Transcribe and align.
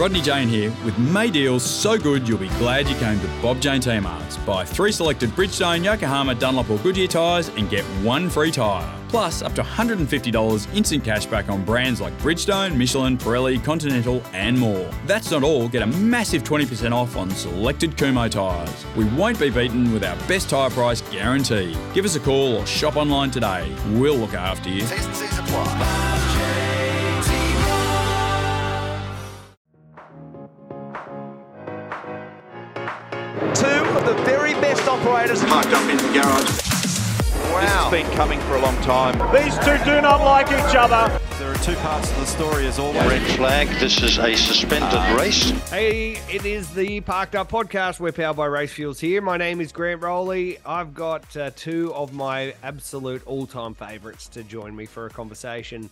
Rodney 0.00 0.22
Jane 0.22 0.48
here 0.48 0.72
with 0.82 0.96
May 0.96 1.28
deals 1.28 1.62
so 1.62 1.98
good 1.98 2.26
you'll 2.26 2.38
be 2.38 2.48
glad 2.48 2.88
you 2.88 2.94
came 2.94 3.20
to 3.20 3.26
Bob 3.42 3.60
Jane 3.60 3.82
T-Marts. 3.82 4.38
Buy 4.38 4.64
three 4.64 4.92
selected 4.92 5.28
Bridgestone, 5.32 5.84
Yokohama, 5.84 6.36
Dunlop 6.36 6.70
or 6.70 6.78
Goodyear 6.78 7.06
tyres 7.06 7.48
and 7.48 7.68
get 7.68 7.84
one 8.02 8.30
free 8.30 8.50
tyre. 8.50 8.90
Plus 9.10 9.42
up 9.42 9.54
to 9.56 9.62
$150 9.62 10.74
instant 10.74 11.04
cash 11.04 11.26
back 11.26 11.50
on 11.50 11.62
brands 11.66 12.00
like 12.00 12.16
Bridgestone, 12.20 12.74
Michelin, 12.78 13.18
Pirelli, 13.18 13.62
Continental 13.62 14.22
and 14.32 14.58
more. 14.58 14.90
That's 15.04 15.32
not 15.32 15.42
all, 15.42 15.68
get 15.68 15.82
a 15.82 15.86
massive 15.86 16.44
20% 16.44 16.92
off 16.92 17.14
on 17.18 17.28
selected 17.28 17.90
Kumho 17.98 18.30
tyres. 18.30 18.86
We 18.96 19.04
won't 19.04 19.38
be 19.38 19.50
beaten 19.50 19.92
with 19.92 20.02
our 20.02 20.16
best 20.26 20.48
tyre 20.48 20.70
price 20.70 21.02
guarantee. 21.12 21.76
Give 21.92 22.06
us 22.06 22.16
a 22.16 22.20
call 22.20 22.56
or 22.56 22.64
shop 22.64 22.96
online 22.96 23.32
today. 23.32 23.70
We'll 23.90 24.16
look 24.16 24.32
after 24.32 24.70
you. 24.70 24.80
Best 35.26 35.46
parked 35.48 35.68
up 35.68 35.88
in 35.90 35.98
the 35.98 36.12
garage. 36.14 36.48
Wow. 37.52 37.60
This 37.60 37.70
has 37.70 37.90
been 37.90 38.16
coming 38.16 38.40
for 38.40 38.56
a 38.56 38.62
long 38.62 38.74
time. 38.76 39.18
These 39.34 39.54
two 39.58 39.76
do 39.84 40.00
not 40.00 40.22
like 40.24 40.46
each 40.46 40.74
other. 40.74 41.20
There 41.38 41.52
are 41.52 41.56
two 41.56 41.74
parts 41.76 42.10
to 42.10 42.20
the 42.20 42.26
story 42.26 42.66
as 42.66 42.78
always. 42.78 43.02
Red 43.02 43.36
flag, 43.36 43.68
this 43.80 44.02
is 44.02 44.18
a 44.18 44.34
suspended 44.34 45.18
race. 45.20 45.50
Hey, 45.68 46.12
it 46.30 46.46
is 46.46 46.72
the 46.72 47.02
Parked 47.02 47.36
Up 47.36 47.50
Podcast. 47.50 48.00
We're 48.00 48.12
powered 48.12 48.38
by 48.38 48.46
Race 48.46 48.72
Fuels 48.72 48.98
here. 48.98 49.20
My 49.20 49.36
name 49.36 49.60
is 49.60 49.72
Grant 49.72 50.00
Rowley. 50.00 50.56
I've 50.64 50.94
got 50.94 51.36
uh, 51.36 51.50
two 51.54 51.92
of 51.92 52.14
my 52.14 52.54
absolute 52.62 53.22
all 53.26 53.46
time 53.46 53.74
favourites 53.74 54.26
to 54.28 54.42
join 54.42 54.74
me 54.74 54.86
for 54.86 55.04
a 55.04 55.10
conversation 55.10 55.90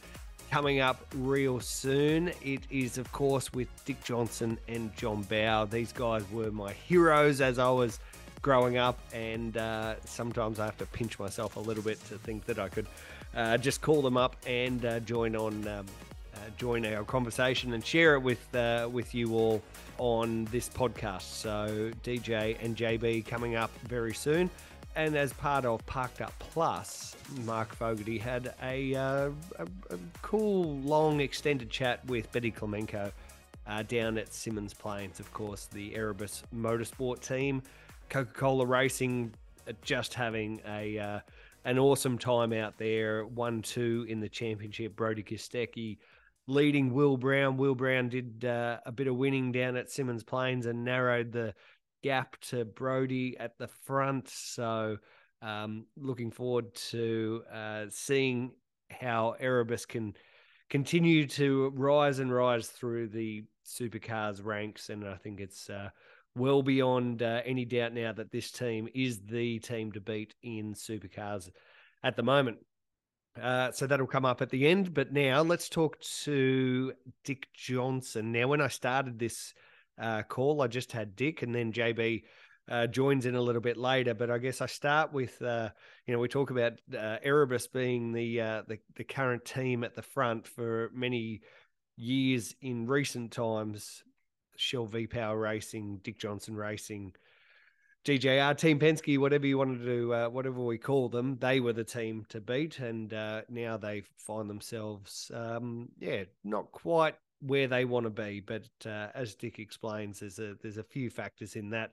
coming 0.51 0.81
up 0.81 1.05
real 1.15 1.61
soon. 1.61 2.33
It 2.43 2.63
is, 2.71 2.97
of 2.97 3.13
course, 3.13 3.53
with 3.53 3.69
Dick 3.85 4.03
Johnson 4.03 4.59
and 4.69 4.97
John 4.97 5.23
Bowe. 5.25 5.67
These 5.71 5.93
guys 5.93 6.25
were 6.33 6.51
my 6.51 6.73
heroes 6.73 7.43
as 7.43 7.59
I 7.59 7.69
was 7.69 8.01
growing 8.43 8.77
up, 8.79 8.99
and 9.13 9.57
uh, 9.57 9.95
sometimes 10.05 10.59
I 10.59 10.67
have 10.67 10.79
to 10.79 10.87
pinch 10.87 11.19
myself 11.19 11.57
a 11.57 11.61
little 11.61 11.83
bit 11.83 11.99
to 12.07 12.19
think 12.19 12.45
that 12.47 12.59
I 12.59 12.69
could 12.69 12.87
uh, 13.35 13.59
just 13.59 13.81
call 13.81 14.03
them 14.03 14.17
up 14.17 14.37
and 14.47 14.85
uh, 14.85 15.01
join 15.01 15.37
on. 15.37 15.67
Um, 15.67 15.87
uh, 16.35 16.51
join 16.57 16.87
our 16.87 17.03
conversation 17.03 17.73
and 17.73 17.85
share 17.85 18.15
it 18.15 18.21
with 18.21 18.55
uh, 18.55 18.89
with 18.93 19.13
you 19.13 19.35
all 19.35 19.61
on 19.99 20.45
this 20.53 20.69
podcast. 20.69 21.23
So 21.23 21.91
DJ 22.05 22.57
and 22.63 22.77
JB 22.77 23.27
coming 23.27 23.57
up 23.57 23.73
very 23.89 24.15
soon, 24.15 24.49
and 24.99 25.17
as 25.17 25.33
part 25.33 25.65
of 25.65 25.85
Parked 25.87 26.21
Up 26.21 26.33
Plus, 26.41 27.15
Mark 27.45 27.73
Fogarty 27.75 28.19
had 28.19 28.53
a, 28.63 28.95
uh, 28.97 29.31
a, 29.59 29.65
a 29.91 29.99
cool, 30.23 30.77
long, 30.79 31.21
extended 31.21 31.71
chat 31.71 32.05
with 32.07 32.31
Betty 32.33 32.51
Klimenko 32.51 33.13
uh, 33.69 33.83
down 33.85 34.19
at 34.19 34.31
Symmons 34.31 34.77
Plains. 34.77 35.21
Of 35.21 35.33
course, 35.33 35.67
the 35.67 35.95
Erebus 35.95 36.43
Motorsport 36.53 37.21
team, 37.21 37.63
Coca 38.09 38.33
Cola 38.33 38.67
Racing, 38.67 39.35
just 39.83 40.15
having 40.15 40.61
a 40.67 40.99
uh, 40.99 41.21
an 41.65 41.79
awesome 41.79 42.19
time 42.19 42.53
out 42.53 42.79
there. 42.79 43.27
One 43.27 43.63
two 43.63 44.07
in 44.09 44.21
the 44.21 44.29
championship. 44.29 44.97
Brody 44.97 45.23
Kostecki 45.23 45.99
leading 46.47 46.93
Will 46.93 47.17
Brown. 47.17 47.57
Will 47.57 47.75
Brown 47.75 48.09
did 48.09 48.45
uh, 48.45 48.79
a 48.87 48.91
bit 48.93 49.07
of 49.07 49.17
winning 49.17 49.53
down 49.53 49.77
at 49.77 49.89
Symmons 49.89 50.27
Plains 50.27 50.67
and 50.67 50.85
narrowed 50.85 51.31
the 51.31 51.55
gap 52.03 52.41
to 52.41 52.65
Brody 52.65 53.37
at 53.39 53.59
the 53.59 53.69
front. 53.69 54.29
So, 54.29 54.97
um, 55.43 55.87
looking 55.97 56.31
forward 56.31 56.75
to 56.91 57.43
uh, 57.53 57.85
seeing 57.91 58.53
how 58.91 59.37
Erebus 59.39 59.87
can 59.87 60.17
continue 60.71 61.27
to 61.27 61.71
rise 61.75 62.19
and 62.19 62.33
rise 62.33 62.69
through 62.69 63.09
the 63.09 63.45
supercars 63.65 64.45
ranks. 64.45 64.89
And 64.89 65.07
I 65.07 65.17
think 65.17 65.41
it's 65.41 65.69
uh, 65.69 65.91
well 66.39 66.63
beyond 66.63 67.23
uh, 67.23 67.43
any 67.45 67.65
doubt 67.65 67.93
now 67.93 68.13
that 68.13 68.31
this 68.31 68.51
team 68.51 68.89
is 68.95 69.21
the 69.21 69.59
team 69.59 69.93
to 69.93 70.01
beat 70.01 70.35
in 70.43 70.75
supercars 70.75 71.51
at 72.03 72.17
the 72.17 72.23
moment. 72.23 72.59
Uh, 73.41 73.71
so 73.71 73.87
that'll 73.87 74.07
come 74.07 74.25
up 74.25 74.43
at 74.43 74.51
the 74.51 74.67
end. 74.67 74.95
But 74.95 75.13
now 75.13 75.43
let's 75.43 75.69
talk 75.69 76.01
to 76.25 76.93
Dick 77.25 77.49
Johnson. 77.55 78.33
Now, 78.33 78.49
when 78.49 78.61
I 78.61 78.69
started 78.69 79.19
this 79.19 79.55
uh, 80.01 80.23
call, 80.23 80.63
I 80.63 80.67
just 80.67 80.93
had 80.93 81.17
Dick, 81.17 81.43
and 81.43 81.55
then 81.55 81.73
JB 81.73 82.23
uh, 82.69 82.87
joins 82.87 83.27
in 83.27 83.35
a 83.35 83.41
little 83.41 83.61
bit 83.61 83.77
later. 83.77 84.15
But 84.15 84.31
I 84.31 84.39
guess 84.39 84.61
I 84.61 84.67
start 84.67 85.13
with 85.13 85.41
uh, 85.43 85.71
you 86.07 86.15
know 86.15 86.21
we 86.21 86.29
talk 86.29 86.51
about 86.51 86.75
uh, 86.93 87.17
Erebus 87.23 87.67
being 87.69 88.13
the, 88.13 88.41
uh, 88.41 88.63
the 88.67 88.79
the 88.97 89.05
current 89.05 89.45
team 89.45 89.85
at 89.85 89.95
the 89.95 90.03
front 90.03 90.47
for 90.47 90.91
many 90.95 91.43
years 91.97 92.55
in 92.61 92.87
recent 92.87 93.33
times. 93.33 94.03
Shell 94.59 94.87
V 94.87 95.07
Power 95.07 95.39
Racing, 95.39 96.01
Dick 96.03 96.19
Johnson 96.19 96.57
Racing. 96.57 97.15
DJR 98.05 98.57
Team 98.57 98.79
Penske, 98.79 99.19
whatever 99.19 99.47
you 99.47 99.59
wanted 99.59 99.81
to 99.81 99.85
do, 99.85 100.13
uh, 100.15 100.29
whatever 100.29 100.63
we 100.63 100.79
call 100.79 101.09
them, 101.09 101.37
they 101.41 101.61
were 101.61 101.73
the 101.73 101.85
team 101.85 102.25
to 102.31 102.41
beat, 102.41 102.79
and 102.79 103.13
uh, 103.13 103.43
now 103.49 103.77
they 103.77 104.03
find 104.17 104.49
themselves, 104.49 105.31
um, 105.35 105.89
yeah, 105.99 106.25
not 106.45 106.71
quite 106.73 107.17
where 107.41 107.69
they 107.69 107.85
want 107.85 108.05
to 108.05 108.11
be. 108.11 108.41
But 108.41 108.69
uh, 108.87 109.09
as 109.15 109.35
Dick 109.35 109.59
explains, 109.59 110.21
there's 110.21 110.39
a 110.39 110.55
there's 110.63 110.79
a 110.79 110.85
few 110.85 111.11
factors 111.11 111.55
in 111.55 111.71
that. 111.71 111.91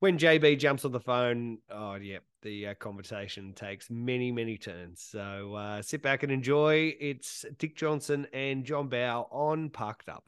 When 0.00 0.18
JB 0.18 0.58
jumps 0.58 0.84
on 0.84 0.92
the 0.92 1.00
phone, 1.00 1.58
oh 1.70 1.94
yeah, 1.94 2.18
the 2.42 2.68
uh, 2.68 2.74
conversation 2.74 3.54
takes 3.54 3.88
many 3.90 4.30
many 4.30 4.58
turns. 4.58 5.00
So 5.00 5.54
uh, 5.54 5.82
sit 5.82 6.02
back 6.02 6.24
and 6.24 6.30
enjoy. 6.30 6.94
It's 7.00 7.44
Dick 7.58 7.74
Johnson 7.74 8.26
and 8.32 8.64
John 8.64 8.88
Bowe 8.88 9.28
on 9.30 9.70
Parked 9.70 10.08
Up. 10.10 10.24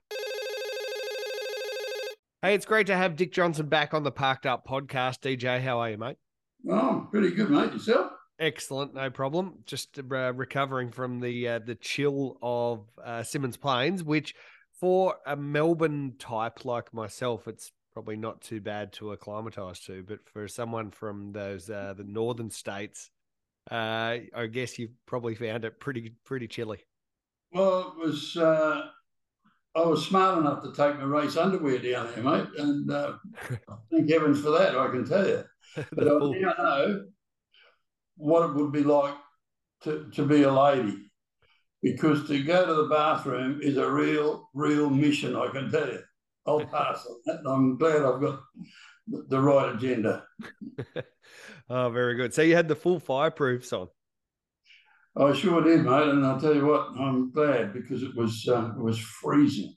Hey, 2.43 2.55
it's 2.55 2.67
great 2.67 2.87
to 2.89 2.97
have 2.97 3.17
Dick 3.17 3.33
Johnson 3.33 3.67
back 3.67 3.95
on 3.95 4.03
the 4.03 4.13
Parked 4.13 4.45
Up 4.45 4.67
podcast. 4.69 5.21
DJ, 5.21 5.59
how 5.63 5.81
are 5.81 5.91
you, 5.91 5.97
mate? 5.97 6.19
Oh, 6.69 7.01
I'm 7.01 7.07
pretty 7.07 7.31
good, 7.31 7.49
mate. 7.49 7.73
Yourself? 7.73 8.13
Excellent, 8.39 8.93
no 8.93 9.09
problem. 9.09 9.61
Just 9.65 9.99
uh, 9.99 10.35
recovering 10.35 10.91
from 10.93 11.21
the 11.21 11.49
uh, 11.49 11.59
the 11.61 11.77
chill 11.77 12.37
of 12.43 12.91
uh, 13.03 13.21
Symmons 13.21 13.59
Plains, 13.59 14.05
which 14.05 14.35
for 14.79 15.17
a 15.27 15.35
Melbourne 15.35 16.13
type 16.19 16.67
like 16.67 16.93
myself, 16.93 17.49
it's 17.49 17.73
probably 17.95 18.17
not 18.17 18.43
too 18.43 18.61
bad 18.61 18.93
to 18.95 19.13
acclimatise 19.13 19.81
to. 19.87 20.05
But 20.07 20.19
for 20.31 20.47
someone 20.47 20.91
from 20.91 21.33
those 21.33 21.71
uh, 21.71 21.95
the 21.97 22.05
northern 22.05 22.51
states, 22.51 23.09
uh, 23.71 24.19
I 24.37 24.47
guess 24.53 24.79
you've 24.79 24.95
probably 25.07 25.35
found 25.35 25.65
it 25.65 25.81
pretty 25.81 26.13
pretty 26.27 26.49
chilly. 26.49 26.85
Well, 27.51 27.95
it 27.97 28.07
was. 28.07 28.37
I 29.77 29.81
was 29.87 30.07
smart 30.07 30.39
enough 30.39 30.63
to 30.63 30.73
take 30.73 30.99
my 30.99 31.05
race 31.05 31.37
underwear 31.37 31.79
down 31.79 32.09
there, 32.15 32.25
mate, 32.25 32.49
and 32.59 32.91
uh, 32.91 33.13
thank 33.91 34.11
heavens 34.11 34.41
for 34.41 34.51
that. 34.51 34.77
I 34.77 34.89
can 34.89 35.05
tell 35.07 35.27
you. 35.27 35.45
But 35.93 36.09
I 36.09 36.11
now 36.13 36.55
know 36.59 37.05
what 38.17 38.49
it 38.49 38.55
would 38.55 38.73
be 38.73 38.83
like 38.83 39.15
to, 39.83 40.09
to 40.15 40.25
be 40.25 40.43
a 40.45 40.51
lady, 40.53 41.11
because 41.83 42.27
to 42.29 42.43
go 42.43 42.65
to 42.67 42.75
the 42.75 42.89
bathroom 42.89 43.61
is 43.63 43.77
a 43.77 43.91
real, 43.91 44.49
real 44.55 44.89
mission. 44.89 45.37
I 45.37 45.49
can 45.49 45.71
tell 45.71 45.87
you. 45.87 46.01
I'll 46.47 46.65
pass 46.79 47.05
on 47.07 47.17
that. 47.27 47.39
and 47.41 47.49
I'm 47.49 47.77
glad 47.77 47.97
I've 48.03 48.21
got 48.21 48.41
the- 49.09 49.27
the 49.29 49.41
right 49.41 49.75
agenda. 49.75 50.25
oh, 51.71 51.91
very 51.91 52.15
good. 52.15 52.33
So 52.33 52.43
you 52.43 52.57
had 52.57 52.69
the 52.69 52.75
full 52.75 52.99
fireproofs 53.01 53.73
on. 53.73 53.89
I 55.17 55.33
sure 55.33 55.63
did, 55.63 55.85
mate, 55.85 56.09
and 56.09 56.27
I'll 56.27 56.39
tell 56.41 56.55
you 56.55 56.67
what, 56.67 56.89
I'm 56.99 57.31
glad 57.31 57.73
because 57.73 58.03
it 58.03 58.15
was 58.15 58.47
uh, 58.49 58.73
it 58.77 58.83
was 58.83 58.99
freezing. 58.99 59.75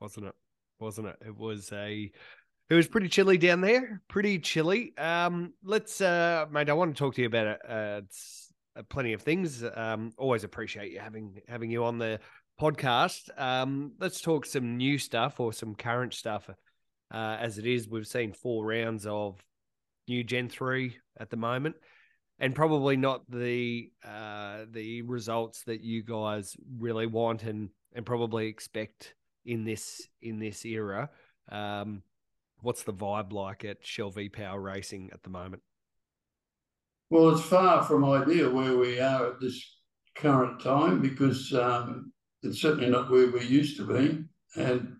wasn't 0.00 0.26
it? 0.26 0.34
Wasn't 0.80 1.06
it? 1.06 1.16
It 1.26 1.36
was 1.36 1.70
a 1.72 2.10
it 2.70 2.74
was 2.74 2.86
pretty 2.88 3.08
chilly 3.08 3.38
down 3.38 3.60
there. 3.60 4.02
Pretty 4.08 4.38
chilly. 4.38 4.96
Um, 4.96 5.52
let's 5.62 6.00
uh 6.00 6.46
mate, 6.50 6.70
I 6.70 6.74
want 6.74 6.94
to 6.94 6.98
talk 6.98 7.14
to 7.14 7.20
you 7.20 7.26
about 7.26 7.46
it. 7.46 7.60
Uh, 7.68 8.00
it's 8.04 8.52
uh, 8.76 8.82
plenty 8.88 9.12
of 9.12 9.22
things. 9.22 9.64
Um, 9.74 10.12
always 10.16 10.44
appreciate 10.44 10.92
you 10.92 11.00
having 11.00 11.40
having 11.48 11.70
you 11.70 11.84
on 11.84 11.98
the 11.98 12.20
podcast. 12.60 13.28
Um, 13.40 13.92
let's 14.00 14.20
talk 14.20 14.46
some 14.46 14.76
new 14.76 14.98
stuff 14.98 15.40
or 15.40 15.52
some 15.52 15.74
current 15.74 16.14
stuff. 16.14 16.48
Uh, 17.10 17.36
as 17.40 17.58
it 17.58 17.66
is, 17.66 17.88
we've 17.88 18.06
seen 18.06 18.32
four 18.32 18.66
rounds 18.66 19.06
of 19.06 19.42
new 20.06 20.22
Gen 20.22 20.48
three 20.48 20.96
at 21.18 21.30
the 21.30 21.36
moment, 21.36 21.76
and 22.38 22.54
probably 22.54 22.96
not 22.96 23.28
the 23.30 23.90
uh, 24.06 24.64
the 24.70 25.02
results 25.02 25.62
that 25.64 25.82
you 25.82 26.02
guys 26.02 26.56
really 26.78 27.06
want 27.06 27.42
and 27.42 27.70
and 27.94 28.06
probably 28.06 28.46
expect 28.46 29.14
in 29.44 29.64
this 29.64 30.08
in 30.22 30.38
this 30.38 30.64
era. 30.64 31.10
Um, 31.50 32.02
what's 32.60 32.82
the 32.82 32.92
vibe 32.92 33.32
like 33.32 33.64
at 33.64 33.84
Shell 33.84 34.10
V 34.10 34.28
Power 34.28 34.60
Racing 34.60 35.10
at 35.12 35.22
the 35.22 35.30
moment? 35.30 35.62
Well, 37.10 37.30
it's 37.30 37.42
far 37.42 37.82
from 37.84 38.04
ideal 38.04 38.52
where 38.52 38.76
we 38.76 39.00
are 39.00 39.28
at 39.28 39.40
this 39.40 39.76
current 40.14 40.60
time 40.60 41.00
because 41.00 41.52
um, 41.54 42.12
it's 42.42 42.60
certainly 42.60 42.90
not 42.90 43.10
where 43.10 43.30
we 43.30 43.44
used 43.44 43.78
to 43.78 43.86
be, 43.86 44.24
and 44.56 44.96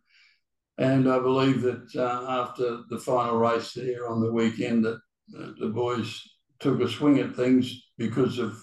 and 0.79 1.11
I 1.11 1.19
believe 1.19 1.63
that 1.63 1.95
uh, 1.95 2.25
after 2.29 2.83
the 2.89 2.99
final 2.99 3.37
race 3.37 3.73
there 3.73 4.09
on 4.09 4.21
the 4.21 4.33
weekend, 4.33 4.85
that 4.85 5.01
the 5.29 5.69
boys 5.69 6.23
took 6.61 6.81
a 6.81 6.89
swing 6.89 7.19
at 7.19 7.37
things 7.37 7.91
because 7.97 8.39
of 8.39 8.57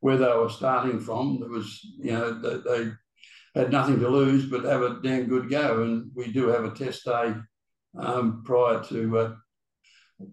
where 0.00 0.16
they 0.16 0.26
were 0.26 0.50
starting 0.50 1.00
from. 1.00 1.38
There 1.40 1.48
was, 1.48 1.80
you 1.98 2.12
know, 2.12 2.32
they, 2.40 2.56
they 2.58 2.90
had 3.54 3.72
nothing 3.72 4.00
to 4.00 4.08
lose 4.08 4.46
but 4.46 4.64
have 4.64 4.82
a 4.82 5.00
damn 5.02 5.26
good 5.26 5.48
go. 5.48 5.82
And 5.82 6.10
we 6.14 6.32
do 6.32 6.48
have 6.48 6.64
a 6.64 6.70
test 6.74 7.04
day 7.04 7.34
um, 7.98 8.42
prior 8.44 8.82
to 8.84 9.18
uh, 9.18 9.34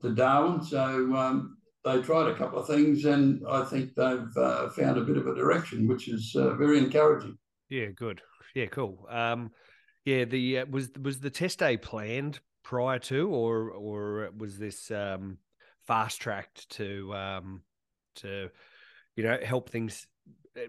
to 0.02 0.14
Darwin, 0.14 0.64
so 0.64 0.80
um, 1.16 1.58
they 1.84 2.02
tried 2.02 2.30
a 2.30 2.36
couple 2.36 2.60
of 2.60 2.68
things, 2.68 3.06
and 3.06 3.42
I 3.50 3.66
think 3.66 3.94
they've 3.96 4.38
uh, 4.38 4.70
found 4.70 4.98
a 4.98 5.02
bit 5.02 5.18
of 5.18 5.28
a 5.28 5.36
direction, 5.36 5.88
which 5.88 6.08
is 6.08 6.36
uh, 6.36 6.56
very 6.56 6.78
encouraging. 6.78 7.38
Yeah, 7.70 7.88
good. 7.88 8.22
Yeah, 8.56 8.68
cool. 8.68 9.08
Um, 9.10 9.52
yeah, 10.06 10.26
the 10.26 10.60
uh, 10.60 10.66
was 10.70 10.90
was 11.02 11.20
the 11.20 11.30
test 11.30 11.60
day 11.60 11.78
planned 11.78 12.40
prior 12.64 13.00
to, 13.00 13.30
or 13.30 13.72
or 13.72 14.30
was 14.38 14.58
this 14.58 14.92
um, 14.92 15.38
fast 15.86 16.22
tracked 16.22 16.70
to 16.72 17.14
um, 17.16 17.62
to 18.16 18.50
you 19.16 19.24
know 19.24 19.38
help 19.44 19.70
things 19.70 20.08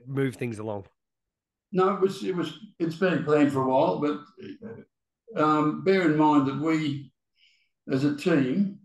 move 0.07 0.37
things 0.37 0.59
along? 0.59 0.87
No, 1.73 1.95
it 1.95 2.01
was 2.01 2.23
it 2.23 2.35
was 2.35 2.59
it's 2.79 2.97
been 2.97 3.25
planned 3.25 3.53
for 3.53 3.63
a 3.63 3.69
while, 3.69 3.99
but 3.99 4.21
um, 5.37 5.83
bear 5.83 6.11
in 6.11 6.17
mind 6.17 6.47
that 6.47 6.61
we, 6.61 7.13
as 7.91 8.05
a 8.05 8.17
team, 8.17 8.79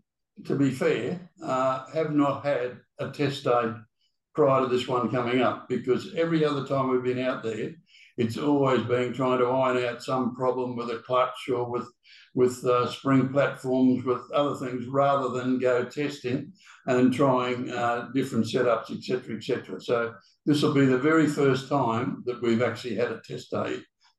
to 0.45 0.55
be 0.55 0.71
fair, 0.71 1.29
uh, 1.43 1.85
have 1.93 2.11
not 2.11 2.43
had 2.43 2.79
a 2.99 3.09
test 3.11 3.43
day 3.43 3.73
prior 4.33 4.61
to 4.61 4.67
this 4.67 4.87
one 4.87 5.11
coming 5.11 5.41
up 5.41 5.67
because 5.69 6.13
every 6.15 6.43
other 6.43 6.65
time 6.65 6.89
we've 6.89 7.03
been 7.03 7.19
out 7.19 7.43
there, 7.43 7.71
it's 8.19 8.37
always 8.37 8.83
been 8.83 9.13
trying 9.13 9.39
to 9.39 9.45
iron 9.45 9.83
out 9.85 10.03
some 10.03 10.35
problem 10.35 10.75
with 10.75 10.89
a 10.89 10.99
clutch 10.99 11.47
or 11.49 11.69
with 11.69 11.87
with 12.35 12.63
uh, 12.65 12.85
spring 12.87 13.29
platforms, 13.29 14.03
with 14.03 14.21
other 14.33 14.55
things, 14.55 14.85
rather 14.87 15.29
than 15.29 15.57
go 15.57 15.85
testing 15.85 16.51
and 16.85 17.13
trying 17.13 17.71
uh, 17.71 18.09
different 18.13 18.45
setups, 18.45 18.91
etc., 18.95 19.37
etc. 19.37 19.81
So 19.81 20.13
this 20.45 20.61
will 20.61 20.73
be 20.73 20.85
the 20.85 20.97
very 20.97 21.27
first 21.27 21.69
time 21.69 22.21
that 22.25 22.41
we've 22.41 22.61
actually 22.61 22.95
had 22.95 23.11
a 23.11 23.21
test 23.25 23.51
day 23.51 23.77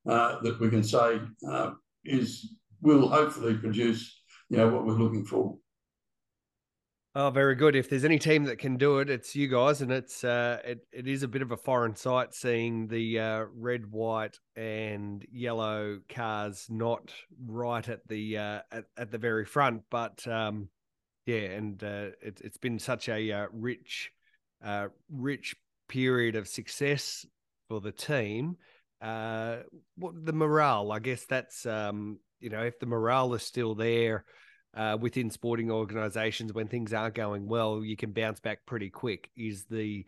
uh, 0.08 0.40
that 0.40 0.58
we 0.58 0.70
can 0.70 0.82
say 0.82 1.20
uh, 1.48 1.72
is 2.04 2.56
will 2.80 3.06
hopefully 3.06 3.54
produce 3.54 4.22
you 4.48 4.56
know 4.56 4.68
what 4.70 4.86
we're 4.86 4.94
looking 4.94 5.26
for. 5.26 5.56
Oh, 7.12 7.30
very 7.30 7.56
good. 7.56 7.74
If 7.74 7.90
there's 7.90 8.04
any 8.04 8.20
team 8.20 8.44
that 8.44 8.60
can 8.60 8.76
do 8.76 9.00
it, 9.00 9.10
it's 9.10 9.34
you 9.34 9.48
guys, 9.48 9.82
and 9.82 9.90
it's 9.90 10.22
uh, 10.22 10.60
it 10.64 10.86
it 10.92 11.08
is 11.08 11.24
a 11.24 11.28
bit 11.28 11.42
of 11.42 11.50
a 11.50 11.56
foreign 11.56 11.96
sight 11.96 12.34
seeing 12.34 12.86
the 12.86 13.18
uh, 13.18 13.44
red, 13.52 13.90
white, 13.90 14.38
and 14.54 15.26
yellow 15.32 15.98
cars 16.08 16.66
not 16.70 17.12
right 17.44 17.88
at 17.88 18.06
the 18.06 18.38
uh, 18.38 18.60
at, 18.70 18.84
at 18.96 19.10
the 19.10 19.18
very 19.18 19.44
front, 19.44 19.82
but 19.90 20.24
um, 20.28 20.68
yeah, 21.26 21.38
and 21.38 21.82
uh, 21.82 22.10
it, 22.22 22.40
it's 22.44 22.58
been 22.58 22.78
such 22.78 23.08
a 23.08 23.32
uh, 23.32 23.46
rich, 23.52 24.12
uh, 24.64 24.86
rich 25.10 25.56
period 25.88 26.36
of 26.36 26.46
success 26.46 27.26
for 27.68 27.80
the 27.80 27.90
team. 27.90 28.56
Uh, 29.02 29.56
what 29.96 30.14
the 30.24 30.32
morale? 30.32 30.92
I 30.92 31.00
guess 31.00 31.24
that's 31.24 31.66
um, 31.66 32.20
you 32.38 32.50
know, 32.50 32.62
if 32.62 32.78
the 32.78 32.86
morale 32.86 33.34
is 33.34 33.42
still 33.42 33.74
there 33.74 34.24
uh, 34.74 34.96
within 35.00 35.30
sporting 35.30 35.70
organisations 35.70 36.52
when 36.52 36.68
things 36.68 36.92
aren't 36.92 37.14
going 37.14 37.46
well, 37.46 37.84
you 37.84 37.96
can 37.96 38.12
bounce 38.12 38.40
back 38.40 38.64
pretty 38.66 38.90
quick. 38.90 39.30
Is 39.36 39.64
the 39.64 40.04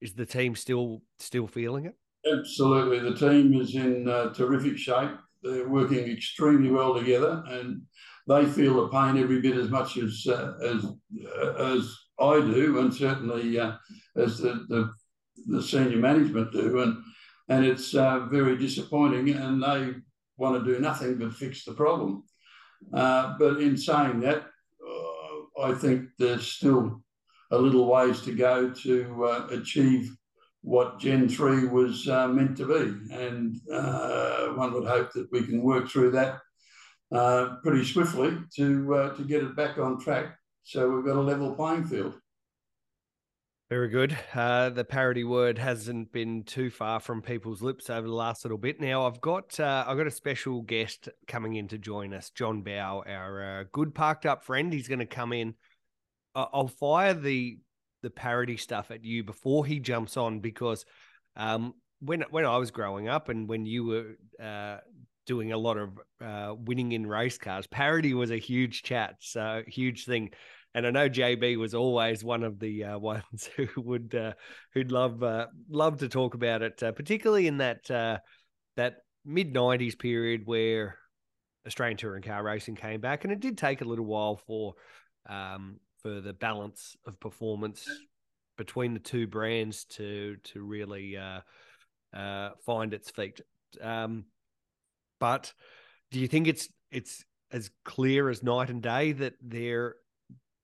is 0.00 0.14
the 0.14 0.26
team 0.26 0.54
still 0.54 1.02
still 1.18 1.46
feeling 1.46 1.86
it? 1.86 1.96
Absolutely, 2.30 2.98
the 2.98 3.16
team 3.16 3.60
is 3.60 3.74
in 3.74 4.08
uh, 4.08 4.32
terrific 4.34 4.76
shape. 4.76 5.12
They're 5.42 5.68
working 5.68 6.10
extremely 6.10 6.70
well 6.70 6.94
together, 6.94 7.42
and 7.48 7.82
they 8.28 8.44
feel 8.46 8.74
the 8.74 8.88
pain 8.88 9.16
every 9.16 9.40
bit 9.40 9.56
as 9.56 9.70
much 9.70 9.96
as 9.96 10.26
uh, 10.28 10.54
as 10.62 10.84
uh, 10.84 11.74
as 11.74 11.96
I 12.18 12.40
do, 12.40 12.78
and 12.80 12.92
certainly 12.92 13.58
uh, 13.58 13.72
as 14.16 14.38
the, 14.38 14.64
the, 14.68 14.90
the 15.46 15.62
senior 15.62 15.98
management 15.98 16.52
do, 16.52 16.80
and 16.80 16.96
and 17.48 17.64
it's 17.64 17.94
uh, 17.94 18.26
very 18.30 18.58
disappointing. 18.58 19.30
And 19.30 19.62
they 19.62 19.94
want 20.36 20.62
to 20.62 20.74
do 20.74 20.80
nothing 20.80 21.18
but 21.18 21.34
fix 21.34 21.64
the 21.64 21.72
problem. 21.72 22.24
Uh, 22.92 23.34
but 23.38 23.60
in 23.60 23.76
saying 23.76 24.20
that, 24.20 24.44
uh, 24.86 25.62
I 25.62 25.74
think 25.74 26.08
there's 26.18 26.46
still 26.46 27.02
a 27.50 27.58
little 27.58 27.86
ways 27.86 28.20
to 28.22 28.32
go 28.32 28.70
to 28.70 29.24
uh, 29.24 29.46
achieve 29.50 30.14
what 30.62 30.98
Gen 30.98 31.28
3 31.28 31.68
was 31.68 32.08
uh, 32.08 32.26
meant 32.28 32.56
to 32.56 32.66
be. 32.66 33.14
And 33.14 33.60
uh, 33.72 34.48
one 34.48 34.72
would 34.72 34.86
hope 34.86 35.12
that 35.12 35.28
we 35.30 35.44
can 35.44 35.62
work 35.62 35.88
through 35.88 36.10
that 36.12 36.40
pretty 37.62 37.84
swiftly 37.84 38.36
to, 38.56 39.12
to 39.16 39.24
get 39.26 39.44
it 39.44 39.54
back 39.54 39.78
on 39.78 40.00
track 40.00 40.36
so 40.66 40.90
we've 40.90 41.04
got 41.04 41.14
a 41.14 41.20
level 41.20 41.54
playing 41.54 41.84
field. 41.84 42.14
Very 43.68 43.88
good. 43.88 44.16
Uh, 44.32 44.70
the 44.70 44.84
parity 44.84 45.24
word 45.24 45.58
hasn't 45.58 46.12
been 46.12 46.44
too 46.44 46.70
far 46.70 47.00
from 47.00 47.20
people's 47.20 47.62
lips 47.62 47.90
over 47.90 48.06
the 48.06 48.14
last 48.14 48.44
little 48.44 48.58
bit. 48.58 48.80
Now 48.80 49.08
I've 49.08 49.20
got 49.20 49.58
uh, 49.58 49.84
I've 49.84 49.96
got 49.96 50.06
a 50.06 50.12
special 50.12 50.62
guest 50.62 51.08
coming 51.26 51.56
in 51.56 51.66
to 51.68 51.78
join 51.78 52.14
us, 52.14 52.30
John 52.30 52.62
Bowe, 52.62 53.02
our 53.04 53.42
uh, 53.42 53.64
good 53.72 53.92
parked 53.92 54.24
up 54.24 54.44
friend. 54.44 54.72
He's 54.72 54.86
going 54.86 55.00
to 55.00 55.06
come 55.06 55.32
in. 55.32 55.54
I'll 56.36 56.68
fire 56.68 57.12
the 57.14 57.58
the 58.02 58.10
parity 58.10 58.56
stuff 58.56 58.92
at 58.92 59.02
you 59.02 59.24
before 59.24 59.66
he 59.66 59.80
jumps 59.80 60.16
on 60.16 60.38
because 60.38 60.84
um, 61.34 61.74
when 61.98 62.24
when 62.30 62.44
I 62.44 62.58
was 62.58 62.70
growing 62.70 63.08
up 63.08 63.30
and 63.30 63.48
when 63.48 63.66
you 63.66 63.84
were 63.84 64.44
uh, 64.46 64.78
doing 65.26 65.50
a 65.50 65.58
lot 65.58 65.76
of 65.76 65.90
uh, 66.24 66.54
winning 66.54 66.92
in 66.92 67.04
race 67.04 67.38
cars, 67.38 67.66
parity 67.66 68.14
was 68.14 68.30
a 68.30 68.38
huge 68.38 68.84
chat, 68.84 69.16
so 69.18 69.64
huge 69.66 70.04
thing 70.04 70.30
and 70.76 70.86
I 70.86 70.90
know 70.90 71.08
JB 71.08 71.56
was 71.56 71.74
always 71.74 72.22
one 72.22 72.44
of 72.44 72.60
the 72.60 72.84
uh, 72.84 72.98
ones 73.00 73.48
who 73.56 73.66
would 73.78 74.14
uh, 74.14 74.34
who'd 74.74 74.92
love 74.92 75.22
uh, 75.22 75.46
love 75.68 75.98
to 75.98 76.08
talk 76.08 76.34
about 76.34 76.62
it, 76.62 76.80
uh, 76.82 76.92
particularly 76.92 77.46
in 77.46 77.56
that 77.58 77.90
uh, 77.90 78.18
that 78.76 78.98
mid 79.24 79.52
'90s 79.52 79.98
period 79.98 80.42
where 80.44 80.98
Australian 81.66 81.96
touring 81.96 82.22
car 82.22 82.44
racing 82.44 82.76
came 82.76 83.00
back, 83.00 83.24
and 83.24 83.32
it 83.32 83.40
did 83.40 83.56
take 83.56 83.80
a 83.80 83.86
little 83.86 84.04
while 84.04 84.36
for 84.46 84.74
um, 85.28 85.80
for 86.02 86.20
the 86.20 86.34
balance 86.34 86.94
of 87.06 87.18
performance 87.18 87.88
between 88.58 88.92
the 88.92 89.00
two 89.00 89.26
brands 89.26 89.84
to 89.84 90.36
to 90.44 90.62
really 90.62 91.16
uh, 91.16 91.40
find 92.66 92.92
its 92.92 93.10
feet. 93.10 93.40
Um, 93.80 94.26
but 95.18 95.54
do 96.10 96.20
you 96.20 96.28
think 96.28 96.46
it's 96.48 96.68
it's 96.90 97.24
as 97.50 97.70
clear 97.86 98.28
as 98.28 98.42
night 98.42 98.68
and 98.68 98.82
day 98.82 99.12
that 99.12 99.34
there 99.40 99.94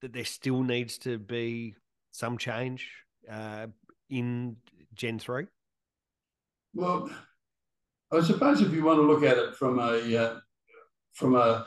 that 0.03 0.13
there 0.13 0.25
still 0.25 0.63
needs 0.63 0.99
to 0.99 1.19
be 1.19 1.75
some 2.11 2.37
change 2.37 2.91
uh, 3.31 3.69
in 4.11 4.57
Gen 4.95 5.19
3? 5.19 5.47
Well, 6.75 7.09
I 8.13 8.21
suppose 8.21 8.61
if 8.61 8.73
you 8.73 8.85
want 8.85 8.99
to 8.99 9.03
look 9.03 9.23
at 9.23 9.39
it 9.39 9.55
from 9.55 9.79
a 9.79 10.17
uh, 10.17 10.41
from 11.15 11.37
a 11.37 11.67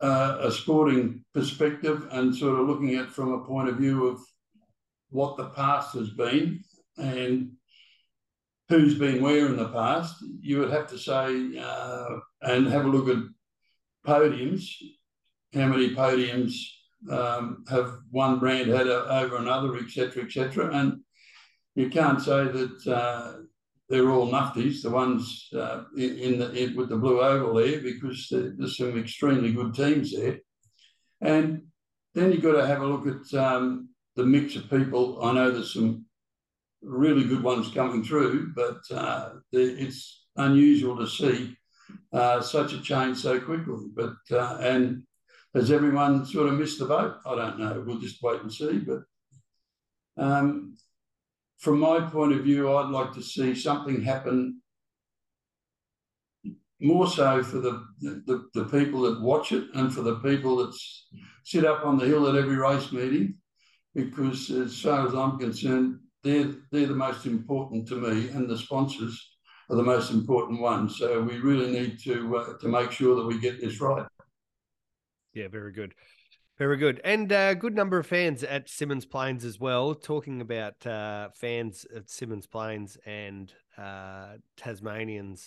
uh, 0.00 0.38
a 0.40 0.52
sporting 0.52 1.24
perspective 1.34 2.06
and 2.12 2.34
sort 2.34 2.58
of 2.58 2.66
looking 2.66 2.94
at 2.96 3.10
from 3.10 3.32
a 3.32 3.44
point 3.44 3.68
of 3.68 3.76
view 3.76 4.06
of 4.06 4.20
what 5.10 5.36
the 5.36 5.48
past 5.50 5.94
has 5.94 6.10
been 6.10 6.62
and 6.96 7.52
who's 8.68 8.98
been 8.98 9.22
where 9.22 9.46
in 9.46 9.56
the 9.56 9.68
past, 9.68 10.16
you 10.40 10.58
would 10.58 10.70
have 10.70 10.86
to 10.88 10.98
say 10.98 11.58
uh, 11.58 12.18
and 12.42 12.66
have 12.68 12.84
a 12.84 12.88
look 12.88 13.08
at 13.08 13.22
podiums 14.06 14.68
how 15.54 15.66
many 15.66 15.94
podiums 15.94 16.54
um, 17.10 17.64
have 17.68 17.98
one 18.10 18.38
brand 18.38 18.68
had 18.68 18.86
a, 18.86 19.08
over 19.20 19.36
another, 19.36 19.76
etc., 19.76 20.24
etc. 20.24 20.70
And 20.74 21.00
you 21.74 21.88
can't 21.88 22.20
say 22.20 22.44
that 22.44 22.86
uh, 22.86 23.32
they're 23.88 24.10
all 24.10 24.30
nufties, 24.30 24.82
the 24.82 24.90
ones 24.90 25.48
uh, 25.54 25.84
in, 25.96 26.38
the 26.38 26.52
in, 26.52 26.76
with 26.76 26.88
the 26.88 26.96
blue 26.96 27.20
oval 27.20 27.54
there, 27.54 27.80
because 27.80 28.28
there's 28.30 28.76
some 28.76 28.98
extremely 28.98 29.52
good 29.52 29.74
teams 29.74 30.14
there. 30.14 30.38
And 31.20 31.62
then 32.14 32.32
you've 32.32 32.42
got 32.42 32.52
to 32.52 32.66
have 32.66 32.82
a 32.82 32.86
look 32.86 33.06
at 33.06 33.38
um, 33.38 33.88
the 34.16 34.24
mix 34.24 34.56
of 34.56 34.68
people. 34.68 35.22
I 35.22 35.32
know 35.32 35.50
there's 35.50 35.72
some 35.72 36.04
really 36.82 37.24
good 37.24 37.42
ones 37.42 37.72
coming 37.72 38.04
through, 38.04 38.52
but 38.54 38.80
uh, 38.94 39.30
it's 39.52 40.26
unusual 40.36 40.96
to 40.96 41.06
see 41.06 41.56
uh, 42.12 42.40
such 42.40 42.72
a 42.72 42.80
change 42.80 43.18
so 43.18 43.40
quickly. 43.40 43.86
But 43.94 44.16
uh, 44.30 44.58
and 44.60 45.02
has 45.58 45.70
everyone 45.70 46.24
sort 46.24 46.48
of 46.48 46.58
missed 46.58 46.78
the 46.78 46.86
boat? 46.86 47.16
I 47.26 47.34
don't 47.34 47.58
know. 47.58 47.82
We'll 47.84 47.98
just 47.98 48.22
wait 48.22 48.40
and 48.42 48.52
see. 48.52 48.78
But 48.78 49.00
um, 50.16 50.76
from 51.58 51.80
my 51.80 52.00
point 52.00 52.32
of 52.32 52.44
view, 52.44 52.72
I'd 52.72 52.90
like 52.90 53.12
to 53.14 53.22
see 53.22 53.54
something 53.54 54.02
happen 54.02 54.60
more 56.80 57.08
so 57.08 57.42
for 57.42 57.58
the, 57.58 57.84
the, 58.00 58.48
the 58.54 58.64
people 58.66 59.00
that 59.02 59.20
watch 59.20 59.50
it 59.50 59.64
and 59.74 59.92
for 59.92 60.02
the 60.02 60.16
people 60.16 60.56
that 60.56 60.78
sit 61.44 61.64
up 61.64 61.84
on 61.84 61.98
the 61.98 62.06
hill 62.06 62.28
at 62.28 62.36
every 62.36 62.56
race 62.56 62.92
meeting, 62.92 63.34
because 63.94 64.50
as 64.50 64.80
far 64.80 65.06
as 65.08 65.14
I'm 65.14 65.38
concerned, 65.38 65.98
they're, 66.22 66.52
they're 66.70 66.86
the 66.86 66.94
most 66.94 67.26
important 67.26 67.88
to 67.88 67.96
me 67.96 68.28
and 68.28 68.48
the 68.48 68.58
sponsors 68.58 69.36
are 69.70 69.76
the 69.76 69.82
most 69.82 70.12
important 70.12 70.60
ones. 70.60 70.98
So 70.98 71.20
we 71.20 71.38
really 71.38 71.70
need 71.72 71.98
to, 72.04 72.36
uh, 72.36 72.58
to 72.58 72.68
make 72.68 72.92
sure 72.92 73.16
that 73.16 73.26
we 73.26 73.40
get 73.40 73.60
this 73.60 73.80
right. 73.80 74.06
Yeah, 75.34 75.48
very 75.48 75.72
good. 75.72 75.94
Very 76.58 76.76
good. 76.76 77.00
And 77.04 77.30
a 77.30 77.36
uh, 77.36 77.54
good 77.54 77.76
number 77.76 77.98
of 77.98 78.06
fans 78.06 78.42
at 78.42 78.66
Symmons 78.66 79.08
Plains 79.08 79.44
as 79.44 79.60
well, 79.60 79.94
talking 79.94 80.40
about 80.40 80.84
uh, 80.84 81.28
fans 81.34 81.86
at 81.94 82.06
Symmons 82.06 82.50
Plains 82.50 82.98
and 83.06 83.52
uh, 83.76 84.38
Tasmanians 84.56 85.46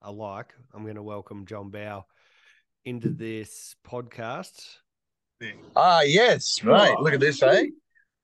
alike. 0.00 0.54
I'm 0.72 0.84
going 0.84 0.94
to 0.94 1.02
welcome 1.02 1.44
John 1.44 1.68
Bowe 1.68 2.06
into 2.86 3.10
this 3.10 3.76
podcast. 3.86 4.78
Ah, 5.74 6.00
yes, 6.00 6.64
right. 6.64 6.94
Oh, 6.96 7.02
Look 7.02 7.12
at 7.12 7.20
this, 7.20 7.42
eh? 7.42 7.66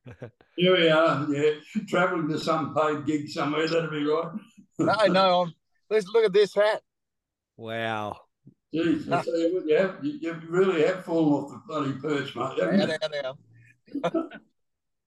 Here 0.57 0.77
we 0.77 0.89
are. 0.89 1.27
Yeah, 1.29 1.51
traveling 1.87 2.29
to 2.29 2.39
some 2.39 2.75
paid 2.75 3.05
gig 3.05 3.29
somewhere. 3.29 3.69
That'd 3.69 3.91
be 3.91 4.07
right. 4.07 4.33
no, 4.79 5.07
no. 5.07 5.41
I'm, 5.43 5.53
let's 5.91 6.07
look 6.07 6.25
at 6.25 6.33
this 6.33 6.55
hat. 6.55 6.81
Wow. 7.59 8.22
Jeez, 8.75 9.07
no. 9.07 9.23
you, 9.27 9.63
you, 9.67 9.77
have, 9.77 9.99
you, 10.03 10.13
you, 10.21 10.43
really 10.49 10.83
have 10.83 11.05
fallen 11.05 11.45
off 11.45 11.51
the 11.51 11.61
bloody 11.67 11.93
perch, 11.93 12.35
mate. 12.35 12.99
Now, 13.23 13.35
now, 14.03 14.29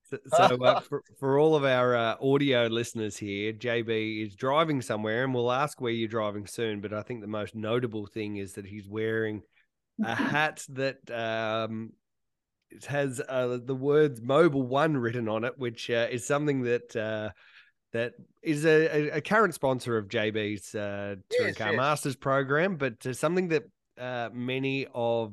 So, 0.07 0.17
so 0.37 0.63
uh, 0.63 0.79
for, 0.81 1.01
for 1.17 1.39
all 1.39 1.55
of 1.55 1.65
our 1.65 1.95
uh, 1.95 2.15
audio 2.21 2.67
listeners 2.67 3.17
here, 3.17 3.51
JB 3.51 4.27
is 4.27 4.35
driving 4.35 4.83
somewhere, 4.83 5.23
and 5.23 5.33
we'll 5.33 5.51
ask 5.51 5.81
where 5.81 5.91
you're 5.91 6.07
driving 6.07 6.45
soon. 6.45 6.79
But 6.79 6.93
I 6.93 7.01
think 7.01 7.21
the 7.21 7.27
most 7.27 7.55
notable 7.55 8.05
thing 8.05 8.37
is 8.37 8.53
that 8.53 8.67
he's 8.67 8.87
wearing 8.87 9.41
a 10.03 10.13
hat 10.15 10.63
that 10.69 10.99
um, 11.09 11.93
has 12.87 13.19
uh, 13.19 13.57
the 13.63 13.75
words 13.75 14.21
"Mobil 14.21 14.63
One" 14.65 14.95
written 14.95 15.27
on 15.27 15.43
it, 15.43 15.57
which 15.57 15.89
uh, 15.89 16.07
is 16.11 16.27
something 16.27 16.61
that 16.63 16.95
uh, 16.95 17.29
that 17.95 18.13
is 18.43 18.65
a, 18.65 19.09
a, 19.09 19.21
current 19.21 19.53
sponsor 19.53 19.97
of 19.97 20.09
JB's 20.09 20.75
uh, 20.75 21.15
Touring 21.29 21.47
yes, 21.47 21.57
Car 21.57 21.71
yes. 21.71 21.77
Masters 21.77 22.15
program, 22.17 22.75
but 22.75 23.05
uh, 23.05 23.13
something 23.13 23.47
that 23.47 23.63
uh, 23.97 24.29
many 24.33 24.85
of 24.93 25.31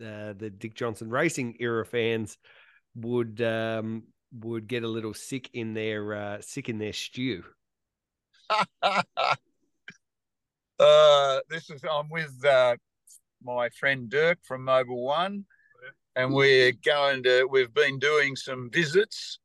uh, 0.00 0.32
the 0.38 0.52
Dick 0.56 0.74
Johnson 0.76 1.10
Racing 1.10 1.56
era 1.58 1.84
fans 1.84 2.38
would 2.94 3.42
um, 3.42 4.04
would 4.32 4.68
get 4.68 4.84
a 4.84 4.88
little 4.88 5.14
sick 5.14 5.50
in 5.52 5.74
their 5.74 6.14
uh, 6.14 6.40
sick 6.40 6.68
in 6.68 6.78
their 6.78 6.92
stew. 6.92 7.42
uh, 8.82 9.02
this 11.50 11.68
is 11.70 11.82
I'm 11.90 12.08
with 12.08 12.44
uh, 12.44 12.76
my 13.42 13.68
friend 13.70 14.08
Dirk 14.08 14.38
from 14.46 14.64
Mobil 14.64 15.02
One, 15.02 15.44
and 16.14 16.32
we're 16.32 16.72
going 16.84 17.24
to. 17.24 17.48
We've 17.50 17.74
been 17.74 17.98
doing 17.98 18.36
some 18.36 18.70
visits 18.72 19.40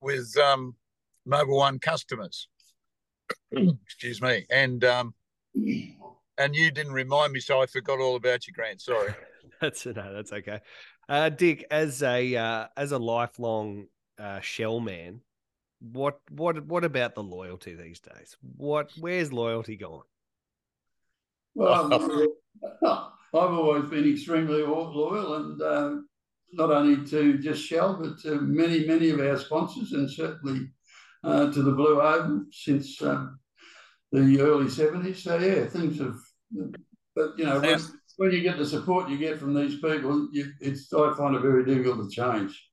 with 0.00 0.32
um, 0.38 0.76
Mobil 1.28 1.56
One 1.56 1.78
customers. 1.78 2.48
Excuse 3.52 4.22
me, 4.22 4.46
and 4.50 4.84
um, 4.84 5.14
and 5.54 6.54
you 6.54 6.70
didn't 6.70 6.92
remind 6.92 7.32
me, 7.32 7.40
so 7.40 7.60
I 7.60 7.66
forgot 7.66 8.00
all 8.00 8.16
about 8.16 8.46
you, 8.46 8.52
Grant. 8.52 8.80
Sorry. 8.80 9.14
that's 9.60 9.84
no, 9.86 10.14
that's 10.14 10.32
okay. 10.32 10.60
Uh, 11.08 11.28
Dick, 11.28 11.66
as 11.70 12.02
a 12.02 12.36
uh, 12.36 12.66
as 12.76 12.92
a 12.92 12.98
lifelong 12.98 13.86
uh, 14.18 14.40
shell 14.40 14.80
man, 14.80 15.20
what 15.80 16.20
what 16.30 16.64
what 16.66 16.84
about 16.84 17.14
the 17.14 17.22
loyalty 17.22 17.74
these 17.74 18.00
days? 18.00 18.36
What 18.56 18.90
where's 18.98 19.32
loyalty 19.32 19.76
gone? 19.76 20.02
Well, 21.54 21.92
I've 22.82 23.08
always 23.34 23.88
been 23.90 24.10
extremely 24.10 24.62
loyal, 24.62 25.34
and 25.34 25.62
uh, 25.62 25.96
not 26.52 26.70
only 26.70 27.08
to 27.10 27.38
just 27.38 27.62
Shell, 27.64 27.98
but 28.00 28.18
to 28.22 28.40
many 28.40 28.86
many 28.86 29.10
of 29.10 29.20
our 29.20 29.36
sponsors, 29.36 29.92
and 29.92 30.10
certainly 30.10 30.68
uh, 31.28 31.52
to 31.52 31.62
the 31.62 31.72
Blue 31.72 32.00
Oval 32.00 32.44
since 32.50 33.00
um, 33.02 33.38
the 34.12 34.40
early 34.40 34.68
seventies. 34.68 35.22
So 35.22 35.38
yeah, 35.38 35.66
things 35.66 35.98
have. 35.98 36.16
But 37.14 37.38
you 37.38 37.44
know, 37.44 37.60
when, 37.60 37.80
when, 38.16 38.30
you 38.32 38.40
get 38.40 38.56
the 38.56 38.64
support 38.64 39.10
you 39.10 39.18
get 39.18 39.38
from 39.38 39.54
these 39.54 39.74
people, 39.80 40.28
you, 40.32 40.50
it's 40.60 40.92
I 40.92 41.14
find 41.16 41.34
it 41.34 41.42
very 41.42 41.64
difficult 41.64 42.10
to 42.10 42.14
change. 42.14 42.70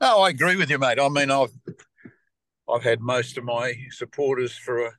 No, 0.00 0.22
I 0.22 0.30
agree 0.30 0.56
with 0.56 0.70
you, 0.70 0.78
mate. 0.78 0.98
I 0.98 1.08
mean, 1.08 1.30
I've 1.30 1.52
I've 2.72 2.82
had 2.82 3.00
most 3.00 3.36
of 3.36 3.44
my 3.44 3.74
supporters 3.90 4.56
for 4.56 4.86
a 4.86 4.92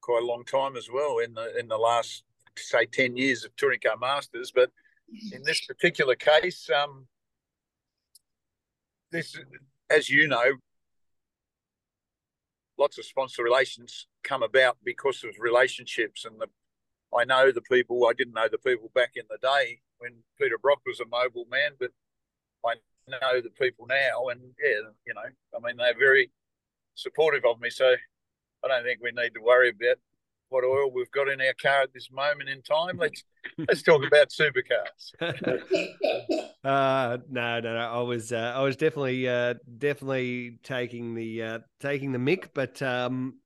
quite 0.00 0.22
a 0.22 0.26
long 0.26 0.44
time 0.44 0.76
as 0.76 0.88
well 0.92 1.18
in 1.18 1.34
the 1.34 1.58
in 1.58 1.66
the 1.66 1.78
last 1.78 2.22
say 2.56 2.86
ten 2.86 3.16
years 3.16 3.44
of 3.44 3.56
touring 3.56 3.80
car 3.80 3.96
masters. 3.96 4.52
But 4.54 4.70
in 5.32 5.42
this 5.42 5.66
particular 5.66 6.14
case, 6.14 6.70
um, 6.70 7.08
this, 9.10 9.36
as 9.90 10.08
you 10.08 10.28
know, 10.28 10.52
lots 12.80 12.98
of 12.98 13.04
sponsor 13.04 13.44
relations 13.44 14.06
come 14.24 14.42
about 14.42 14.78
because 14.82 15.22
of 15.22 15.38
relationships 15.38 16.24
and 16.24 16.40
the 16.40 16.48
I 17.16 17.24
know 17.24 17.52
the 17.52 17.60
people 17.60 18.06
I 18.06 18.14
didn't 18.14 18.34
know 18.34 18.48
the 18.50 18.58
people 18.58 18.90
back 18.94 19.12
in 19.16 19.24
the 19.28 19.38
day 19.42 19.80
when 19.98 20.12
Peter 20.40 20.56
Brock 20.56 20.80
was 20.86 21.00
a 21.00 21.04
Mobil 21.04 21.48
man, 21.50 21.72
but 21.78 21.90
I 22.64 22.74
know 23.08 23.40
the 23.40 23.50
people 23.50 23.86
now 23.86 24.28
and 24.28 24.40
yeah, 24.62 24.88
you 25.06 25.14
know, 25.14 25.28
I 25.54 25.58
mean 25.62 25.76
they're 25.76 25.98
very 25.98 26.30
supportive 26.94 27.44
of 27.44 27.60
me. 27.60 27.68
So 27.68 27.94
I 28.64 28.68
don't 28.68 28.84
think 28.84 29.00
we 29.02 29.10
need 29.12 29.34
to 29.34 29.42
worry 29.42 29.70
about 29.70 29.98
what 30.50 30.64
oil 30.64 30.90
we've 30.92 31.10
got 31.10 31.28
in 31.28 31.40
our 31.40 31.54
car 31.54 31.82
at 31.82 31.94
this 31.94 32.10
moment 32.10 32.48
in 32.48 32.60
time. 32.62 32.98
Let's 32.98 33.24
let's 33.56 33.82
talk 33.82 34.02
about 34.06 34.28
supercars. 34.28 35.14
uh, 36.64 37.18
no, 37.30 37.60
no, 37.60 37.74
no. 37.74 37.78
I 37.78 38.02
was 38.02 38.32
uh, 38.32 38.52
I 38.54 38.60
was 38.60 38.76
definitely 38.76 39.26
uh, 39.26 39.54
definitely 39.78 40.58
taking 40.62 41.14
the 41.14 41.42
uh, 41.42 41.58
taking 41.80 42.12
the 42.12 42.18
mic, 42.18 42.52
but 42.52 42.82
um, 42.82 43.38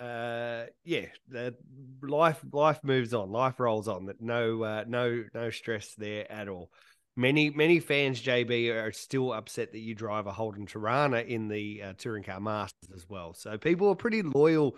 uh, 0.00 0.64
yeah, 0.84 1.06
the 1.28 1.54
life 2.02 2.40
life 2.50 2.80
moves 2.82 3.12
on, 3.12 3.30
life 3.30 3.60
rolls 3.60 3.88
on. 3.88 4.06
That 4.06 4.20
no 4.20 4.62
uh, 4.62 4.84
no 4.86 5.24
no 5.34 5.50
stress 5.50 5.94
there 5.98 6.30
at 6.30 6.48
all. 6.48 6.70
Many 7.14 7.50
many 7.50 7.78
fans, 7.78 8.22
JB, 8.22 8.72
are 8.72 8.92
still 8.92 9.32
upset 9.34 9.72
that 9.72 9.80
you 9.80 9.94
drive 9.94 10.26
a 10.26 10.32
Holden 10.32 10.66
Torana 10.66 11.26
in 11.26 11.48
the 11.48 11.82
uh, 11.82 11.92
touring 11.98 12.24
car 12.24 12.40
masters 12.40 12.90
as 12.94 13.06
well. 13.06 13.34
So 13.34 13.58
people 13.58 13.90
are 13.90 13.94
pretty 13.94 14.22
loyal 14.22 14.76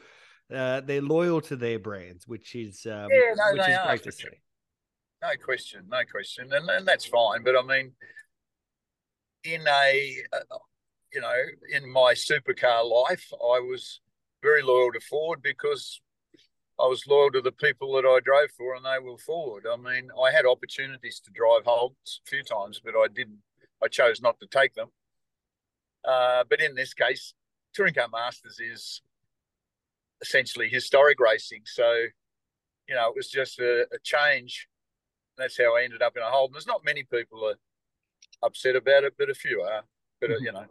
uh, 0.53 0.81
they're 0.81 1.03
loyal 1.03 1.41
to 1.43 1.57
their 1.57 1.79
brands, 1.79 2.27
which 2.27 2.55
is 2.55 2.87
um, 2.87 3.09
yeah, 3.11 3.35
no, 3.37 3.53
which 3.53 3.69
is 3.69 3.79
great 3.87 4.03
to 4.03 4.13
see. 4.13 4.29
No 5.23 5.31
question, 5.43 5.85
no 5.89 6.01
question, 6.11 6.53
and, 6.53 6.69
and 6.69 6.87
that's 6.87 7.07
fine. 7.07 7.43
But 7.45 7.57
I 7.57 7.63
mean, 7.63 7.93
in 9.45 9.67
a 9.67 10.17
uh, 10.33 10.59
you 11.13 11.21
know, 11.21 11.43
in 11.73 11.91
my 11.91 12.15
supercar 12.15 12.85
life, 13.09 13.27
I 13.33 13.61
was 13.61 14.01
very 14.43 14.63
loyal 14.63 14.93
to 14.93 15.01
Ford 15.01 15.41
because 15.43 16.01
I 16.79 16.87
was 16.87 17.07
loyal 17.07 17.31
to 17.31 17.41
the 17.41 17.53
people 17.53 17.95
that 17.95 18.05
I 18.05 18.19
drove 18.21 18.51
for, 18.51 18.75
and 18.75 18.85
they 18.85 18.99
were 18.99 19.17
Ford. 19.17 19.65
I 19.73 19.77
mean, 19.77 20.11
I 20.23 20.33
had 20.33 20.45
opportunities 20.45 21.21
to 21.21 21.31
drive 21.31 21.65
Holdens 21.65 22.19
a 22.27 22.29
few 22.29 22.43
times, 22.43 22.81
but 22.85 22.95
I 22.97 23.07
didn't. 23.15 23.39
I 23.83 23.89
chose 23.89 24.21
not 24.21 24.41
to 24.41 24.47
take 24.47 24.75
them. 24.75 24.89
Uh, 26.05 26.45
but 26.49 26.61
in 26.61 26.75
this 26.75 26.93
case, 26.93 27.35
Touring 27.75 27.95
Car 27.95 28.09
Masters 28.13 28.59
is 28.61 29.03
essentially 30.23 30.69
historic 30.69 31.21
racing. 31.21 31.63
So, 31.65 31.93
you 32.89 32.95
know, 32.95 33.09
it 33.09 33.17
was 33.17 33.29
just 33.29 33.59
a, 33.59 33.83
a 33.93 33.99
change. 34.03 34.69
That's 35.37 35.59
how 35.59 35.77
I 35.77 35.83
ended 35.83 36.03
up 36.03 36.17
in 36.17 36.23
a 36.23 36.27
Holden. 36.27 36.53
There's 36.53 36.67
not 36.67 36.85
many 36.85 37.03
people 37.03 37.45
are 37.47 37.57
upset 38.43 38.77
about 38.77 39.05
it, 39.05 39.15
but 39.19 39.31
a 39.31 39.35
few 39.35 39.63
are. 39.63 39.83
But 40.21 40.31
uh, 40.31 40.37
you 40.41 40.53
know, 40.53 40.67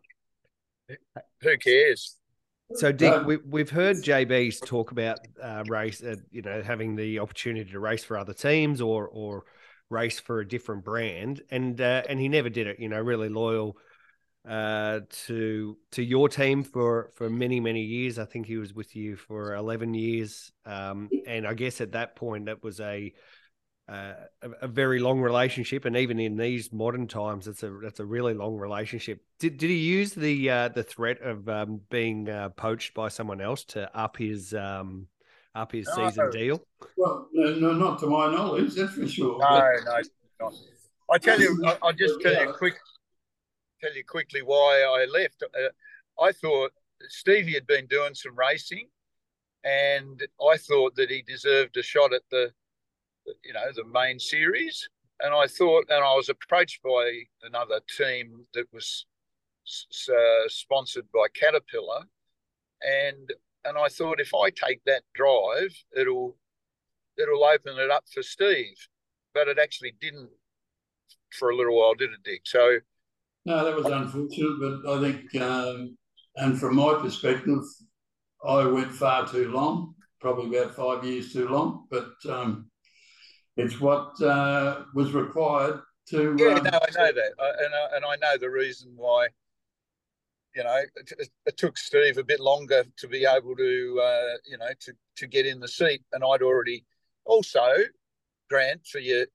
who 1.42 1.58
cares? 1.58 2.18
So, 2.76 2.92
Dick, 2.92 3.26
we, 3.26 3.38
we've 3.38 3.70
heard 3.70 3.98
JB's 3.98 4.60
talk 4.60 4.92
about 4.92 5.20
uh, 5.42 5.64
race, 5.68 6.02
uh, 6.02 6.16
you 6.32 6.42
know, 6.42 6.62
having 6.62 6.96
the 6.96 7.20
opportunity 7.20 7.70
to 7.72 7.80
race 7.80 8.04
for 8.04 8.18
other 8.18 8.34
teams 8.34 8.82
or 8.82 9.08
or 9.08 9.44
race 9.90 10.20
for 10.20 10.40
a 10.40 10.48
different 10.48 10.84
brand, 10.84 11.42
and 11.52 11.80
uh, 11.80 12.04
and 12.08 12.20
he 12.20 12.30
never 12.30 12.50
did 12.50 12.68
it. 12.68 12.80
You 12.80 12.90
know, 12.90 13.00
really 13.00 13.30
loyal 13.30 13.78
uh, 14.48 15.00
to 15.26 15.78
to 15.92 16.04
your 16.04 16.28
team 16.28 16.64
for 16.64 17.12
for 17.16 17.30
many 17.30 17.60
many 17.60 17.82
years. 17.82 18.20
I 18.20 18.26
think 18.26 18.46
he 18.46 18.58
was 18.58 18.74
with 18.74 18.96
you 18.96 19.16
for 19.16 19.56
eleven 19.56 19.94
years, 19.94 20.52
um, 20.66 21.10
and 21.26 21.48
I 21.48 21.54
guess 21.54 21.80
at 21.80 21.94
that 21.94 22.16
point 22.16 22.48
that 22.48 22.62
was 22.62 22.82
a, 22.82 23.14
uh, 23.88 24.14
a 24.42 24.50
a, 24.64 24.68
very 24.68 25.00
long 25.00 25.22
relationship. 25.22 25.86
And 25.86 25.96
even 25.96 26.20
in 26.20 26.36
these 26.36 26.74
modern 26.74 27.08
times, 27.08 27.48
it's 27.48 27.64
a 27.64 27.72
that's 27.82 28.02
a 28.02 28.06
really 28.06 28.34
long 28.34 28.58
relationship. 28.58 29.22
Did 29.40 29.58
did 29.58 29.70
he 29.70 29.78
use 29.78 30.14
the 30.14 30.50
uh, 30.50 30.68
the 30.70 30.84
threat 30.84 31.22
of 31.22 31.48
um, 31.48 31.80
being 31.90 32.28
uh, 32.28 32.50
poached 32.50 32.94
by 32.94 33.08
someone 33.08 33.40
else 33.40 33.64
to 33.66 33.90
up 33.98 34.18
his 34.18 34.54
um, 34.54 35.08
up 35.56 35.72
his 35.72 35.88
no, 35.96 36.10
season 36.10 36.30
deal? 36.32 36.62
Well, 36.98 37.30
no, 37.32 37.56
no, 37.56 37.74
not 37.74 38.00
to 38.00 38.08
my 38.08 38.30
knowledge, 38.30 38.76
that's 38.76 38.94
for 38.94 39.08
sure. 39.08 39.40
No, 39.40 39.72
no. 39.86 40.02
Not. 40.42 40.54
I 41.10 41.18
tell 41.18 41.40
you, 41.40 41.64
I, 41.66 41.78
will 41.82 41.94
just 41.94 42.20
tell 42.22 42.34
you 42.34 42.52
quick 42.54 42.76
tell 43.84 43.96
you 43.96 44.04
quickly 44.06 44.42
why 44.42 44.82
I 44.82 45.06
left. 45.06 45.44
Uh, 45.44 46.24
I 46.24 46.32
thought 46.32 46.72
Stevie 47.10 47.54
had 47.54 47.68
been 47.68 47.88
doing 47.88 48.14
some 48.14 48.36
racing, 48.38 48.88
and 49.64 50.22
I 50.42 50.58
thought 50.58 50.96
that 50.96 51.10
he 51.10 51.22
deserved 51.22 51.76
a 51.78 51.84
shot 51.84 52.14
at 52.14 52.22
the, 52.32 52.52
you 53.44 53.54
know, 53.54 53.72
the 53.76 53.86
main 53.86 54.20
series. 54.20 54.88
And 55.20 55.34
I 55.34 55.48
thought, 55.48 55.86
and 55.90 56.04
I 56.04 56.14
was 56.16 56.30
approached 56.30 56.82
by 56.84 57.22
another 57.44 57.80
team 57.98 58.46
that 58.54 58.66
was 58.74 59.06
uh, 60.10 60.48
sponsored 60.48 61.06
by 61.14 61.28
Caterpillar, 61.34 62.04
and 62.82 63.32
and 63.66 63.78
I 63.78 63.88
thought 63.88 64.20
if 64.20 64.34
I 64.34 64.50
take 64.50 64.84
that 64.86 65.04
drive, 65.14 65.74
it'll 65.96 66.36
it'll 67.18 67.44
open 67.44 67.78
it 67.78 67.92
up 67.92 68.06
for 68.14 68.24
Steve. 68.24 68.76
But 69.34 69.48
it 69.48 69.58
actually 69.58 69.96
didn't 70.02 70.30
for 71.32 71.50
a 71.50 71.56
little 71.56 71.78
while, 71.78 71.96
did 71.96 72.12
it, 72.12 72.24
Dick? 72.24 72.42
So 72.44 72.80
no, 73.46 73.66
that 73.66 73.76
was 73.76 73.86
unfortunate, 73.86 74.60
but 74.60 74.94
I 74.94 75.02
think, 75.02 75.36
um, 75.42 75.98
and 76.36 76.60
from 76.60 76.76
my 76.76 76.98
perspective, 77.02 77.64
I 78.46 78.66
went 78.66 78.92
far 78.92 79.28
too 79.28 79.52
long, 79.52 79.96
probably 80.20 80.58
about 80.58 80.76
five 80.76 81.04
years 81.04 81.34
too 81.34 81.48
long, 81.48 81.86
but 81.90 82.14
um, 82.30 82.70
it's 83.58 83.80
what 83.80 84.22
uh, 84.22 84.84
was 84.94 85.12
required 85.12 85.82
to. 86.10 86.36
Yeah, 86.38 86.56
um, 86.56 86.64
no, 86.64 86.70
I 86.72 86.92
know 86.98 87.12
that, 87.14 87.34
and 87.38 87.76
I, 87.76 87.96
and 87.96 88.06
I 88.06 88.16
know 88.22 88.38
the 88.38 88.50
reason 88.50 88.94
why. 88.96 89.28
You 90.56 90.64
know, 90.64 90.82
it, 90.98 91.30
it, 91.48 91.58
took 91.58 91.80
Steve 91.80 92.20
a 92.20 92.24
bit 92.24 92.40
longer 92.40 92.84
to 92.98 93.08
be 93.08 93.26
able 93.26 93.56
to, 93.56 94.02
uh, 94.04 94.38
you 94.46 94.60
know, 94.60 94.70
to 94.82 94.94
to 95.18 95.26
get 95.26 95.48
in 95.48 95.60
the 95.60 95.68
seat, 95.68 96.04
and 96.12 96.24
I'd 96.24 96.44
already 96.44 96.86
also, 97.26 97.66
Grant, 98.52 98.86
for 98.86 99.00
you, 99.00 99.26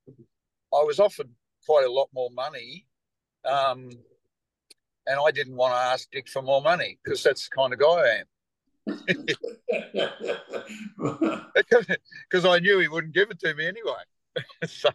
I 0.72 0.84
was 0.84 1.00
offered 1.00 1.28
quite 1.66 1.84
a 1.84 1.90
lot 1.90 2.08
more 2.14 2.30
money, 2.30 2.86
um, 3.48 3.90
and 5.06 5.20
I 5.24 5.30
didn't 5.30 5.56
want 5.56 5.72
to 5.74 5.78
ask 5.78 6.10
Dick 6.10 6.28
for 6.28 6.42
more 6.42 6.60
money 6.60 6.98
because 7.02 7.22
that's 7.22 7.48
the 7.48 7.56
kind 7.56 7.72
of 7.72 7.78
guy 7.78 7.86
I 7.86 8.20
am. 8.20 8.26
Because 12.30 12.44
I 12.44 12.60
knew 12.60 12.78
he 12.78 12.88
wouldn't 12.88 13.14
give 13.14 13.30
it 13.30 13.40
to 13.40 13.54
me 13.54 13.66
anyway. 13.66 14.02
so 14.66 14.90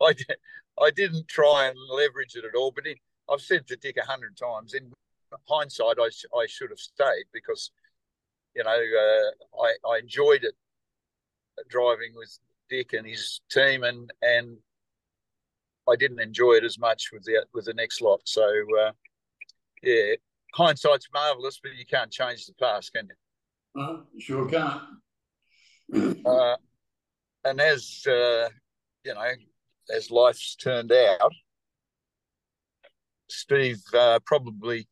I, 0.00 0.14
I 0.80 0.90
didn't 0.90 1.28
try 1.28 1.66
and 1.66 1.76
leverage 1.90 2.36
it 2.36 2.44
at 2.44 2.54
all. 2.54 2.70
But 2.70 2.84
I've 3.30 3.40
said 3.40 3.66
to 3.66 3.76
Dick 3.76 3.96
a 3.96 4.06
hundred 4.06 4.36
times. 4.36 4.74
In 4.74 4.92
hindsight, 5.48 5.96
I, 5.98 6.08
I 6.36 6.46
should 6.46 6.70
have 6.70 6.78
stayed 6.78 7.24
because, 7.32 7.72
you 8.54 8.62
know, 8.64 8.70
uh, 8.70 9.62
I, 9.62 9.94
I 9.94 9.98
enjoyed 9.98 10.44
it 10.44 10.54
driving 11.68 12.12
with 12.14 12.38
Dick 12.68 12.92
and 12.92 13.06
his 13.06 13.40
team, 13.50 13.82
and 13.82 14.12
and 14.22 14.58
I 15.88 15.96
didn't 15.96 16.20
enjoy 16.20 16.54
it 16.54 16.64
as 16.64 16.78
much 16.78 17.10
with 17.12 17.24
the 17.24 17.44
with 17.52 17.64
the 17.64 17.74
next 17.74 18.00
lot. 18.00 18.20
So 18.24 18.44
uh, 18.80 18.92
yeah, 19.82 20.14
hindsight's 20.54 21.08
marvelous, 21.12 21.60
but 21.62 21.74
you 21.76 21.86
can't 21.86 22.10
change 22.10 22.46
the 22.46 22.54
past, 22.54 22.92
can 22.92 23.08
you? 23.08 23.82
Uh, 23.82 24.00
sure 24.18 24.48
can't. 24.48 24.82
uh, 26.26 26.56
and 27.44 27.60
as 27.60 28.02
uh, 28.06 28.48
you 29.04 29.14
know, 29.14 29.32
as 29.94 30.10
life's 30.10 30.54
turned 30.56 30.92
out, 30.92 31.32
Steve 33.28 33.82
uh, 33.94 34.20
probably 34.24 34.88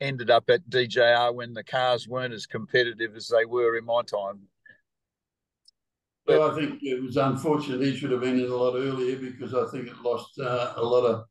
ended 0.00 0.30
up 0.30 0.44
at 0.48 0.68
DJR 0.70 1.34
when 1.34 1.52
the 1.52 1.64
cars 1.64 2.08
weren't 2.08 2.32
as 2.32 2.46
competitive 2.46 3.14
as 3.16 3.28
they 3.28 3.44
were 3.44 3.76
in 3.76 3.84
my 3.84 4.02
time. 4.02 4.40
But, 6.30 6.38
well, 6.38 6.50
I 6.52 6.54
think 6.54 6.78
it 6.82 7.02
was 7.02 7.16
unfortunate 7.16 7.80
he 7.80 7.96
should 7.96 8.12
have 8.12 8.20
been 8.20 8.38
in 8.38 8.50
a 8.50 8.56
lot 8.56 8.76
earlier 8.76 9.16
because 9.16 9.52
I 9.52 9.66
think 9.70 9.88
it 9.88 10.00
lost 10.00 10.38
uh, 10.38 10.74
a 10.76 10.82
lot 10.82 11.04
of 11.04 11.24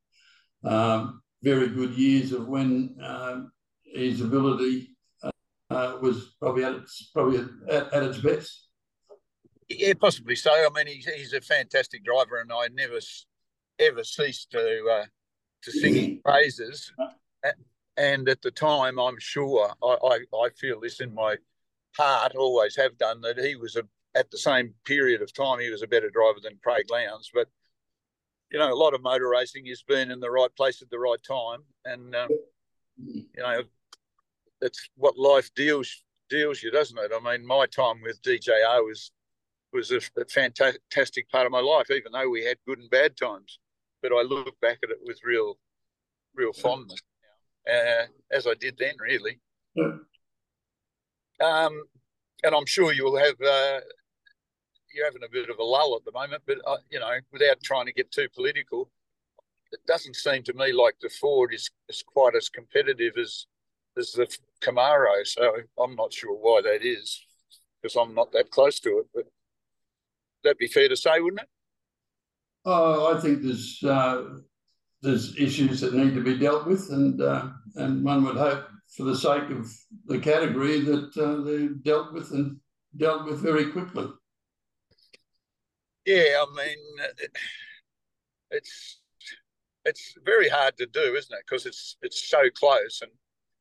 um, 0.69 1.21
very 1.41 1.69
good 1.69 1.91
years 1.91 2.33
of 2.33 2.47
when 2.47 2.97
um, 3.01 3.51
his 3.85 4.19
ability 4.19 4.95
uh, 5.23 5.97
was 6.01 6.35
probably 6.41 6.65
at 6.65 6.73
its 6.73 7.11
probably 7.13 7.39
at, 7.69 7.93
at, 7.93 8.03
its 8.03 8.19
best. 8.19 8.67
Yeah, 9.69 9.93
possibly 9.99 10.35
so. 10.35 10.51
I 10.51 10.67
mean, 10.75 10.87
he's, 10.87 11.05
he's 11.05 11.33
a 11.33 11.41
fantastic 11.41 12.03
driver, 12.03 12.41
and 12.41 12.51
I 12.51 12.67
never 12.73 12.99
ever 13.79 14.03
ceased 14.03 14.51
to 14.51 14.85
uh, 14.91 15.05
to 15.63 15.71
sing 15.71 15.93
his 15.93 16.17
praises. 16.25 16.91
And 17.95 18.27
at 18.27 18.41
the 18.41 18.51
time, 18.51 18.99
I'm 18.99 19.19
sure 19.19 19.73
I, 19.83 19.97
I, 20.03 20.19
I 20.37 20.49
feel 20.57 20.79
this 20.79 20.99
in 20.99 21.13
my 21.13 21.35
heart, 21.97 22.35
always 22.35 22.75
have 22.77 22.97
done 22.97 23.21
that 23.21 23.37
he 23.37 23.55
was 23.55 23.75
a 23.75 23.83
at 24.19 24.29
the 24.29 24.37
same 24.37 24.73
period 24.85 25.21
of 25.21 25.33
time 25.33 25.59
he 25.59 25.69
was 25.69 25.81
a 25.81 25.87
better 25.87 26.09
driver 26.09 26.39
than 26.43 26.59
Craig 26.61 26.85
Lowndes. 26.91 27.31
But 27.33 27.47
you 28.51 28.59
know, 28.59 28.71
a 28.71 28.75
lot 28.75 28.93
of 28.93 29.01
motor 29.01 29.29
racing 29.29 29.67
is 29.67 29.83
being 29.83 30.11
in 30.11 30.19
the 30.19 30.29
right 30.29 30.53
place 30.55 30.81
at 30.81 30.89
the 30.89 30.99
right 30.99 31.21
time, 31.25 31.63
and 31.85 32.15
um, 32.15 32.29
you 32.97 33.25
know, 33.37 33.61
that's 34.59 34.89
what 34.95 35.17
life 35.17 35.49
deals 35.55 36.03
deals 36.29 36.61
you, 36.61 36.69
doesn't 36.71 36.97
it? 36.97 37.11
I 37.15 37.19
mean, 37.19 37.45
my 37.45 37.65
time 37.65 38.01
with 38.03 38.21
DJR 38.21 38.83
was 38.85 39.11
was 39.71 39.91
a, 39.91 39.97
a, 40.19 40.25
fantastic 40.25 41.29
part 41.29 41.45
of 41.45 41.51
my 41.51 41.59
life, 41.59 41.91
even 41.91 42.11
though 42.11 42.27
we 42.27 42.43
had 42.43 42.57
good 42.67 42.79
and 42.79 42.89
bad 42.89 43.15
times. 43.15 43.59
But 44.01 44.11
I 44.11 44.23
look 44.23 44.59
back 44.61 44.79
at 44.83 44.89
it 44.89 44.97
with 45.03 45.19
real, 45.23 45.59
real 46.33 46.53
fondness, 46.53 47.01
uh, 47.71 48.05
as 48.31 48.47
I 48.47 48.55
did 48.55 48.77
then, 48.79 48.95
really. 48.99 49.39
Yeah. 49.75 49.97
Um, 51.39 51.83
and 52.43 52.55
I'm 52.55 52.65
sure 52.65 52.93
you'll 52.93 53.17
have 53.17 53.39
uh, 53.41 53.79
you're 54.93 55.05
having 55.05 55.23
a 55.23 55.31
bit 55.31 55.49
of 55.49 55.59
a 55.59 55.63
lull 55.63 55.95
at 55.95 56.05
the 56.05 56.17
moment, 56.17 56.43
but 56.45 56.57
uh, 56.65 56.77
you 56.89 56.99
know, 56.99 57.11
without 57.31 57.61
trying 57.63 57.85
to 57.85 57.93
get 57.93 58.11
too 58.11 58.27
political, 58.35 58.89
it 59.71 59.79
doesn't 59.87 60.15
seem 60.15 60.43
to 60.43 60.53
me 60.53 60.71
like 60.71 60.95
the 61.01 61.09
Ford 61.09 61.53
is, 61.53 61.69
is 61.87 62.03
quite 62.03 62.35
as 62.35 62.49
competitive 62.49 63.13
as 63.17 63.45
as 63.97 64.11
the 64.11 64.27
Camaro. 64.61 65.25
So 65.25 65.55
I'm 65.81 65.95
not 65.95 66.13
sure 66.13 66.35
why 66.35 66.61
that 66.61 66.85
is, 66.85 67.21
because 67.81 67.95
I'm 67.95 68.15
not 68.15 68.31
that 68.31 68.51
close 68.51 68.79
to 68.81 68.99
it. 68.99 69.07
But 69.13 69.25
that'd 70.43 70.57
be 70.57 70.67
fair 70.67 70.89
to 70.89 70.95
say, 70.95 71.19
wouldn't 71.19 71.41
it? 71.41 71.49
Oh, 72.65 73.15
I 73.15 73.21
think 73.21 73.41
there's 73.41 73.79
uh, 73.83 74.23
there's 75.01 75.37
issues 75.37 75.81
that 75.81 75.93
need 75.93 76.13
to 76.15 76.23
be 76.23 76.37
dealt 76.37 76.67
with, 76.67 76.89
and 76.89 77.21
uh, 77.21 77.49
and 77.75 78.03
one 78.03 78.23
would 78.23 78.37
hope, 78.37 78.67
for 78.95 79.03
the 79.03 79.15
sake 79.15 79.49
of 79.49 79.71
the 80.05 80.19
category, 80.19 80.81
that 80.81 81.17
uh, 81.17 81.43
they're 81.43 81.69
dealt 81.69 82.13
with 82.13 82.31
and 82.31 82.57
dealt 82.97 83.25
with 83.25 83.39
very 83.39 83.71
quickly. 83.71 84.07
Yeah, 86.05 86.43
I 86.43 86.45
mean, 86.55 86.77
it's 88.51 88.99
it's 89.85 90.15
very 90.25 90.49
hard 90.49 90.77
to 90.77 90.85
do, 90.87 91.15
isn't 91.15 91.33
it? 91.35 91.43
Because 91.47 91.65
it's 91.65 91.97
it's 92.01 92.29
so 92.29 92.43
close, 92.55 93.01
and 93.01 93.11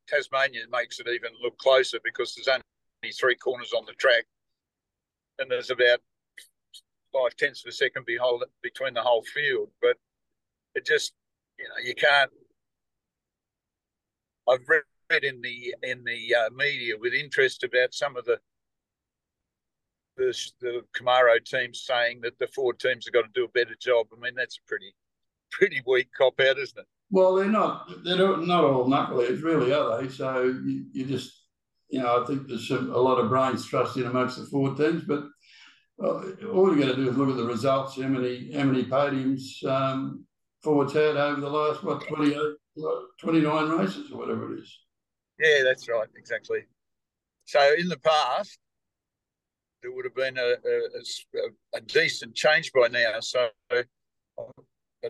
Tasmania 0.09 0.63
makes 0.71 1.01
it 1.01 1.09
even 1.09 1.33
look 1.43 1.59
closer 1.59 1.99
because 2.05 2.35
there's 2.35 2.49
only 2.49 3.13
three 3.13 3.37
corners 3.37 3.73
on 3.77 3.85
the 3.87 3.93
track, 3.95 4.27
and 5.39 5.51
there's 5.51 5.71
about 5.71 6.01
five 7.13 7.37
tenths 7.37 7.65
of 7.65 7.69
a 7.71 7.73
second 7.73 8.05
behold, 8.07 8.45
between 8.63 8.95
the 8.95 9.03
whole 9.03 9.23
field. 9.23 9.71
But 9.81 9.97
it 10.75 10.87
just, 10.87 11.15
you 11.59 11.67
know, 11.67 11.77
you 11.85 11.95
can't. 11.95 12.31
I've 14.49 14.67
read 14.69 15.25
in 15.25 15.41
the 15.43 15.75
in 15.83 16.05
the 16.05 16.35
uh, 16.35 16.51
media 16.51 16.95
with 16.99 17.15
interest 17.15 17.63
about 17.65 17.95
some 17.95 18.17
of 18.17 18.25
the 18.25 18.41
the, 20.19 20.37
the 20.61 20.83
Camaro 20.97 21.43
teams 21.45 21.85
saying 21.87 22.21
that 22.23 22.39
the 22.39 22.49
Ford 22.49 22.79
teams 22.79 23.07
have 23.07 23.15
got 23.15 23.23
to 23.23 23.41
do 23.41 23.45
a 23.45 23.49
better 23.49 23.75
job. 23.81 24.07
I 24.13 24.21
mean, 24.21 24.35
that's 24.37 24.59
a 24.59 24.69
pretty 24.69 24.95
pretty 25.51 25.81
weak 25.87 26.09
cop 26.17 26.39
out, 26.41 26.59
isn't 26.59 26.79
it? 26.79 26.87
Well, 27.11 27.37
they're 27.37 27.47
not. 27.47 27.89
They're 28.05 28.17
not 28.17 28.65
all 28.65 28.87
knuckleheads, 28.87 29.43
really, 29.43 29.73
are 29.73 30.03
they? 30.03 30.09
So 30.11 30.43
you, 30.43 30.85
you 30.93 31.07
just, 31.07 31.33
you 31.89 32.01
know, 32.01 32.23
I 32.23 32.27
think 32.27 32.47
there's 32.47 32.71
a 32.71 32.77
lot 32.77 33.19
of 33.19 33.31
brains 33.31 33.65
trust 33.65 33.97
in 33.97 34.05
amongst 34.05 34.39
the 34.39 34.45
Ford 34.45 34.77
teams, 34.77 35.05
but 35.05 35.25
uh, 36.03 36.21
all 36.53 36.75
you 36.75 36.79
got 36.79 36.95
to 36.95 36.97
do 36.97 37.09
is 37.09 37.17
look 37.17 37.31
at 37.31 37.37
the 37.37 37.45
results. 37.45 37.97
How 37.97 38.09
many 38.09 38.53
how 38.53 38.65
many 38.65 38.85
podiums 38.85 39.65
um, 39.65 40.27
Ford's 40.63 40.93
had 40.93 41.17
over 41.17 41.41
the 41.41 41.49
last 41.49 41.83
what 41.83 42.07
20, 42.07 42.37
29 43.21 43.69
races 43.71 44.11
or 44.11 44.19
whatever 44.19 44.55
it 44.55 44.61
is. 44.61 44.79
Yeah, 45.39 45.63
that's 45.65 45.89
right, 45.89 46.09
exactly. 46.17 46.61
So 47.45 47.75
in 47.79 47.89
the 47.89 47.99
past, 47.99 48.59
there 49.83 49.93
would 49.93 50.05
have 50.05 50.15
been 50.15 50.39
a, 50.39 50.55
a, 50.65 51.79
a 51.79 51.81
decent 51.81 52.35
change 52.35 52.73
by 52.73 52.89
now. 52.89 53.21
So, 53.21 53.49
but 53.69 53.87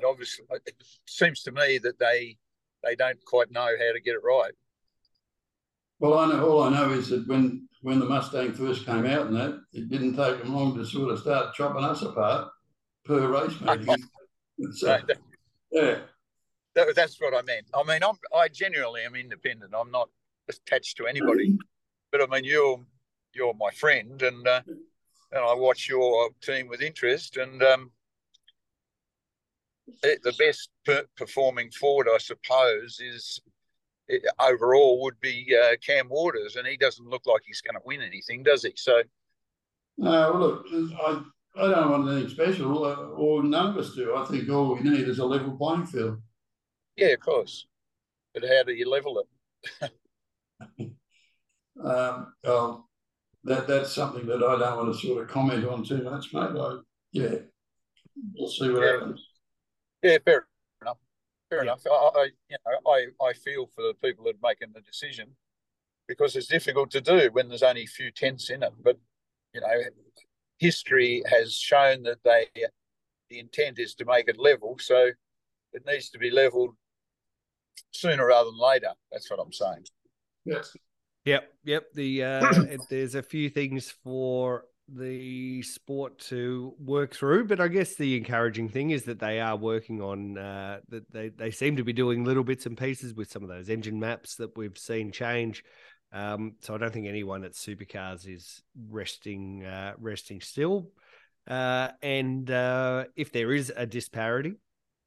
obviously, 0.05 0.45
it 0.67 0.75
seems 1.07 1.43
to 1.43 1.53
me 1.53 1.79
that 1.79 1.99
they 1.99 2.37
they 2.85 2.95
don't 2.95 3.23
quite 3.25 3.51
know 3.51 3.67
how 3.67 3.93
to 3.93 4.01
get 4.01 4.15
it 4.15 4.23
right. 4.25 4.53
Well, 6.01 6.19
I 6.19 6.29
know 6.29 6.49
all 6.49 6.63
I 6.63 6.71
know 6.71 6.93
is 6.93 7.09
that 7.09 7.27
when 7.27 7.69
when 7.83 7.99
the 7.99 8.07
Mustang 8.07 8.53
first 8.53 8.87
came 8.87 9.07
out 9.07 9.27
and 9.27 9.37
that, 9.37 9.61
it 9.73 9.89
didn't 9.89 10.17
take 10.17 10.39
them 10.39 10.55
long 10.55 10.77
to 10.77 10.85
sort 10.85 11.11
of 11.11 11.19
start 11.19 11.55
chopping 11.55 11.85
us 11.85 12.03
apart 12.03 12.49
per 13.05 13.27
race 13.29 13.61
meeting. 13.61 13.97
so, 14.73 14.99
yeah. 15.71 15.99
That, 16.75 16.95
that's 16.95 17.21
what 17.21 17.35
I 17.35 17.43
meant. 17.43 17.67
I 17.75 17.83
mean, 17.83 18.03
I'm, 18.03 18.17
I 18.37 18.49
genuinely 18.49 19.03
am 19.03 19.15
independent. 19.15 19.75
I'm 19.77 19.91
not 19.91 20.09
attached 20.49 20.97
to 20.99 21.07
anybody. 21.07 21.57
But 22.11 22.23
I 22.23 22.27
mean, 22.27 22.45
you're 22.45 22.81
you're 23.39 23.55
my 23.55 23.71
friend, 23.71 24.21
and 24.21 24.47
uh, 24.47 24.61
and 24.67 25.45
I 25.45 25.55
watch 25.55 25.89
your 25.89 26.31
team 26.43 26.69
with 26.69 26.83
interest. 26.83 27.37
And 27.37 27.63
um, 27.63 27.93
it, 30.03 30.23
the 30.23 30.35
best 30.39 30.71
per- 30.85 31.07
performing 31.17 31.71
forward, 31.71 32.09
I 32.13 32.19
suppose, 32.19 33.01
is 33.01 33.41
it, 34.09 34.23
overall 34.41 35.03
would 35.03 35.21
be 35.21 35.57
uh, 35.57 35.77
Cam 35.85 36.09
Waters, 36.09 36.57
and 36.57 36.67
he 36.67 36.77
doesn't 36.77 37.09
look 37.09 37.27
like 37.27 37.43
he's 37.47 37.61
going 37.61 37.75
to 37.75 37.87
win 37.87 38.03
anything, 38.03 38.43
does 38.43 38.65
he? 38.65 38.73
So, 38.77 39.03
no. 39.97 40.33
Well, 40.33 40.39
look, 40.41 40.67
I 40.73 41.23
I 41.57 41.71
don't 41.71 41.91
want 41.91 42.09
anything 42.11 42.31
special, 42.31 42.85
uh, 42.85 43.09
or 43.17 43.43
none 43.43 43.71
of 43.71 43.77
us 43.77 43.95
do. 43.95 44.15
I 44.17 44.25
think 44.25 44.49
all 44.49 44.75
we 44.75 44.83
need 44.89 45.09
is 45.09 45.19
a 45.19 45.25
level 45.25 45.57
playing 45.57 45.87
field. 45.87 46.21
Yeah, 46.97 47.09
of 47.09 47.21
course. 47.21 47.67
But 48.35 48.45
how 48.45 48.63
do 48.65 48.73
you 48.73 48.89
level 48.89 49.23
it? 49.81 49.91
um, 51.85 52.35
well, 52.45 52.88
that 53.45 53.67
that's 53.67 53.93
something 53.93 54.27
that 54.27 54.43
I 54.43 54.59
don't 54.59 54.77
want 54.77 54.95
to 54.95 55.07
sort 55.07 55.23
of 55.23 55.29
comment 55.29 55.67
on 55.67 55.85
too 55.85 56.03
much, 56.03 56.33
mate. 56.33 56.51
I, 56.59 56.79
yeah, 57.13 57.35
we'll 58.35 58.49
see 58.49 58.71
what 58.71 58.83
yeah. 58.83 58.93
happens. 58.93 59.27
Yeah, 60.03 60.19
fair 60.25 60.47
enough. 60.83 60.99
Fair 61.51 61.59
yeah. 61.59 61.63
enough. 61.63 61.83
I, 61.87 62.11
I, 62.15 62.29
you 62.51 62.57
know, 62.67 62.93
I, 62.93 63.07
I 63.25 63.33
feel 63.33 63.67
for 63.75 63.83
the 63.83 63.95
people 64.03 64.25
that 64.25 64.35
are 64.35 64.49
making 64.49 64.73
the 64.75 64.81
decision 64.81 65.29
because 66.07 66.37
it's 66.37 66.47
difficult 66.47 66.91
to 66.91 67.01
do 67.01 67.31
when 67.33 67.49
there's 67.49 67.63
only 67.63 67.83
a 67.83 67.87
few 67.87 68.11
tents 68.11 68.51
in 68.51 68.63
it. 68.63 68.73
But 68.83 68.99
you 69.55 69.61
know, 69.61 69.81
history 70.59 71.23
has 71.27 71.55
shown 71.55 72.03
that 72.05 72.23
they 72.25 72.47
the 73.31 73.39
intent 73.39 73.79
is 73.79 73.95
to 73.97 74.05
make 74.05 74.29
it 74.29 74.39
level, 74.39 74.77
so 74.81 75.11
it 75.73 75.83
needs 75.87 76.11
to 76.11 76.19
be 76.19 76.31
leveled 76.31 76.75
sooner 77.91 78.27
rather 78.27 78.51
than 78.51 78.59
later. 78.59 78.93
That's 79.13 79.31
what 79.31 79.41
I'm 79.41 79.53
saying. 79.53 79.85
Yes. 80.45 80.75
Yep. 81.25 81.53
Yep. 81.65 81.93
The 81.95 82.25
uh, 82.25 82.53
there's 82.91 83.15
a 83.15 83.23
few 83.23 83.51
things 83.51 83.91
for 84.03 84.65
the 84.89 85.61
sport 85.63 86.19
to 86.19 86.75
work 86.79 87.15
through. 87.15 87.47
But 87.47 87.61
I 87.61 87.69
guess 87.69 87.95
the 87.95 88.17
encouraging 88.17 88.69
thing 88.71 88.91
is 88.91 89.05
that 89.05 89.19
they 89.19 89.41
are 89.41 89.57
working 89.57 90.01
on 90.01 90.39
uh, 90.39 90.81
that 90.89 91.11
they 91.13 91.29
they 91.29 91.51
seem 91.51 91.77
to 91.77 91.85
be 91.85 91.93
doing 91.93 92.25
little 92.25 92.45
bits 92.45 92.67
and 92.67 92.77
pieces 92.77 93.15
with 93.15 93.31
some 93.31 93.43
of 93.43 93.49
those 93.49 93.69
engine 93.69 94.01
maps 94.01 94.37
that 94.37 94.57
we've 94.57 94.79
seen 94.79 95.13
change. 95.13 95.63
Um, 96.11 96.55
so 96.63 96.75
I 96.75 96.79
don't 96.79 96.93
think 96.93 97.07
anyone 97.07 97.45
at 97.45 97.53
supercars 97.53 98.27
is 98.27 98.63
resting 98.89 99.65
uh, 99.65 99.95
resting 99.99 100.41
still. 100.41 100.91
Uh, 101.47 101.89
and 102.03 102.51
uh, 102.51 103.05
if 103.17 103.33
there 103.33 103.53
is 103.53 103.73
a 103.75 103.87
disparity, 103.87 104.55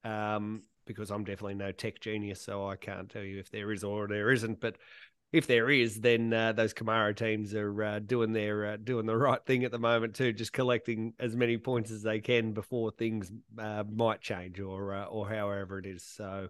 um, 0.03 0.63
because 0.85 1.11
I'm 1.11 1.23
definitely 1.23 1.55
no 1.55 1.71
tech 1.71 1.99
genius, 1.99 2.41
so 2.41 2.67
I 2.67 2.75
can't 2.75 3.09
tell 3.09 3.23
you 3.23 3.39
if 3.39 3.51
there 3.51 3.71
is 3.71 3.83
or 3.83 4.07
there 4.07 4.31
isn't. 4.31 4.59
But 4.59 4.77
if 5.31 5.47
there 5.47 5.69
is, 5.69 5.95
then 5.95 6.33
uh, 6.33 6.51
those 6.51 6.73
Camaro 6.73 7.15
teams 7.15 7.55
are 7.55 7.83
uh, 7.83 7.99
doing 7.99 8.33
their 8.33 8.73
uh, 8.73 8.77
doing 8.77 9.05
the 9.05 9.15
right 9.17 9.43
thing 9.45 9.63
at 9.63 9.71
the 9.71 9.79
moment 9.79 10.15
too, 10.15 10.33
just 10.33 10.51
collecting 10.51 11.13
as 11.19 11.35
many 11.35 11.57
points 11.57 11.89
as 11.89 12.01
they 12.01 12.19
can 12.19 12.51
before 12.51 12.91
things 12.91 13.31
uh, 13.57 13.83
might 13.89 14.21
change 14.21 14.59
or 14.59 14.93
uh, 14.93 15.05
or 15.05 15.29
however 15.29 15.79
it 15.79 15.85
is. 15.85 16.03
So 16.03 16.49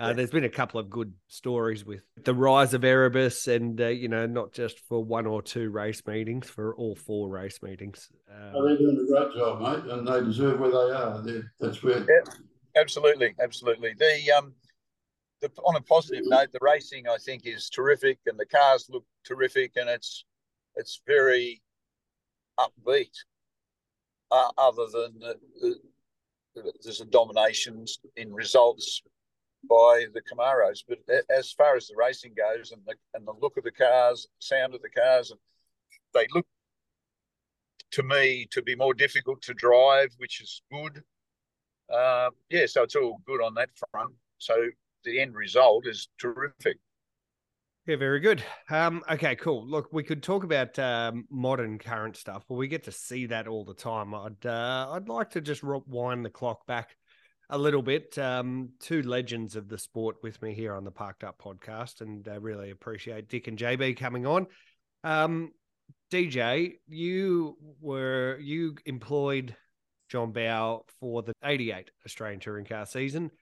uh, 0.00 0.06
yeah. 0.06 0.12
there's 0.14 0.30
been 0.30 0.44
a 0.44 0.48
couple 0.50 0.80
of 0.80 0.88
good 0.88 1.12
stories 1.28 1.84
with 1.84 2.00
the 2.24 2.34
rise 2.34 2.72
of 2.72 2.84
Erebus, 2.84 3.48
and 3.48 3.78
you 3.78 4.08
know 4.08 4.26
not 4.26 4.52
just 4.52 4.80
for 4.80 5.04
one 5.04 5.26
or 5.26 5.42
two 5.42 5.68
race 5.68 6.02
meetings, 6.06 6.48
for 6.48 6.74
all 6.76 6.96
four 6.96 7.28
race 7.28 7.60
meetings. 7.62 8.08
Um, 8.30 8.52
oh, 8.54 8.66
they're 8.66 8.78
doing 8.78 8.98
a 8.98 9.12
great 9.12 9.34
job, 9.36 9.60
mate, 9.60 9.92
and 9.92 10.08
they 10.08 10.20
deserve 10.24 10.58
where 10.58 10.70
they 10.70 10.94
are. 10.94 11.22
They're, 11.22 11.52
that's 11.60 11.82
where. 11.82 11.98
Yeah, 11.98 12.32
absolutely, 12.76 13.34
absolutely. 13.42 13.92
The 13.98 14.32
um 14.32 14.54
the, 15.42 15.50
on 15.64 15.76
a 15.76 15.80
positive 15.80 16.24
note, 16.24 16.52
the 16.52 16.58
racing 16.62 17.08
I 17.08 17.18
think 17.18 17.46
is 17.46 17.68
terrific, 17.68 18.18
and 18.26 18.38
the 18.38 18.46
cars 18.46 18.86
look 18.88 19.04
terrific, 19.26 19.72
and 19.76 19.88
it's 19.88 20.24
it's 20.76 21.02
very 21.06 21.60
upbeat. 22.58 23.14
Uh, 24.30 24.48
other 24.56 24.86
than 24.86 25.18
the, 25.18 25.36
the, 26.54 26.72
there's 26.82 27.02
a 27.02 27.06
domination 27.06 27.84
in 28.16 28.32
results 28.32 29.02
by 29.68 30.06
the 30.14 30.22
Camaros, 30.22 30.82
but 30.88 30.98
as 31.28 31.52
far 31.52 31.76
as 31.76 31.86
the 31.88 31.94
racing 31.96 32.34
goes, 32.34 32.70
and 32.70 32.80
the 32.86 32.94
and 33.14 33.26
the 33.26 33.34
look 33.40 33.56
of 33.56 33.64
the 33.64 33.72
cars, 33.72 34.28
sound 34.38 34.74
of 34.74 34.80
the 34.80 34.88
cars, 34.88 35.32
and 35.32 35.40
they 36.14 36.26
look 36.32 36.46
to 37.90 38.02
me 38.02 38.46
to 38.50 38.62
be 38.62 38.74
more 38.74 38.94
difficult 38.94 39.42
to 39.42 39.54
drive, 39.54 40.10
which 40.18 40.40
is 40.40 40.62
good. 40.72 41.02
Uh, 41.92 42.30
yeah, 42.48 42.64
so 42.64 42.84
it's 42.84 42.96
all 42.96 43.20
good 43.26 43.42
on 43.42 43.54
that 43.54 43.68
front. 43.90 44.14
So 44.38 44.54
the 45.04 45.20
end 45.20 45.34
result 45.34 45.86
is 45.86 46.08
terrific. 46.18 46.78
Yeah, 47.86 47.96
very 47.96 48.20
good. 48.20 48.44
Um, 48.70 49.02
okay, 49.10 49.34
cool. 49.34 49.66
Look, 49.66 49.92
we 49.92 50.04
could 50.04 50.22
talk 50.22 50.44
about 50.44 50.78
um, 50.78 51.26
modern 51.30 51.80
current 51.80 52.16
stuff, 52.16 52.44
but 52.48 52.54
we 52.54 52.68
get 52.68 52.84
to 52.84 52.92
see 52.92 53.26
that 53.26 53.48
all 53.48 53.64
the 53.64 53.74
time. 53.74 54.14
I'd 54.14 54.46
uh, 54.46 54.90
I'd 54.92 55.08
like 55.08 55.30
to 55.30 55.40
just 55.40 55.64
wind 55.64 56.24
the 56.24 56.30
clock 56.30 56.64
back 56.66 56.96
a 57.50 57.58
little 57.58 57.82
bit. 57.82 58.16
Um, 58.18 58.70
two 58.78 59.02
legends 59.02 59.56
of 59.56 59.68
the 59.68 59.78
sport 59.78 60.16
with 60.22 60.40
me 60.42 60.54
here 60.54 60.74
on 60.74 60.84
the 60.84 60.92
Parked 60.92 61.24
Up 61.24 61.42
podcast, 61.42 62.02
and 62.02 62.26
I 62.28 62.36
uh, 62.36 62.38
really 62.38 62.70
appreciate 62.70 63.28
Dick 63.28 63.48
and 63.48 63.58
JB 63.58 63.96
coming 63.96 64.26
on. 64.26 64.46
Um, 65.02 65.50
DJ, 66.12 66.74
you 66.86 67.56
were 67.80 68.38
you 68.40 68.76
employed 68.86 69.56
John 70.08 70.30
Bowe 70.30 70.86
for 71.00 71.24
the 71.24 71.32
'88 71.42 71.90
Australian 72.06 72.38
Touring 72.38 72.64
Car 72.64 72.86
season 72.86 73.32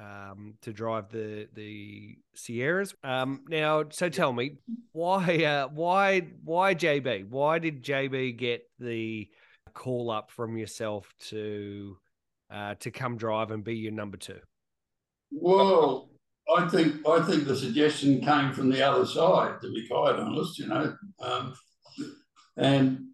um, 0.00 0.54
to 0.62 0.72
drive 0.72 1.10
the 1.10 1.48
the 1.54 2.16
Sierras. 2.34 2.94
Um, 3.04 3.44
now, 3.48 3.84
so 3.90 4.08
tell 4.08 4.32
me 4.32 4.56
why 4.92 5.44
uh, 5.44 5.68
why 5.68 6.20
why 6.44 6.74
JB? 6.74 7.28
Why 7.28 7.58
did 7.58 7.84
JB 7.84 8.38
get 8.38 8.62
the 8.78 9.28
call 9.74 10.10
up 10.10 10.30
from 10.30 10.56
yourself 10.56 11.12
to 11.28 11.96
uh, 12.50 12.74
to 12.80 12.90
come 12.90 13.16
drive 13.16 13.50
and 13.50 13.62
be 13.62 13.76
your 13.76 13.92
number 13.92 14.16
two? 14.16 14.40
Well, 15.30 16.10
I 16.56 16.68
think 16.68 17.06
I 17.06 17.22
think 17.22 17.44
the 17.44 17.56
suggestion 17.56 18.20
came 18.20 18.52
from 18.52 18.70
the 18.70 18.82
other 18.82 19.06
side. 19.06 19.60
To 19.62 19.72
be 19.72 19.86
quite 19.86 20.16
honest, 20.16 20.58
you 20.58 20.66
know, 20.66 20.94
um, 21.20 21.54
and 22.56 23.06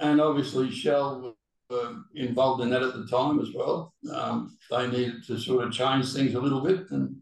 and 0.00 0.20
obviously 0.20 0.70
Shell 0.70 1.36
were 1.70 1.96
involved 2.14 2.62
in 2.62 2.70
that 2.70 2.82
at 2.82 2.94
the 2.94 3.06
time 3.06 3.40
as 3.40 3.48
well. 3.54 3.94
Um, 4.12 4.56
they 4.70 4.86
needed 4.88 5.24
to 5.26 5.38
sort 5.38 5.64
of 5.64 5.72
change 5.72 6.12
things 6.12 6.34
a 6.34 6.40
little 6.40 6.60
bit, 6.60 6.90
and 6.90 7.16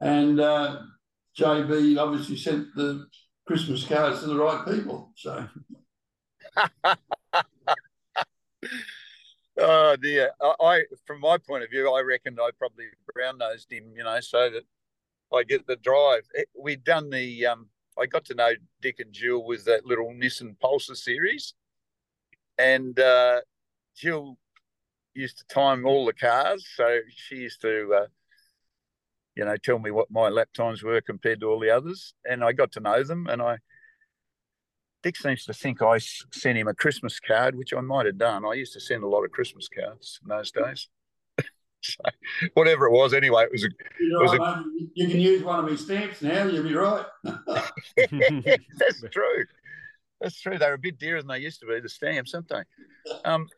and 0.00 0.40
uh, 0.40 0.80
JB 1.38 1.98
obviously 1.98 2.36
sent 2.36 2.74
the 2.74 3.06
Christmas 3.46 3.84
cards 3.84 4.20
to 4.20 4.26
the 4.26 4.36
right 4.36 4.64
people. 4.66 5.12
So. 5.16 5.46
oh 9.58 9.96
dear! 9.96 10.30
I, 10.40 10.82
from 11.06 11.20
my 11.20 11.38
point 11.38 11.64
of 11.64 11.70
view, 11.70 11.92
I 11.92 12.00
reckon 12.00 12.38
I 12.40 12.50
probably 12.58 12.86
brown 13.14 13.38
nosed 13.38 13.70
him, 13.70 13.92
you 13.96 14.04
know, 14.04 14.20
so 14.20 14.50
that 14.50 14.64
I 15.32 15.42
get 15.44 15.66
the 15.66 15.76
drive. 15.76 16.22
We'd 16.58 16.84
done 16.84 17.10
the. 17.10 17.46
Um, 17.46 17.68
I 17.98 18.04
got 18.04 18.26
to 18.26 18.34
know 18.34 18.52
Dick 18.82 19.00
and 19.00 19.10
Jill 19.12 19.42
with 19.44 19.64
that 19.64 19.86
little 19.86 20.12
Nissan 20.12 20.56
Pulsar 20.62 20.96
series 20.96 21.54
and 22.58 22.98
uh, 22.98 23.40
Jill 23.96 24.38
used 25.14 25.38
to 25.38 25.44
time 25.46 25.86
all 25.86 26.06
the 26.06 26.12
cars, 26.12 26.66
so 26.74 26.98
she 27.08 27.36
used 27.36 27.60
to, 27.62 27.94
uh, 27.94 28.06
you 29.34 29.44
know, 29.44 29.56
tell 29.56 29.78
me 29.78 29.90
what 29.90 30.10
my 30.10 30.28
lap 30.28 30.48
times 30.54 30.82
were 30.82 31.00
compared 31.00 31.40
to 31.40 31.46
all 31.46 31.60
the 31.60 31.70
others, 31.70 32.14
and 32.28 32.44
I 32.44 32.52
got 32.52 32.72
to 32.72 32.80
know 32.80 33.02
them. 33.02 33.26
And 33.26 33.40
I, 33.40 33.58
Dick 35.02 35.16
seems 35.16 35.44
to 35.44 35.54
think 35.54 35.82
I 35.82 35.98
sent 35.98 36.58
him 36.58 36.68
a 36.68 36.74
Christmas 36.74 37.18
card, 37.20 37.56
which 37.56 37.72
I 37.72 37.80
might 37.80 38.06
have 38.06 38.18
done. 38.18 38.44
I 38.44 38.54
used 38.54 38.74
to 38.74 38.80
send 38.80 39.02
a 39.02 39.08
lot 39.08 39.24
of 39.24 39.32
Christmas 39.32 39.68
cards 39.68 40.20
in 40.22 40.28
those 40.28 40.50
days. 40.50 40.88
so, 41.80 42.02
whatever 42.54 42.86
it 42.86 42.92
was, 42.92 43.14
anyway, 43.14 43.44
it 43.44 43.52
was 43.52 43.64
a. 43.64 43.68
You, 44.00 44.10
know, 44.10 44.20
was 44.20 44.32
a... 44.34 44.64
you 44.94 45.08
can 45.08 45.20
use 45.20 45.42
one 45.42 45.60
of 45.60 45.70
my 45.70 45.76
stamps 45.76 46.22
now. 46.22 46.44
You'll 46.46 46.64
be 46.64 46.74
right. 46.74 47.06
That's 47.96 49.02
true. 49.10 49.44
That's 50.20 50.40
true. 50.40 50.58
They're 50.58 50.74
a 50.74 50.78
bit 50.78 50.98
dearer 50.98 51.20
than 51.20 51.28
they 51.28 51.38
used 51.38 51.60
to 51.60 51.66
be, 51.66 51.80
the 51.80 51.88
stamps, 51.88 52.34
aren't 52.34 52.48
they? 52.48 52.62
Um, 53.24 53.48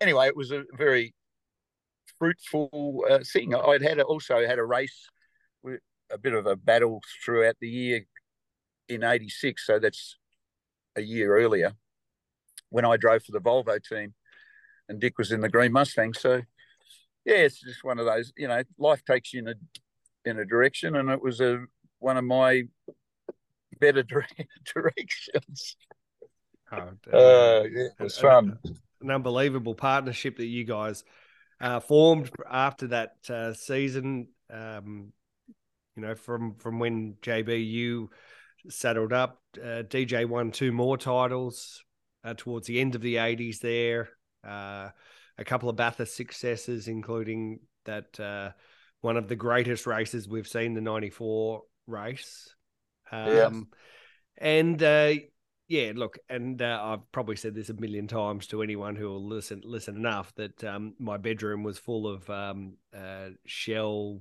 anyway, 0.00 0.26
it 0.26 0.36
was 0.36 0.50
a 0.50 0.64
very 0.76 1.14
fruitful 2.18 3.04
uh, 3.10 3.18
thing. 3.30 3.54
I'd 3.54 3.82
had 3.82 3.98
a, 3.98 4.02
also 4.02 4.46
had 4.46 4.58
a 4.58 4.64
race, 4.64 5.08
with 5.62 5.80
a 6.10 6.18
bit 6.18 6.34
of 6.34 6.46
a 6.46 6.56
battle 6.56 7.00
throughout 7.24 7.56
the 7.60 7.68
year 7.68 8.06
in 8.88 9.04
'86. 9.04 9.66
So 9.66 9.78
that's 9.78 10.16
a 10.96 11.02
year 11.02 11.36
earlier 11.36 11.72
when 12.70 12.84
I 12.84 12.96
drove 12.96 13.22
for 13.24 13.32
the 13.32 13.40
Volvo 13.40 13.82
team, 13.82 14.14
and 14.88 15.00
Dick 15.00 15.18
was 15.18 15.30
in 15.30 15.40
the 15.40 15.48
Green 15.48 15.72
Mustang. 15.72 16.14
So 16.14 16.42
yeah, 17.24 17.36
it's 17.36 17.60
just 17.60 17.84
one 17.84 17.98
of 17.98 18.06
those. 18.06 18.32
You 18.36 18.48
know, 18.48 18.62
life 18.78 19.04
takes 19.04 19.32
you 19.32 19.40
in 19.40 19.48
a 19.48 19.54
in 20.24 20.38
a 20.38 20.44
direction, 20.44 20.96
and 20.96 21.10
it 21.10 21.22
was 21.22 21.40
a 21.40 21.64
one 21.98 22.16
of 22.16 22.24
my 22.24 22.62
better 23.82 24.04
directions. 24.74 25.76
Oh, 26.70 26.76
uh, 27.12 27.64
it 27.64 27.92
was 27.98 28.16
fun. 28.16 28.58
An 29.02 29.10
unbelievable 29.10 29.74
partnership 29.74 30.36
that 30.36 30.46
you 30.46 30.64
guys 30.64 31.04
uh, 31.60 31.80
formed 31.80 32.30
after 32.50 32.86
that 32.88 33.16
uh, 33.28 33.52
season. 33.52 34.28
Um, 34.50 35.12
you 35.96 36.02
know, 36.02 36.14
from 36.14 36.54
from 36.54 36.78
when 36.78 37.16
JB 37.20 37.68
you 37.68 38.10
saddled 38.70 39.12
up, 39.12 39.42
uh, 39.58 39.82
DJ 39.82 40.26
won 40.26 40.50
two 40.50 40.72
more 40.72 40.96
titles 40.96 41.84
uh, 42.24 42.34
towards 42.36 42.66
the 42.66 42.80
end 42.80 42.94
of 42.94 43.02
the 43.02 43.16
'80s. 43.16 43.58
There, 43.58 44.08
uh, 44.46 44.90
a 45.36 45.44
couple 45.44 45.68
of 45.68 45.76
Bathurst 45.76 46.16
successes, 46.16 46.88
including 46.88 47.58
that 47.84 48.54
one 49.02 49.16
of 49.16 49.26
the 49.26 49.36
greatest 49.36 49.86
races 49.86 50.28
we've 50.28 50.48
seen, 50.48 50.74
the 50.74 50.80
'94 50.80 51.62
race. 51.88 52.54
Um, 53.12 53.28
yeah. 53.28 53.50
And 54.38 54.82
uh, 54.82 55.12
yeah, 55.68 55.92
look, 55.94 56.18
and 56.28 56.60
uh, 56.60 56.80
I've 56.82 57.12
probably 57.12 57.36
said 57.36 57.54
this 57.54 57.70
a 57.70 57.74
million 57.74 58.08
times 58.08 58.46
to 58.48 58.62
anyone 58.62 58.96
who 58.96 59.08
will 59.08 59.26
listen 59.26 59.62
listen 59.64 59.96
enough 59.96 60.34
that 60.34 60.62
um, 60.64 60.94
my 60.98 61.16
bedroom 61.16 61.62
was 61.62 61.78
full 61.78 62.08
of 62.08 62.28
um, 62.28 62.74
uh, 62.96 63.28
shell 63.46 64.20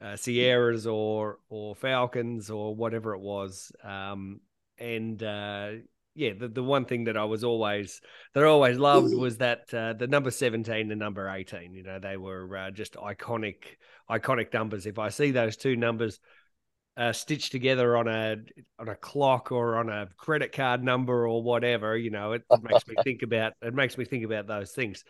uh, 0.00 0.16
Sierras 0.16 0.86
or 0.86 1.38
or 1.48 1.74
Falcons 1.74 2.50
or 2.50 2.74
whatever 2.74 3.14
it 3.14 3.20
was, 3.20 3.72
um, 3.82 4.40
and 4.78 5.22
uh, 5.22 5.70
yeah, 6.14 6.32
the, 6.38 6.48
the 6.48 6.62
one 6.62 6.84
thing 6.84 7.04
that 7.04 7.16
I 7.16 7.24
was 7.24 7.44
always 7.44 8.00
that 8.34 8.44
I 8.44 8.46
always 8.46 8.78
loved 8.78 9.14
was 9.14 9.38
that 9.38 9.72
uh, 9.74 9.92
the 9.92 10.06
number 10.06 10.30
seventeen 10.30 10.90
and 10.90 10.98
number 10.98 11.28
eighteen. 11.28 11.74
You 11.74 11.82
know, 11.82 11.98
they 11.98 12.16
were 12.16 12.56
uh, 12.56 12.70
just 12.70 12.94
iconic, 12.94 13.64
iconic 14.08 14.52
numbers. 14.52 14.86
If 14.86 14.98
I 14.98 15.10
see 15.10 15.30
those 15.30 15.56
two 15.56 15.76
numbers 15.76 16.20
uh, 17.00 17.14
stitched 17.14 17.50
together 17.50 17.96
on 17.96 18.06
a 18.08 18.36
on 18.78 18.88
a 18.88 18.94
clock 18.94 19.50
or 19.50 19.76
on 19.76 19.88
a 19.88 20.06
credit 20.18 20.52
card 20.52 20.84
number 20.84 21.26
or 21.26 21.42
whatever, 21.42 21.96
you 21.96 22.10
know, 22.10 22.32
it, 22.32 22.42
it 22.50 22.62
makes 22.70 22.86
me 22.86 22.94
think 23.02 23.22
about 23.22 23.54
it 23.62 23.74
makes 23.74 23.96
me 23.96 24.04
think 24.04 24.22
about 24.22 24.46
those 24.46 24.72
things. 24.72 25.02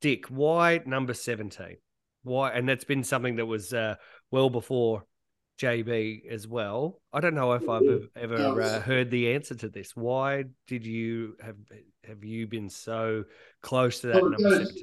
Dick, 0.00 0.26
why 0.28 0.80
number 0.86 1.12
seventeen? 1.12 1.76
Why? 2.22 2.50
And 2.52 2.66
that's 2.66 2.84
been 2.84 3.04
something 3.04 3.36
that 3.36 3.44
was 3.44 3.74
uh, 3.74 3.96
well 4.30 4.48
before 4.48 5.04
JB 5.60 6.26
as 6.30 6.48
well. 6.48 7.02
I 7.12 7.20
don't 7.20 7.34
know 7.34 7.52
if 7.52 7.68
I've 7.68 8.08
ever 8.16 8.62
uh, 8.62 8.80
heard 8.80 9.10
the 9.10 9.34
answer 9.34 9.54
to 9.56 9.68
this. 9.68 9.94
Why 9.94 10.44
did 10.66 10.86
you 10.86 11.36
have 11.42 11.56
have 12.08 12.24
you 12.24 12.46
been 12.46 12.70
so 12.70 13.24
close 13.62 14.00
to 14.00 14.06
that 14.08 14.22
well, 14.22 14.30
number 14.30 14.48
goes, 14.48 14.68
17? 14.68 14.82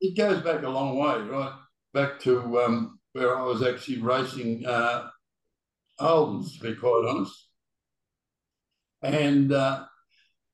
It 0.00 0.16
goes 0.16 0.42
back 0.42 0.64
a 0.64 0.68
long 0.68 0.98
way, 0.98 1.20
right? 1.28 1.54
Back 1.94 2.18
to 2.20 2.60
um, 2.60 2.98
where 3.12 3.38
I 3.38 3.42
was 3.42 3.62
actually 3.62 4.00
racing 4.00 4.66
uh, 4.66 5.10
Holdens, 6.00 6.58
to 6.58 6.62
be 6.62 6.74
quite 6.74 7.06
honest. 7.08 7.48
And 9.02 9.52
uh, 9.52 9.84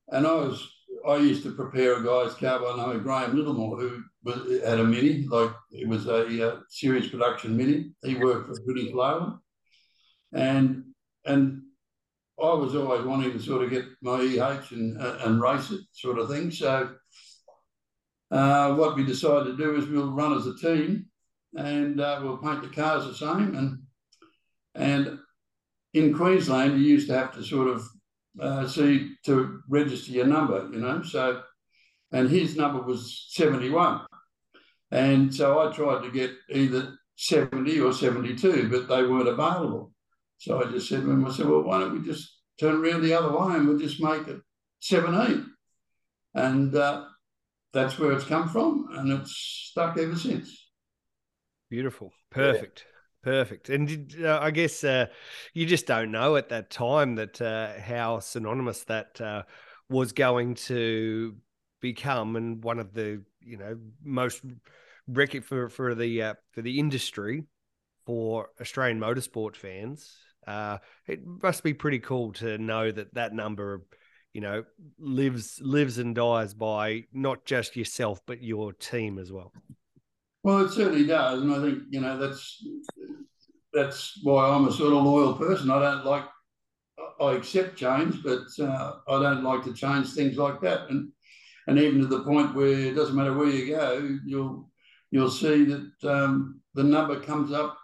and 0.09 0.25
I 0.25 0.33
was 0.33 0.67
I 1.07 1.17
used 1.17 1.43
to 1.43 1.53
prepare 1.53 1.97
a 1.97 2.03
guy's 2.03 2.35
car 2.35 2.59
by 2.59 2.71
the 2.71 2.77
name 2.77 2.97
of 2.97 3.03
Graham 3.03 3.35
Littlemore, 3.35 3.79
who 3.79 4.03
was, 4.23 4.61
had 4.63 4.79
a 4.79 4.83
Mini, 4.83 5.25
like 5.27 5.51
it 5.71 5.87
was 5.87 6.07
a 6.07 6.49
uh, 6.49 6.59
series 6.69 7.09
production 7.09 7.55
Mini. 7.55 7.91
He 8.03 8.15
worked 8.15 8.47
for 8.47 8.63
British 8.65 8.93
Leyland 8.93 9.39
and 10.33 10.83
and 11.25 11.61
I 12.41 12.53
was 12.53 12.75
always 12.75 13.03
wanting 13.03 13.33
to 13.33 13.39
sort 13.39 13.63
of 13.63 13.69
get 13.69 13.85
my 14.01 14.21
EH 14.21 14.71
and 14.71 15.01
uh, 15.01 15.17
and 15.25 15.41
race 15.41 15.71
it, 15.71 15.81
sort 15.91 16.19
of 16.19 16.29
thing. 16.29 16.51
So 16.51 16.91
uh, 18.31 18.75
what 18.75 18.95
we 18.95 19.03
decided 19.03 19.45
to 19.45 19.57
do 19.57 19.75
is 19.75 19.87
we'll 19.87 20.11
run 20.11 20.37
as 20.37 20.47
a 20.47 20.55
team, 20.57 21.07
and 21.57 21.99
uh, 21.99 22.19
we'll 22.23 22.37
paint 22.37 22.61
the 22.61 22.69
cars 22.69 23.05
the 23.05 23.13
same. 23.13 23.55
And 23.55 23.79
and 24.75 25.19
in 25.93 26.13
Queensland, 26.13 26.79
you 26.79 26.85
used 26.85 27.07
to 27.07 27.17
have 27.17 27.33
to 27.33 27.43
sort 27.43 27.67
of 27.67 27.83
uh, 28.39 28.67
see 28.67 29.15
to 29.25 29.61
register 29.67 30.11
your 30.11 30.27
number, 30.27 30.69
you 30.71 30.79
know. 30.79 31.01
So 31.03 31.41
and 32.11 32.29
his 32.29 32.55
number 32.55 32.81
was 32.81 33.27
seventy 33.29 33.69
one, 33.69 34.01
and 34.91 35.33
so 35.33 35.59
I 35.59 35.71
tried 35.71 36.03
to 36.03 36.11
get 36.11 36.31
either 36.51 36.97
seventy 37.15 37.79
or 37.79 37.93
seventy 37.93 38.35
two, 38.35 38.69
but 38.69 38.87
they 38.87 39.03
weren't 39.03 39.27
available. 39.27 39.91
So 40.39 40.63
I 40.63 40.71
just 40.71 40.87
said 40.87 41.01
to 41.01 41.11
him, 41.11 41.25
I 41.25 41.31
said, 41.31 41.47
well, 41.47 41.63
why 41.63 41.79
don't 41.79 41.99
we 41.99 42.05
just 42.05 42.39
turn 42.59 42.83
around 42.83 43.01
the 43.01 43.13
other 43.13 43.31
way 43.31 43.55
and 43.55 43.67
we'll 43.67 43.77
just 43.77 44.01
make 44.01 44.27
it 44.27 44.39
17. 44.79 45.45
And 46.33 46.75
uh, 46.75 47.05
that's 47.73 47.99
where 47.99 48.13
it's 48.13 48.23
come 48.23 48.47
from. 48.47 48.87
And 48.93 49.11
it's 49.11 49.35
stuck 49.71 49.97
ever 49.97 50.15
since. 50.15 50.69
Beautiful. 51.69 52.13
Perfect. 52.31 52.85
Perfect. 53.21 53.69
And 53.69 54.15
uh, 54.23 54.39
I 54.41 54.51
guess 54.51 54.83
uh, 54.83 55.07
you 55.53 55.65
just 55.65 55.85
don't 55.85 56.11
know 56.11 56.37
at 56.37 56.49
that 56.49 56.69
time 56.69 57.15
that 57.15 57.41
uh, 57.41 57.79
how 57.79 58.19
synonymous 58.19 58.83
that 58.85 59.19
uh, 59.19 59.43
was 59.89 60.13
going 60.13 60.55
to 60.55 61.35
become, 61.81 62.35
and 62.35 62.63
one 62.63 62.79
of 62.79 62.93
the 62.93 63.21
you 63.41 63.57
know 63.57 63.77
most 64.03 64.41
record 65.07 65.43
for 65.43 65.67
for 65.69 65.95
the 65.95 66.21
uh, 66.21 66.33
for 66.51 66.61
the 66.61 66.79
industry 66.79 67.43
for 68.05 68.49
Australian 68.61 68.99
motorsport 68.99 69.55
fans 69.55 70.15
uh, 70.47 70.77
it 71.07 71.19
must 71.25 71.63
be 71.63 71.73
pretty 71.73 71.99
cool 71.99 72.33
to 72.33 72.57
know 72.57 72.91
that 72.91 73.13
that 73.13 73.33
number, 73.33 73.83
you 74.33 74.41
know, 74.41 74.63
lives 74.97 75.59
lives 75.61 75.97
and 75.99 76.15
dies 76.15 76.53
by 76.53 77.03
not 77.13 77.45
just 77.45 77.75
yourself 77.75 78.21
but 78.25 78.41
your 78.43 78.73
team 78.73 79.19
as 79.19 79.31
well. 79.31 79.53
Well, 80.43 80.65
it 80.65 80.71
certainly 80.71 81.05
does, 81.05 81.41
and 81.41 81.53
I 81.53 81.61
think 81.61 81.83
you 81.89 82.01
know 82.01 82.17
that's 82.17 82.65
that's 83.73 84.19
why 84.23 84.49
I'm 84.49 84.67
a 84.67 84.71
sort 84.71 84.93
of 84.93 85.03
loyal 85.03 85.33
person. 85.33 85.69
I 85.69 85.79
don't 85.79 86.05
like 86.05 86.25
I 87.19 87.33
accept 87.33 87.77
change, 87.77 88.23
but 88.23 88.47
uh, 88.59 88.93
I 89.07 89.21
don't 89.21 89.43
like 89.43 89.63
to 89.65 89.73
change 89.73 90.13
things 90.13 90.37
like 90.37 90.61
that. 90.61 90.89
And 90.89 91.11
and 91.67 91.77
even 91.77 92.01
to 92.01 92.07
the 92.07 92.23
point 92.23 92.55
where 92.55 92.67
it 92.67 92.95
doesn't 92.95 93.15
matter 93.15 93.33
where 93.33 93.49
you 93.49 93.75
go, 93.75 94.17
you'll 94.25 94.71
you'll 95.11 95.31
see 95.31 95.65
that 95.65 95.91
um, 96.09 96.61
the 96.73 96.83
number 96.83 97.19
comes 97.19 97.51
up 97.51 97.77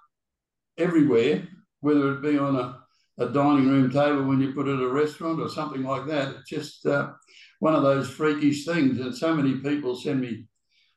everywhere 0.77 1.47
whether 1.85 2.13
it 2.13 2.21
be 2.23 2.35
on 2.35 2.55
a, 2.55 2.79
a 3.23 3.29
dining 3.29 3.69
room 3.69 3.91
table 3.91 4.23
when 4.23 4.41
you 4.41 4.53
put 4.53 4.67
it 4.67 4.73
at 4.73 4.81
a 4.81 4.87
restaurant 4.87 5.39
or 5.39 5.47
something 5.47 5.83
like 5.83 6.07
that. 6.07 6.29
It's 6.29 6.49
just 6.49 6.83
uh, 6.87 7.11
one 7.59 7.75
of 7.75 7.83
those 7.83 8.09
freakish 8.09 8.65
things. 8.65 8.99
And 8.99 9.15
so 9.15 9.35
many 9.35 9.57
people 9.57 9.95
send 9.95 10.21
me 10.21 10.47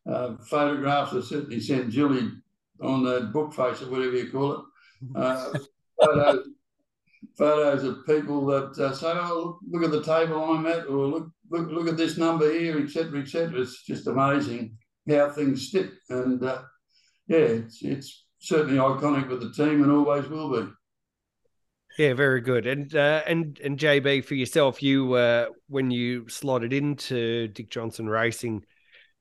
uh, 0.08 0.36
photographs. 0.38 1.12
I 1.12 1.20
certainly 1.20 1.60
sent 1.60 1.90
Julie 1.90 2.30
on 2.82 3.04
the 3.04 3.30
book 3.32 3.52
face 3.52 3.82
or 3.82 3.90
whatever 3.90 4.16
you 4.16 4.30
call 4.30 4.52
it. 4.52 4.60
Uh, 5.14 5.52
photos, 6.04 6.48
photos 7.36 7.84
of 7.84 8.04
people 8.04 8.44
that 8.46 8.76
uh, 8.84 8.92
say, 8.92 9.12
"Oh, 9.12 9.60
look 9.70 9.84
at 9.84 9.92
the 9.92 10.02
table 10.02 10.42
I'm 10.42 10.66
at," 10.66 10.88
or 10.88 11.06
"Look, 11.06 11.30
look, 11.50 11.70
look 11.70 11.88
at 11.88 11.96
this 11.96 12.18
number 12.18 12.50
here," 12.50 12.80
etc., 12.80 13.20
etc. 13.20 13.60
It's 13.60 13.84
just 13.84 14.08
amazing 14.08 14.76
how 15.08 15.30
things 15.30 15.68
stick, 15.68 15.90
and 16.10 16.42
uh, 16.42 16.62
yeah, 17.28 17.38
it's 17.38 17.80
it's 17.82 18.24
certainly 18.40 18.78
iconic 18.78 19.28
with 19.28 19.40
the 19.40 19.52
team 19.52 19.84
and 19.84 19.92
always 19.92 20.28
will 20.28 20.50
be. 20.50 20.68
Yeah, 21.96 22.14
very 22.14 22.40
good. 22.40 22.66
And 22.66 22.92
uh, 22.94 23.22
and 23.26 23.58
and 23.62 23.78
JB 23.78 24.24
for 24.24 24.34
yourself, 24.34 24.82
you 24.82 25.12
uh, 25.14 25.46
when 25.68 25.92
you 25.92 26.28
slotted 26.28 26.72
into 26.72 27.48
Dick 27.48 27.70
Johnson 27.70 28.08
Racing 28.08 28.64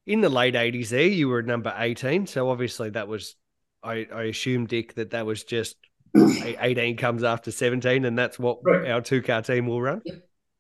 in 0.08 0.22
the 0.22 0.30
late 0.30 0.56
eighties, 0.56 0.90
there 0.90 1.02
you 1.02 1.28
were 1.28 1.44
number 1.44 1.74
eighteen. 1.78 2.26
So 2.26 2.50
obviously 2.50 2.90
that 2.92 3.08
was, 3.08 3.36
I, 3.84 4.08
I 4.12 4.24
assume 4.24 4.66
Dick 4.66 4.96
that 4.96 5.12
that 5.12 5.26
was 5.26 5.44
just 5.44 5.76
eighteen 6.18 6.98
comes 6.98 7.24
after 7.24 7.52
seventeen, 7.52 8.06
and 8.06 8.18
that's 8.18 8.40
what 8.40 8.60
right. 8.64 8.90
our 8.90 9.02
two 9.02 9.22
car 9.22 9.42
team 9.42 9.68
will 9.68 9.82
run. 9.82 10.02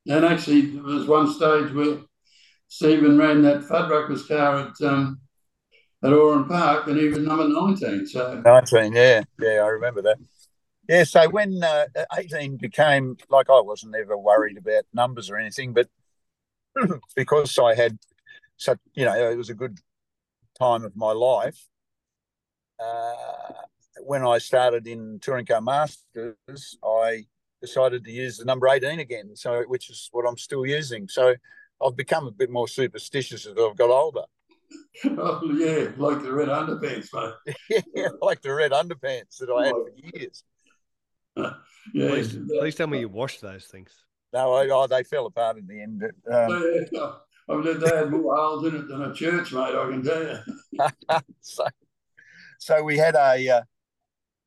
And 0.05 0.25
actually, 0.25 0.61
there 0.61 0.83
was 0.83 1.07
one 1.07 1.31
stage 1.33 1.73
where 1.73 1.99
Stephen 2.67 3.17
ran 3.17 3.41
that 3.43 3.61
Fuddruckers 3.61 4.27
car 4.27 4.67
at 4.67 4.87
um, 4.87 5.21
at 6.03 6.13
Oran 6.13 6.45
Park, 6.45 6.87
and 6.87 6.97
he 6.97 7.07
was 7.07 7.19
number 7.19 7.47
nineteen. 7.47 8.05
So 8.05 8.41
nineteen, 8.45 8.93
yeah, 8.93 9.23
yeah, 9.39 9.61
I 9.63 9.67
remember 9.67 10.01
that. 10.03 10.17
Yeah, 10.89 11.03
so 11.03 11.27
when 11.27 11.61
uh, 11.61 11.85
18 12.17 12.55
became 12.55 13.17
like 13.29 13.49
I 13.49 13.59
wasn't 13.59 13.95
ever 13.95 14.17
worried 14.17 14.57
about 14.57 14.85
numbers 14.93 15.29
or 15.29 15.35
anything, 15.35 15.73
but 15.73 15.89
because 17.15 17.57
I 17.57 17.75
had 17.75 17.97
such, 18.57 18.79
you 18.93 19.05
know, 19.05 19.29
it 19.29 19.37
was 19.37 19.49
a 19.49 19.55
good 19.55 19.79
time 20.57 20.83
of 20.83 20.95
my 20.95 21.11
life. 21.11 21.67
Uh, 22.83 23.13
when 24.01 24.23
I 24.23 24.37
started 24.37 24.87
in 24.87 25.19
Touring 25.21 25.45
Car 25.45 25.61
Masters, 25.61 26.77
I 26.83 27.25
decided 27.61 28.03
to 28.03 28.11
use 28.11 28.37
the 28.37 28.45
number 28.45 28.67
18 28.67 28.99
again, 28.99 29.35
so 29.35 29.63
which 29.67 29.89
is 29.89 30.09
what 30.11 30.27
I'm 30.27 30.37
still 30.37 30.65
using. 30.65 31.07
So 31.07 31.35
I've 31.83 31.95
become 31.95 32.27
a 32.27 32.31
bit 32.31 32.49
more 32.49 32.67
superstitious 32.67 33.45
as 33.45 33.53
I've 33.57 33.77
got 33.77 33.89
older. 33.89 34.23
Oh, 35.05 35.41
yeah, 35.53 35.91
like 35.95 36.23
the 36.23 36.33
red 36.33 36.49
underpants, 36.49 37.13
mate. 37.13 37.83
yeah, 37.95 38.09
like 38.21 38.41
the 38.41 38.53
red 38.53 38.71
underpants 38.71 39.37
that 39.37 39.49
I 39.49 39.67
had 39.67 39.75
for 39.75 39.91
years. 39.95 40.43
yeah. 41.37 41.53
Please, 41.93 42.37
please, 42.49 42.75
tell 42.75 42.87
me 42.87 42.99
you 42.99 43.07
washed 43.07 43.39
those 43.39 43.65
things. 43.65 43.91
No, 44.33 44.53
I, 44.53 44.67
oh, 44.69 44.87
they 44.87 45.03
fell 45.03 45.27
apart 45.27 45.57
in 45.57 45.67
the 45.67 45.81
end. 45.81 46.03
Um, 46.29 47.17
I 47.49 47.55
mean, 47.55 47.79
they 47.79 47.95
had 47.95 48.11
more 48.11 48.35
holes 48.35 48.65
in 48.65 48.75
it 48.75 48.87
than 48.87 49.01
a 49.03 49.13
church, 49.13 49.53
mate. 49.53 49.75
I 49.75 49.89
can 49.89 50.03
tell 50.03 50.23
you. 50.23 51.19
so, 51.41 51.65
so 52.59 52.83
we 52.83 52.97
had 52.97 53.15
a, 53.15 53.49
uh, 53.49 53.61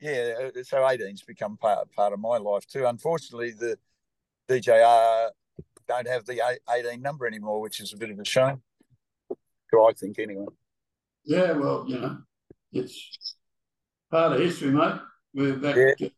yeah. 0.00 0.34
Uh, 0.56 0.62
so 0.62 0.78
18's 0.78 1.22
become 1.22 1.56
part 1.56 1.90
part 1.92 2.12
of 2.12 2.20
my 2.20 2.36
life 2.36 2.66
too. 2.66 2.86
Unfortunately, 2.86 3.52
the 3.52 3.78
DJR 4.48 5.30
don't 5.88 6.08
have 6.08 6.24
the 6.26 6.58
18 6.70 7.00
number 7.00 7.26
anymore, 7.26 7.60
which 7.60 7.80
is 7.80 7.92
a 7.92 7.96
bit 7.96 8.10
of 8.10 8.18
a 8.18 8.24
shame. 8.24 8.62
Do 9.70 9.84
I 9.84 9.92
think, 9.92 10.18
anyway. 10.18 10.46
Yeah, 11.24 11.52
well, 11.52 11.84
you 11.86 11.98
know, 11.98 12.18
it's 12.72 13.36
part 14.10 14.32
of 14.32 14.40
history, 14.40 14.70
mate. 14.70 15.00
We're 15.32 15.56
back 15.56 15.76
yeah. 15.98 16.08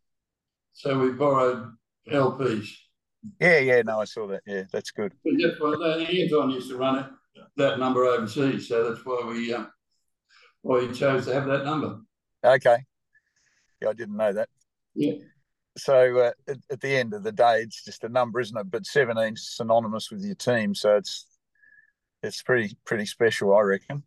So 0.73 0.99
we 0.99 1.11
borrowed 1.11 1.73
LPs. 2.11 2.68
Yeah, 3.41 3.59
yeah, 3.59 3.83
no, 3.83 4.01
I 4.01 4.05
saw 4.05 4.27
that. 4.29 4.43
Yeah, 4.47 4.65
that's 4.73 4.91
good. 4.91 5.13
But 5.25 5.35
that's 5.41 5.61
why 5.61 6.07
Anton 6.09 6.51
used 6.51 6.71
to 6.71 6.77
run 6.77 6.99
it 6.99 7.07
that 7.57 7.79
number 7.79 8.05
overseas, 8.05 8.69
so 8.69 8.91
that's 8.91 9.05
why 9.05 9.23
we 9.27 9.53
uh, 9.53 9.65
why 10.63 10.87
he 10.87 10.93
chose 10.93 11.27
to 11.27 11.35
have 11.35 11.47
that 11.47 11.65
number. 11.65 12.01
Okay. 12.45 12.79
Yeah, 13.81 13.89
I 13.89 13.93
didn't 13.93 14.17
know 14.17 14.33
that. 14.33 14.49
Yeah. 14.95 15.15
So 15.77 16.19
uh, 16.19 16.31
at, 16.49 16.59
at, 16.71 16.81
the 16.81 16.97
end 16.97 17.15
of 17.15 17.23
the 17.23 17.33
day, 17.33 17.61
it's 17.61 17.85
just 17.85 18.05
a 18.05 18.09
number, 18.09 18.41
isn't 18.41 18.57
it? 18.57 18.71
But 18.71 18.87
17 18.87 19.35
is 19.35 19.57
synonymous 19.57 20.11
with 20.11 20.23
your 20.23 20.35
team, 20.35 20.75
so 20.75 20.97
it's 20.97 21.27
it's 22.23 22.43
pretty 22.43 22.77
pretty 22.85 23.07
special, 23.07 23.55
I 23.55 23.61
reckon. 23.61 24.03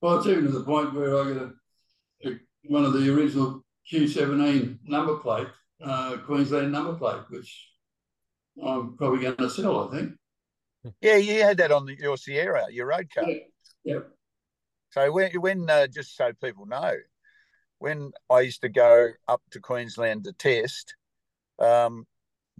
Well, 0.00 0.18
it's 0.18 0.26
even 0.26 0.44
to 0.44 0.50
the 0.50 0.64
point 0.64 0.94
where 0.94 1.18
I 1.18 1.32
got 1.32 1.42
a, 1.42 2.28
a, 2.28 2.38
one 2.64 2.84
of 2.84 2.92
the 2.92 3.12
original 3.12 3.64
Q17 3.90 4.78
number 4.84 5.16
plate 5.16 5.48
uh, 5.84 6.16
Queensland 6.18 6.72
number 6.72 6.94
plate, 6.94 7.22
which 7.30 7.68
I'm 8.64 8.96
probably 8.96 9.20
going 9.22 9.36
to 9.36 9.50
sell, 9.50 9.88
I 9.88 9.96
think. 9.96 10.12
Yeah, 11.00 11.16
you 11.16 11.42
had 11.42 11.56
that 11.58 11.72
on 11.72 11.86
the, 11.86 11.96
your 11.98 12.16
Sierra, 12.16 12.66
your 12.70 12.86
road 12.86 13.08
car. 13.12 13.24
Yeah. 13.28 13.38
Yep. 13.84 14.08
So 14.90 15.12
when, 15.12 15.30
when 15.40 15.68
uh, 15.68 15.86
just 15.86 16.16
so 16.16 16.32
people 16.42 16.66
know, 16.66 16.94
when 17.78 18.12
I 18.30 18.40
used 18.40 18.62
to 18.62 18.68
go 18.68 19.08
up 19.26 19.42
to 19.50 19.60
Queensland 19.60 20.24
to 20.24 20.32
test, 20.32 20.94
um, 21.58 22.06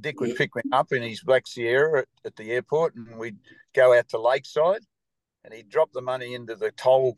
Dick 0.00 0.20
would 0.20 0.30
Yeah. 0.30 0.34
pick 0.38 0.54
me 0.54 0.62
up 0.72 0.92
in 0.92 1.02
his 1.02 1.22
black 1.22 1.46
Sierra 1.46 2.00
at, 2.00 2.08
at 2.24 2.36
the 2.36 2.52
airport, 2.52 2.94
and 2.94 3.18
we'd 3.18 3.38
go 3.74 3.96
out 3.96 4.08
to 4.10 4.20
Lakeside, 4.20 4.82
and 5.44 5.54
he'd 5.54 5.70
drop 5.70 5.90
the 5.92 6.02
money 6.02 6.34
into 6.34 6.54
the 6.54 6.70
toll 6.72 7.16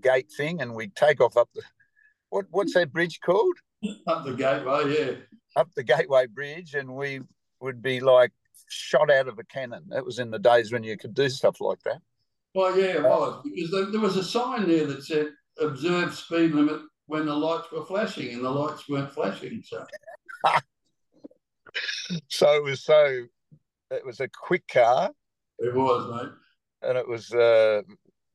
gate 0.00 0.30
thing, 0.36 0.60
and 0.60 0.74
we'd 0.74 0.96
take 0.96 1.20
off 1.20 1.36
up 1.36 1.50
the 1.54 1.62
what 2.30 2.46
what's 2.50 2.74
that 2.74 2.92
bridge 2.92 3.20
called? 3.20 3.56
Up 4.06 4.24
the 4.24 4.32
gateway, 4.32 4.96
yeah. 4.98 5.14
Up 5.54 5.68
the 5.76 5.82
Gateway 5.82 6.26
Bridge, 6.26 6.74
and 6.74 6.94
we 6.96 7.20
would 7.62 7.82
be 7.82 8.00
like 8.00 8.32
shot 8.68 9.10
out 9.10 9.28
of 9.28 9.38
a 9.38 9.44
cannon. 9.44 9.84
That 9.88 10.04
was 10.04 10.18
in 10.18 10.30
the 10.30 10.38
days 10.38 10.72
when 10.72 10.82
you 10.82 10.96
could 10.96 11.14
do 11.14 11.28
stuff 11.28 11.60
like 11.60 11.82
that. 11.84 12.00
Well, 12.54 12.78
yeah, 12.78 12.96
it 12.96 13.02
was 13.02 13.42
because 13.44 13.70
there, 13.70 13.86
there 13.86 14.00
was 14.00 14.16
a 14.16 14.24
sign 14.24 14.68
there 14.68 14.86
that 14.86 15.04
said 15.04 15.28
"observe 15.58 16.14
speed 16.14 16.52
limit" 16.52 16.82
when 17.06 17.26
the 17.26 17.34
lights 17.34 17.70
were 17.72 17.84
flashing, 17.84 18.34
and 18.34 18.44
the 18.44 18.50
lights 18.50 18.88
weren't 18.88 19.12
flashing. 19.12 19.62
So 19.64 19.86
So 22.28 22.54
it 22.54 22.62
was 22.62 22.84
so 22.84 23.24
it 23.90 24.04
was 24.04 24.20
a 24.20 24.28
quick 24.28 24.66
car, 24.68 25.10
it 25.58 25.74
was, 25.74 26.22
mate. 26.22 26.88
and 26.88 26.98
it 26.98 27.08
was 27.08 27.32
uh, 27.32 27.82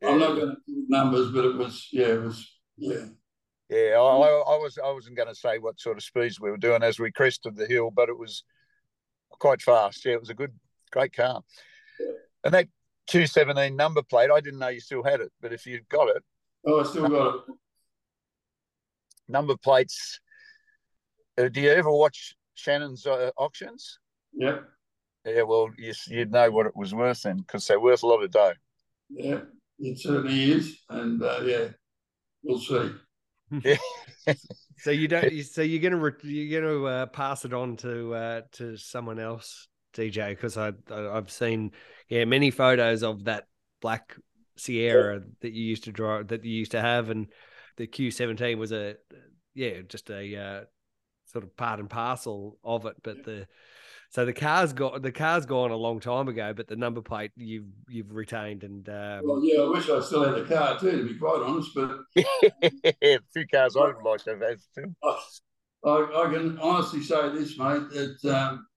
I'm 0.03 0.19
not 0.19 0.35
going 0.35 0.55
to 0.55 0.85
numbers, 0.87 1.31
but 1.31 1.45
it 1.45 1.55
was, 1.55 1.87
yeah, 1.91 2.07
it 2.07 2.21
was, 2.21 2.47
yeah. 2.77 3.05
Yeah, 3.69 3.95
I, 3.95 3.99
I 3.99 4.57
was 4.57 4.79
I 4.83 4.91
wasn't 4.91 5.17
going 5.17 5.27
to 5.27 5.35
say 5.35 5.57
what 5.57 5.79
sort 5.79 5.97
of 5.97 6.03
speeds 6.03 6.39
we 6.39 6.49
were 6.49 6.57
doing 6.57 6.83
as 6.83 6.99
we 6.99 7.11
crested 7.11 7.55
the 7.55 7.67
hill, 7.67 7.91
but 7.91 8.07
it 8.07 8.17
was 8.17 8.43
quite 9.39 9.61
fast. 9.61 10.05
Yeah, 10.05 10.13
it 10.13 10.19
was 10.19 10.29
a 10.29 10.33
good, 10.33 10.53
great 10.91 11.13
car. 11.13 11.41
And 12.43 12.53
that 12.53 12.67
Q17 13.09 13.75
number 13.75 14.01
plate, 14.03 14.29
I 14.31 14.39
didn't 14.41 14.59
know 14.59 14.67
you 14.69 14.79
still 14.79 15.03
had 15.03 15.21
it, 15.21 15.31
but 15.41 15.53
if 15.53 15.65
you've 15.65 15.87
got 15.89 16.09
it, 16.15 16.23
Oh, 16.65 16.81
I 16.81 16.83
still 16.83 17.07
got 17.07 17.35
it. 17.35 17.41
number 19.27 19.55
plates. 19.55 20.19
Uh, 21.37 21.47
do 21.49 21.61
you 21.61 21.69
ever 21.71 21.91
watch 21.91 22.35
Shannon's 22.55 23.05
uh, 23.05 23.31
auctions? 23.37 23.99
Yeah. 24.33 24.59
Yeah, 25.25 25.43
well, 25.43 25.69
you, 25.77 25.93
you'd 26.07 26.31
know 26.31 26.49
what 26.51 26.65
it 26.67 26.75
was 26.75 26.93
worth 26.93 27.21
then, 27.23 27.37
because 27.37 27.67
they're 27.67 27.79
worth 27.79 28.03
a 28.03 28.07
lot 28.07 28.23
of 28.23 28.31
dough. 28.31 28.53
yeah, 29.09 29.41
it 29.79 29.99
certainly 29.99 30.51
is, 30.53 30.79
and 30.89 31.21
uh, 31.21 31.41
yeah, 31.43 31.67
we'll 32.43 32.59
see. 32.59 32.91
So 34.79 34.91
you 34.91 35.07
don't. 35.07 35.33
So 35.43 35.61
you're 35.61 35.81
gonna 35.81 36.01
re- 36.01 36.13
you're 36.23 36.61
gonna 36.61 36.83
uh, 36.83 37.05
pass 37.07 37.45
it 37.45 37.53
on 37.53 37.77
to 37.77 38.13
uh, 38.13 38.41
to 38.53 38.77
someone 38.77 39.19
else, 39.19 39.67
DJ, 39.93 40.29
because 40.29 40.57
I, 40.57 40.71
I 40.91 41.17
I've 41.17 41.31
seen 41.31 41.71
yeah 42.09 42.25
many 42.25 42.51
photos 42.51 43.03
of 43.03 43.25
that 43.25 43.47
black 43.81 44.15
Sierra 44.55 45.21
that 45.41 45.53
you 45.53 45.63
used 45.63 45.85
to 45.85 45.91
drive 45.91 46.29
that 46.29 46.43
you 46.43 46.51
used 46.51 46.71
to 46.71 46.81
have, 46.81 47.09
and 47.09 47.27
the 47.77 47.87
Q17 47.87 48.57
was 48.57 48.71
a 48.71 48.95
yeah 49.53 49.81
just 49.87 50.09
a 50.09 50.35
uh, 50.35 50.61
sort 51.25 51.43
of 51.43 51.55
part 51.57 51.79
and 51.79 51.89
parcel 51.89 52.57
of 52.63 52.85
it. 52.85 52.95
But 53.03 53.23
the 53.23 53.47
so 54.09 54.25
the 54.25 54.33
car's 54.33 54.73
got 54.73 55.01
the 55.01 55.11
car's 55.11 55.45
gone 55.45 55.71
a 55.71 55.75
long 55.75 55.99
time 55.99 56.27
ago, 56.27 56.53
but 56.55 56.67
the 56.67 56.75
number 56.75 57.01
plate 57.01 57.31
you've 57.35 57.65
you've 57.89 58.11
retained 58.11 58.63
and 58.63 58.87
um, 58.89 59.21
Well, 59.23 59.41
yeah, 59.43 59.61
I 59.61 59.69
wish 59.69 59.89
I 59.89 59.99
still 60.01 60.23
had 60.23 60.37
a 60.37 60.45
car 60.45 60.79
too, 60.79 60.91
to 60.91 61.03
be 61.05 61.15
quite 61.15 61.41
honest, 61.45 61.71
but 61.75 61.99
a 63.03 63.19
few 63.33 63.47
cars 63.47 63.75
I 63.75 63.85
would 63.85 64.03
like 64.03 64.23
to 64.23 64.31
have 64.31 64.41
had 64.41 64.57
too. 64.75 64.95
I, 65.85 66.25
I 66.25 66.33
can 66.33 66.57
honestly 66.59 67.01
say 67.01 67.29
this, 67.29 67.57
mate, 67.57 67.89
that 67.89 68.25
um, 68.25 68.67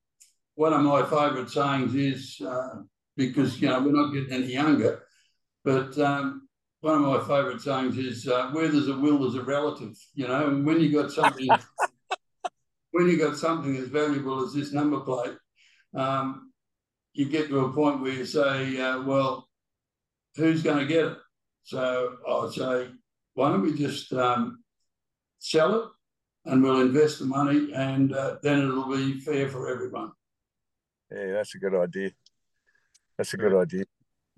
one 0.54 0.72
of 0.72 0.82
my 0.82 1.02
favourite 1.02 1.50
sayings 1.50 1.94
is 1.94 2.40
uh, 2.46 2.82
because, 3.16 3.60
you 3.60 3.68
know, 3.68 3.80
we're 3.80 3.92
not 3.92 4.12
getting 4.12 4.32
any 4.32 4.52
younger, 4.52 5.02
but 5.64 5.98
um, 5.98 6.48
one 6.80 6.96
of 6.96 7.00
my 7.00 7.18
favourite 7.20 7.60
sayings 7.60 7.96
is 7.98 8.28
uh, 8.28 8.50
where 8.50 8.68
there's 8.68 8.88
a 8.88 8.96
will, 8.96 9.18
there's 9.18 9.34
a 9.34 9.42
relative, 9.42 9.96
you 10.14 10.28
know, 10.28 10.48
and 10.48 10.64
when 10.64 10.80
you 10.80 10.92
got 10.92 11.10
something, 11.10 11.48
when 12.92 13.08
you've 13.08 13.20
got 13.20 13.36
something 13.36 13.76
as 13.76 13.88
valuable 13.88 14.44
as 14.44 14.52
this 14.52 14.72
number 14.72 15.00
plate, 15.00 15.36
um, 15.94 16.52
you 17.12 17.28
get 17.28 17.48
to 17.48 17.64
a 17.64 17.72
point 17.72 18.00
where 18.00 18.12
you 18.12 18.24
say, 18.24 18.80
uh, 18.80 19.02
well, 19.02 19.48
who's 20.36 20.62
going 20.62 20.78
to 20.78 20.86
get 20.86 21.06
it? 21.06 21.18
So 21.64 22.16
I'd 22.28 22.52
say, 22.52 22.88
why 23.34 23.50
don't 23.50 23.62
we 23.62 23.74
just 23.74 24.12
um, 24.12 24.62
sell 25.38 25.74
it 25.74 25.88
and 26.46 26.62
we'll 26.62 26.80
invest 26.80 27.18
the 27.18 27.26
money 27.26 27.72
and 27.74 28.14
uh, 28.14 28.36
then 28.42 28.60
it'll 28.60 28.88
be 28.88 29.20
fair 29.20 29.48
for 29.48 29.68
everyone. 29.68 30.12
Yeah, 31.10 31.32
that's 31.32 31.54
a 31.54 31.58
good 31.58 31.74
idea. 31.74 32.10
That's 33.16 33.34
a 33.34 33.36
good 33.36 33.54
idea. 33.54 33.84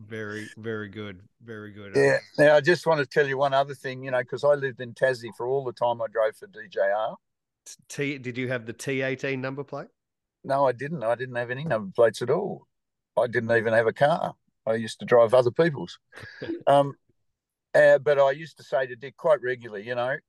very 0.00 0.48
very 0.56 0.88
good, 0.88 1.20
very 1.44 1.70
good. 1.70 1.94
Yeah. 1.94 2.18
Now, 2.38 2.56
I 2.56 2.60
just 2.60 2.86
want 2.86 2.98
to 3.00 3.06
tell 3.06 3.26
you 3.26 3.38
one 3.38 3.54
other 3.54 3.74
thing, 3.74 4.02
you 4.02 4.10
know, 4.10 4.18
because 4.18 4.42
I 4.42 4.54
lived 4.54 4.80
in 4.80 4.94
Tassie 4.94 5.30
for 5.36 5.46
all 5.46 5.64
the 5.64 5.72
time 5.72 6.02
I 6.02 6.06
drove 6.10 6.34
for 6.36 6.48
DJR. 6.48 7.14
T 7.88 8.18
did 8.18 8.36
you 8.36 8.48
have 8.48 8.66
the 8.66 8.74
T18 8.74 9.38
number 9.38 9.64
plate? 9.64 9.88
No, 10.44 10.66
I 10.66 10.72
didn't. 10.72 11.02
I 11.04 11.14
didn't 11.14 11.36
have 11.36 11.50
any 11.50 11.64
number 11.64 11.92
plates 11.94 12.22
at 12.22 12.30
all. 12.30 12.66
I 13.16 13.26
didn't 13.26 13.56
even 13.56 13.72
have 13.72 13.86
a 13.86 13.92
car. 13.92 14.34
I 14.66 14.74
used 14.74 15.00
to 15.00 15.06
drive 15.06 15.34
other 15.34 15.50
people's. 15.50 15.98
um, 16.66 16.94
uh, 17.74 17.98
but 17.98 18.18
I 18.18 18.32
used 18.32 18.56
to 18.58 18.64
say 18.64 18.86
to 18.86 18.96
Dick 18.96 19.16
quite 19.16 19.42
regularly, 19.42 19.86
you 19.86 19.94
know, 19.94 20.02
"Are 20.02 20.22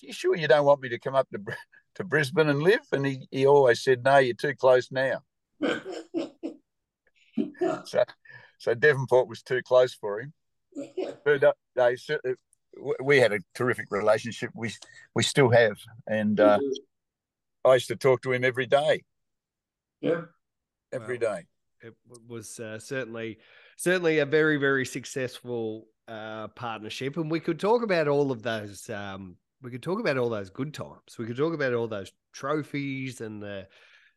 you 0.00 0.12
sure 0.12 0.36
you 0.36 0.48
don't 0.48 0.64
want 0.64 0.80
me 0.80 0.88
to 0.90 0.98
come 0.98 1.14
up 1.14 1.28
to 1.30 1.38
to 1.94 2.04
Brisbane 2.04 2.48
and 2.48 2.62
live? 2.62 2.80
And 2.92 3.06
he, 3.06 3.26
he 3.30 3.46
always 3.46 3.82
said, 3.82 4.04
no, 4.04 4.18
you're 4.18 4.34
too 4.34 4.54
close 4.54 4.90
now. 4.90 5.20
So, 7.86 8.04
so 8.58 8.74
Devonport 8.74 9.26
was 9.26 9.42
too 9.42 9.62
close 9.62 9.94
for 9.94 10.20
him. 10.20 10.34
But 11.24 11.42
uh, 11.42 11.52
they, 11.74 11.96
cer- 11.96 12.20
w- 12.22 12.36
we 13.02 13.18
had 13.18 13.32
a 13.32 13.38
terrific 13.54 13.86
relationship. 13.90 14.50
We 14.54 14.72
we 15.14 15.22
still 15.22 15.50
have, 15.50 15.78
and 16.06 16.38
uh, 16.40 16.58
I 17.64 17.74
used 17.74 17.88
to 17.88 17.96
talk 17.96 18.22
to 18.22 18.32
him 18.32 18.44
every 18.44 18.66
day, 18.66 19.04
yeah, 20.00 20.22
every 20.92 21.18
Wow. 21.18 21.34
day. 21.34 21.46
It 21.82 21.94
was 22.28 22.60
uh, 22.60 22.78
certainly 22.78 23.38
certainly 23.76 24.20
a 24.20 24.26
very 24.26 24.56
very 24.56 24.86
successful 24.86 25.88
uh, 26.08 26.48
partnership, 26.48 27.16
and 27.16 27.30
we 27.30 27.40
could 27.40 27.58
talk 27.60 27.82
about 27.82 28.08
all 28.08 28.30
of 28.32 28.42
those. 28.42 28.88
Um, 28.88 29.36
we 29.62 29.70
could 29.70 29.82
talk 29.82 30.00
about 30.00 30.18
all 30.18 30.28
those 30.28 30.50
good 30.50 30.74
times. 30.74 31.18
We 31.18 31.26
could 31.26 31.36
talk 31.36 31.54
about 31.54 31.72
all 31.74 31.88
those 31.88 32.10
trophies 32.32 33.20
and 33.20 33.42
the 33.42 33.68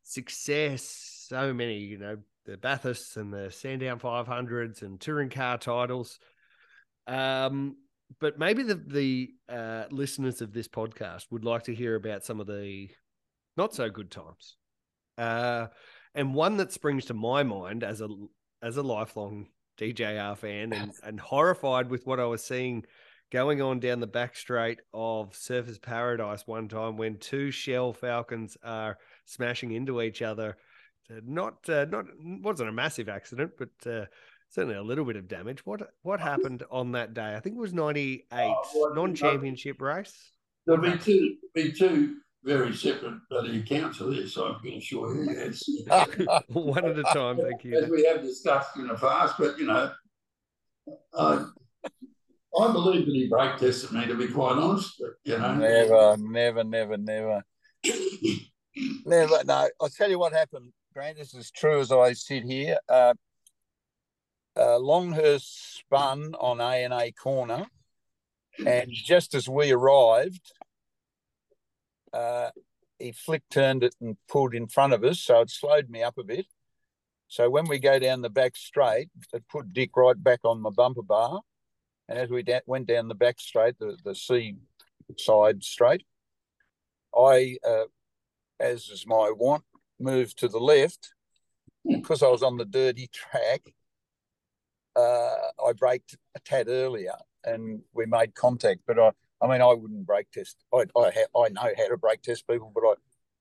success. 0.01 0.83
So 1.27 1.53
many, 1.53 1.77
you 1.79 1.97
know, 1.97 2.17
the 2.45 2.57
Bathursts 2.57 3.17
and 3.17 3.33
the 3.33 3.51
Sandown 3.51 3.99
500s 3.99 4.81
and 4.81 4.99
touring 4.99 5.29
car 5.29 5.57
titles. 5.57 6.19
Um, 7.07 7.77
but 8.19 8.39
maybe 8.39 8.63
the 8.63 8.75
the 8.75 9.29
uh, 9.49 9.85
listeners 9.91 10.41
of 10.41 10.53
this 10.53 10.67
podcast 10.67 11.25
would 11.31 11.45
like 11.45 11.63
to 11.63 11.75
hear 11.75 11.95
about 11.95 12.23
some 12.23 12.39
of 12.39 12.47
the 12.47 12.89
not 13.57 13.73
so 13.73 13.89
good 13.89 14.11
times. 14.11 14.57
Uh, 15.17 15.67
and 16.13 16.33
one 16.33 16.57
that 16.57 16.71
springs 16.71 17.05
to 17.05 17.13
my 17.13 17.43
mind 17.43 17.83
as 17.83 18.01
a 18.01 18.07
as 18.61 18.77
a 18.77 18.83
lifelong 18.83 19.47
DJR 19.77 20.37
fan 20.37 20.73
and, 20.73 20.91
and 21.03 21.19
horrified 21.19 21.89
with 21.89 22.05
what 22.05 22.19
I 22.19 22.25
was 22.25 22.43
seeing 22.43 22.83
going 23.31 23.61
on 23.61 23.79
down 23.79 23.99
the 23.99 24.07
back 24.07 24.35
straight 24.35 24.79
of 24.93 25.33
Surfers 25.33 25.81
Paradise 25.81 26.43
one 26.45 26.67
time 26.67 26.95
when 26.97 27.17
two 27.17 27.51
Shell 27.51 27.93
Falcons 27.93 28.57
are 28.63 28.97
smashing 29.25 29.71
into 29.71 30.01
each 30.01 30.21
other. 30.21 30.57
Uh, 31.09 31.19
Not 31.25 31.69
uh, 31.69 31.85
not 31.85 32.05
wasn't 32.19 32.69
a 32.69 32.73
massive 32.73 33.09
accident, 33.09 33.51
but 33.57 33.91
uh, 33.91 34.05
certainly 34.55 34.77
a 34.77 34.81
little 34.81 35.03
bit 35.05 35.17
of 35.17 35.27
damage. 35.27 35.65
What 35.65 35.91
what 36.01 36.19
happened 36.19 36.63
on 36.71 36.93
that 36.93 37.13
day? 37.13 37.35
I 37.35 37.39
think 37.41 37.57
it 37.57 37.59
was 37.59 37.73
ninety 37.73 38.25
eight 38.33 38.55
Oh, 38.55 38.63
well, 38.73 38.95
non 38.95 39.13
championship 39.13 39.81
race. 39.81 40.31
there'll 40.65 40.81
be 40.81 40.97
two, 40.97 41.35
be 41.53 41.71
two 41.73 42.15
very 42.43 42.73
separate 42.73 43.19
bloody 43.29 43.59
accounts 43.59 43.99
of 43.99 44.15
this. 44.15 44.37
I 44.37 44.55
can 44.63 44.73
assure 44.77 45.13
you. 45.15 45.31
Yes. 45.31 45.63
one 46.47 46.85
at 46.85 46.97
a 46.97 47.03
time. 47.03 47.37
Thank 47.37 47.65
you. 47.65 47.77
As 47.77 47.87
you. 47.87 47.91
we 47.91 48.05
have 48.05 48.21
discussed 48.21 48.77
in 48.77 48.87
the 48.87 48.95
past, 48.95 49.35
but 49.37 49.59
you 49.59 49.65
know, 49.65 49.91
I 51.13 51.45
I 52.57 52.71
believe 52.71 53.05
that 53.05 53.13
he 53.13 53.27
brake 53.27 53.57
tested 53.57 53.91
me 53.91 54.07
to 54.07 54.15
be 54.15 54.29
quite 54.29 54.57
honest. 54.57 54.95
But, 54.99 55.09
you 55.25 55.37
know, 55.37 55.55
Never, 55.55 56.15
never, 56.17 56.63
never, 56.63 56.97
never, 56.97 57.43
never. 59.05 59.43
No, 59.43 59.69
I'll 59.81 59.89
tell 59.89 60.09
you 60.09 60.17
what 60.19 60.31
happened, 60.31 60.71
Grant. 60.93 61.17
This 61.17 61.33
is 61.33 61.51
true 61.51 61.81
as 61.81 61.91
I 61.91 62.13
sit 62.13 62.43
here. 62.43 62.77
Uh, 62.87 63.15
uh, 64.57 64.79
Longhurst 64.79 65.77
spun 65.77 66.35
on 66.39 66.59
A 66.61 66.83
and 66.83 66.93
A 66.93 67.11
corner, 67.11 67.67
and 68.65 68.89
just 68.91 69.33
as 69.33 69.49
we 69.49 69.71
arrived, 69.71 70.53
uh, 72.13 72.51
he 72.99 73.11
flick 73.11 73.43
turned 73.49 73.83
it 73.83 73.95
and 73.99 74.17
pulled 74.27 74.55
in 74.55 74.67
front 74.67 74.93
of 74.93 75.03
us, 75.03 75.19
so 75.19 75.41
it 75.41 75.49
slowed 75.49 75.89
me 75.89 76.01
up 76.01 76.17
a 76.17 76.23
bit. 76.23 76.45
So 77.27 77.49
when 77.49 77.67
we 77.67 77.79
go 77.79 77.99
down 77.99 78.21
the 78.21 78.29
back 78.29 78.55
straight, 78.55 79.09
it 79.33 79.43
put 79.49 79.73
Dick 79.73 79.91
right 79.97 80.21
back 80.21 80.39
on 80.43 80.61
my 80.61 80.69
bumper 80.69 81.01
bar. 81.01 81.41
And 82.07 82.19
as 82.19 82.29
we 82.29 82.43
da- 82.43 82.61
went 82.67 82.87
down 82.87 83.07
the 83.07 83.15
back 83.15 83.39
straight, 83.39 83.77
the, 83.79 83.97
the 84.03 84.15
sea 84.15 84.55
side 85.17 85.63
straight, 85.63 86.05
I, 87.17 87.57
uh, 87.67 87.85
as 88.59 88.89
is 88.89 89.05
my 89.07 89.31
want, 89.35 89.63
moved 89.99 90.37
to 90.39 90.47
the 90.47 90.59
left 90.59 91.13
because 91.83 92.21
I 92.21 92.27
was 92.27 92.43
on 92.43 92.57
the 92.57 92.65
dirty 92.65 93.09
track, 93.11 93.73
uh, 94.95 95.35
I 95.65 95.73
braked 95.73 96.17
a 96.35 96.39
tad 96.39 96.67
earlier 96.67 97.15
and 97.43 97.81
we 97.93 98.05
made 98.05 98.35
contact. 98.35 98.81
But 98.87 98.99
I, 98.99 99.11
I 99.41 99.47
mean, 99.47 99.61
I 99.61 99.73
wouldn't 99.73 100.05
brake 100.05 100.31
test. 100.31 100.63
I, 100.73 100.85
I, 100.97 101.11
ha- 101.11 101.41
I 101.41 101.49
know 101.49 101.73
how 101.77 101.87
to 101.89 101.97
brake 101.97 102.21
test 102.21 102.47
people, 102.47 102.71
but 102.73 102.81
I, 102.81 102.93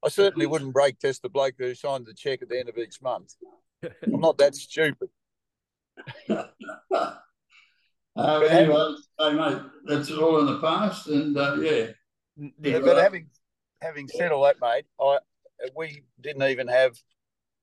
I 0.05 0.09
certainly 0.09 0.46
wouldn't 0.46 0.74
brake 0.74 0.98
test 0.98 1.22
the 1.22 1.28
bloke 1.28 1.55
who 1.59 1.74
signed 1.74 2.07
the 2.07 2.14
check 2.14 2.42
at 2.42 2.48
the 2.48 2.59
end 2.59 2.68
of 2.68 2.78
each 2.78 3.00
month. 3.00 3.34
I'm 3.82 4.20
not 4.20 4.38
that 4.38 4.55
stupid. 4.55 5.09
uh, 6.28 7.14
anyway, 8.16 8.94
hey 9.18 9.32
mate, 9.32 9.62
that's 9.86 10.11
all 10.11 10.40
in 10.40 10.46
the 10.46 10.61
past, 10.61 11.07
and 11.07 11.36
uh, 11.36 11.57
yeah. 11.61 11.86
Yeah, 12.61 12.80
but 12.80 12.96
having 12.98 13.28
having 13.80 14.09
said 14.09 14.32
all 14.32 14.44
that, 14.44 14.57
mate, 14.61 14.86
I 15.00 15.18
we 15.76 16.02
didn't 16.20 16.42
even 16.42 16.68
have 16.68 16.98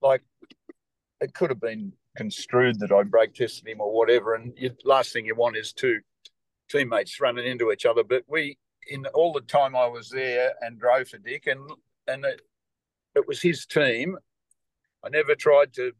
like 0.02 0.22
it 1.20 1.34
could 1.34 1.50
have 1.50 1.60
been 1.60 1.94
construed 2.16 2.80
that 2.80 2.92
I 2.92 3.04
break 3.04 3.34
tested 3.34 3.68
him 3.68 3.82
or 3.82 3.94
whatever. 3.94 4.36
And 4.36 4.54
last 4.84 5.14
thing 5.14 5.26
you 5.26 5.36
want 5.36 5.58
is 5.58 5.74
two 5.74 6.00
teammates 6.70 7.20
running 7.20 7.46
into 7.46 7.72
each 7.72 7.86
other. 7.86 8.04
But 8.04 8.24
we, 8.28 8.58
in 8.88 9.06
all 9.08 9.34
the 9.34 9.42
time 9.42 9.76
I 9.76 9.88
was 9.88 10.10
there 10.10 10.54
and 10.62 10.80
drove 10.80 11.10
for 11.10 11.18
Dick, 11.18 11.48
and 11.48 11.70
and 12.08 12.26
it, 12.26 12.42
it 13.16 13.28
was 13.28 13.42
his 13.42 13.66
team. 13.66 14.18
I 15.04 15.10
never 15.10 15.36
tried 15.36 15.74
to, 15.74 15.92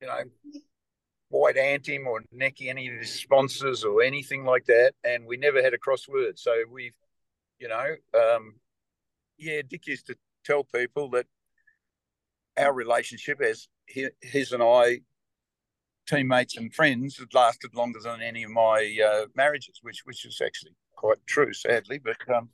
you 0.00 0.06
know, 0.06 0.22
white 1.28 1.56
ant 1.56 1.88
him 1.88 2.06
or 2.06 2.22
neck 2.32 2.56
any 2.60 2.88
of 2.88 2.98
his 2.98 3.12
sponsors 3.12 3.84
or 3.84 4.02
anything 4.02 4.44
like 4.44 4.66
that. 4.66 4.92
And 5.02 5.26
we 5.26 5.36
never 5.36 5.62
had 5.62 5.74
a 5.74 5.78
crossword. 5.78 6.38
So 6.38 6.52
we, 6.70 6.92
you 7.58 7.68
know, 7.68 7.94
um, 8.14 8.54
yeah, 9.38 9.62
Dick 9.66 9.86
used 9.86 10.06
to 10.06 10.16
tell 10.44 10.64
people 10.64 11.10
that 11.10 11.26
our 12.56 12.72
relationship 12.72 13.40
as 13.40 13.66
his 13.86 14.52
and 14.52 14.62
I, 14.62 15.00
teammates 16.06 16.56
and 16.56 16.74
friends, 16.74 17.18
had 17.18 17.34
lasted 17.34 17.74
longer 17.74 18.00
than 18.00 18.20
any 18.20 18.44
of 18.44 18.50
my 18.50 18.96
uh, 19.04 19.26
marriages, 19.34 19.80
which 19.82 20.02
which 20.04 20.24
is 20.24 20.40
actually 20.44 20.74
quite 20.96 21.18
true, 21.26 21.52
sadly. 21.52 21.98
But 21.98 22.16
um, 22.34 22.50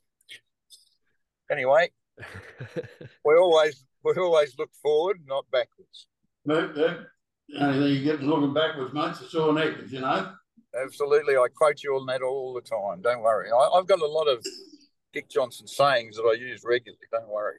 anyway, 1.51 1.91
we 3.25 3.35
always 3.35 3.85
we 4.05 4.13
always 4.15 4.55
look 4.59 4.71
forward, 4.83 5.21
not 5.27 5.45
backwards. 5.51 6.07
But, 6.45 6.77
uh, 6.79 7.71
you 7.71 8.03
get 8.03 8.21
to 8.21 8.27
looking 8.27 8.55
backwards, 8.55 8.95
mate. 8.95 9.11
It's 9.11 9.21
a 9.23 9.29
sore 9.29 9.53
neck, 9.53 9.75
you 9.89 10.01
know. 10.01 10.33
Absolutely, 10.81 11.37
I 11.37 11.47
quote 11.55 11.83
you 11.83 11.97
on 11.97 12.07
that 12.07 12.23
all 12.23 12.55
the 12.55 12.61
time. 12.61 13.03
Don't 13.03 13.23
worry. 13.23 13.51
I, 13.51 13.69
I've 13.75 13.87
got 13.87 14.01
a 14.01 14.07
lot 14.07 14.29
of 14.29 14.45
Dick 15.13 15.29
Johnson 15.29 15.67
sayings 15.67 16.17
that 16.17 16.23
I 16.23 16.35
use 16.35 16.63
regularly. 16.65 16.99
Don't 17.11 17.29
worry. 17.29 17.59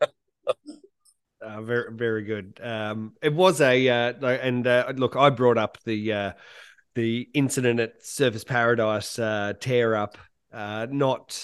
Uh, 1.40 1.62
very, 1.62 1.92
very 1.92 2.24
good. 2.24 2.60
Um, 2.62 3.12
it 3.22 3.32
was 3.32 3.60
a, 3.60 3.88
uh, 3.88 4.12
and 4.26 4.66
uh, 4.66 4.92
look, 4.96 5.14
I 5.14 5.30
brought 5.30 5.58
up 5.58 5.78
the 5.84 6.12
uh, 6.12 6.32
the 6.94 7.28
incident 7.32 7.78
at 7.78 8.02
Surfers 8.02 8.44
Paradise 8.44 9.18
uh, 9.20 9.52
tear 9.60 9.94
up, 9.94 10.18
uh, 10.52 10.88
not 10.90 11.40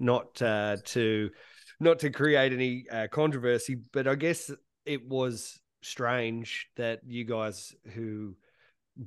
not 0.00 0.34
to 0.34 1.30
not 1.78 2.00
to 2.00 2.10
create 2.10 2.52
any 2.52 2.84
controversy, 3.12 3.76
but 3.92 4.08
I 4.08 4.16
guess 4.16 4.50
it 4.84 5.06
was 5.06 5.60
strange 5.82 6.68
that 6.76 7.00
you 7.06 7.24
guys 7.24 7.72
who 7.94 8.34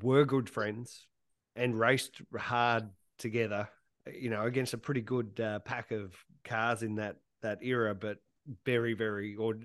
were 0.02 0.24
good 0.24 0.50
friends 0.50 1.08
and 1.58 1.78
raced 1.78 2.22
hard 2.38 2.90
together, 3.18 3.68
you 4.14 4.30
know, 4.30 4.44
against 4.44 4.74
a 4.74 4.78
pretty 4.78 5.02
good 5.02 5.36
pack 5.66 5.92
of 5.92 6.16
cars 6.46 6.84
in 6.84 6.96
that 6.96 7.18
that 7.42 7.60
era, 7.62 7.94
but 7.94 8.20
very, 8.66 8.94
very 8.94 9.36
or 9.36 9.56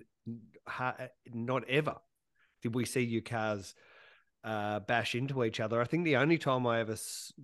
not 1.33 1.69
ever 1.69 1.97
did 2.63 2.75
we 2.75 2.85
see 2.85 3.03
your 3.03 3.23
cars 3.23 3.75
uh, 4.45 4.81
bash 4.81 5.15
into 5.15 5.45
each 5.45 5.61
other. 5.61 5.81
I 5.81 5.85
think 5.85 6.05
the 6.05 6.17
only 6.17 6.39
time 6.39 6.67
I 6.67 6.81
ever 6.81 6.97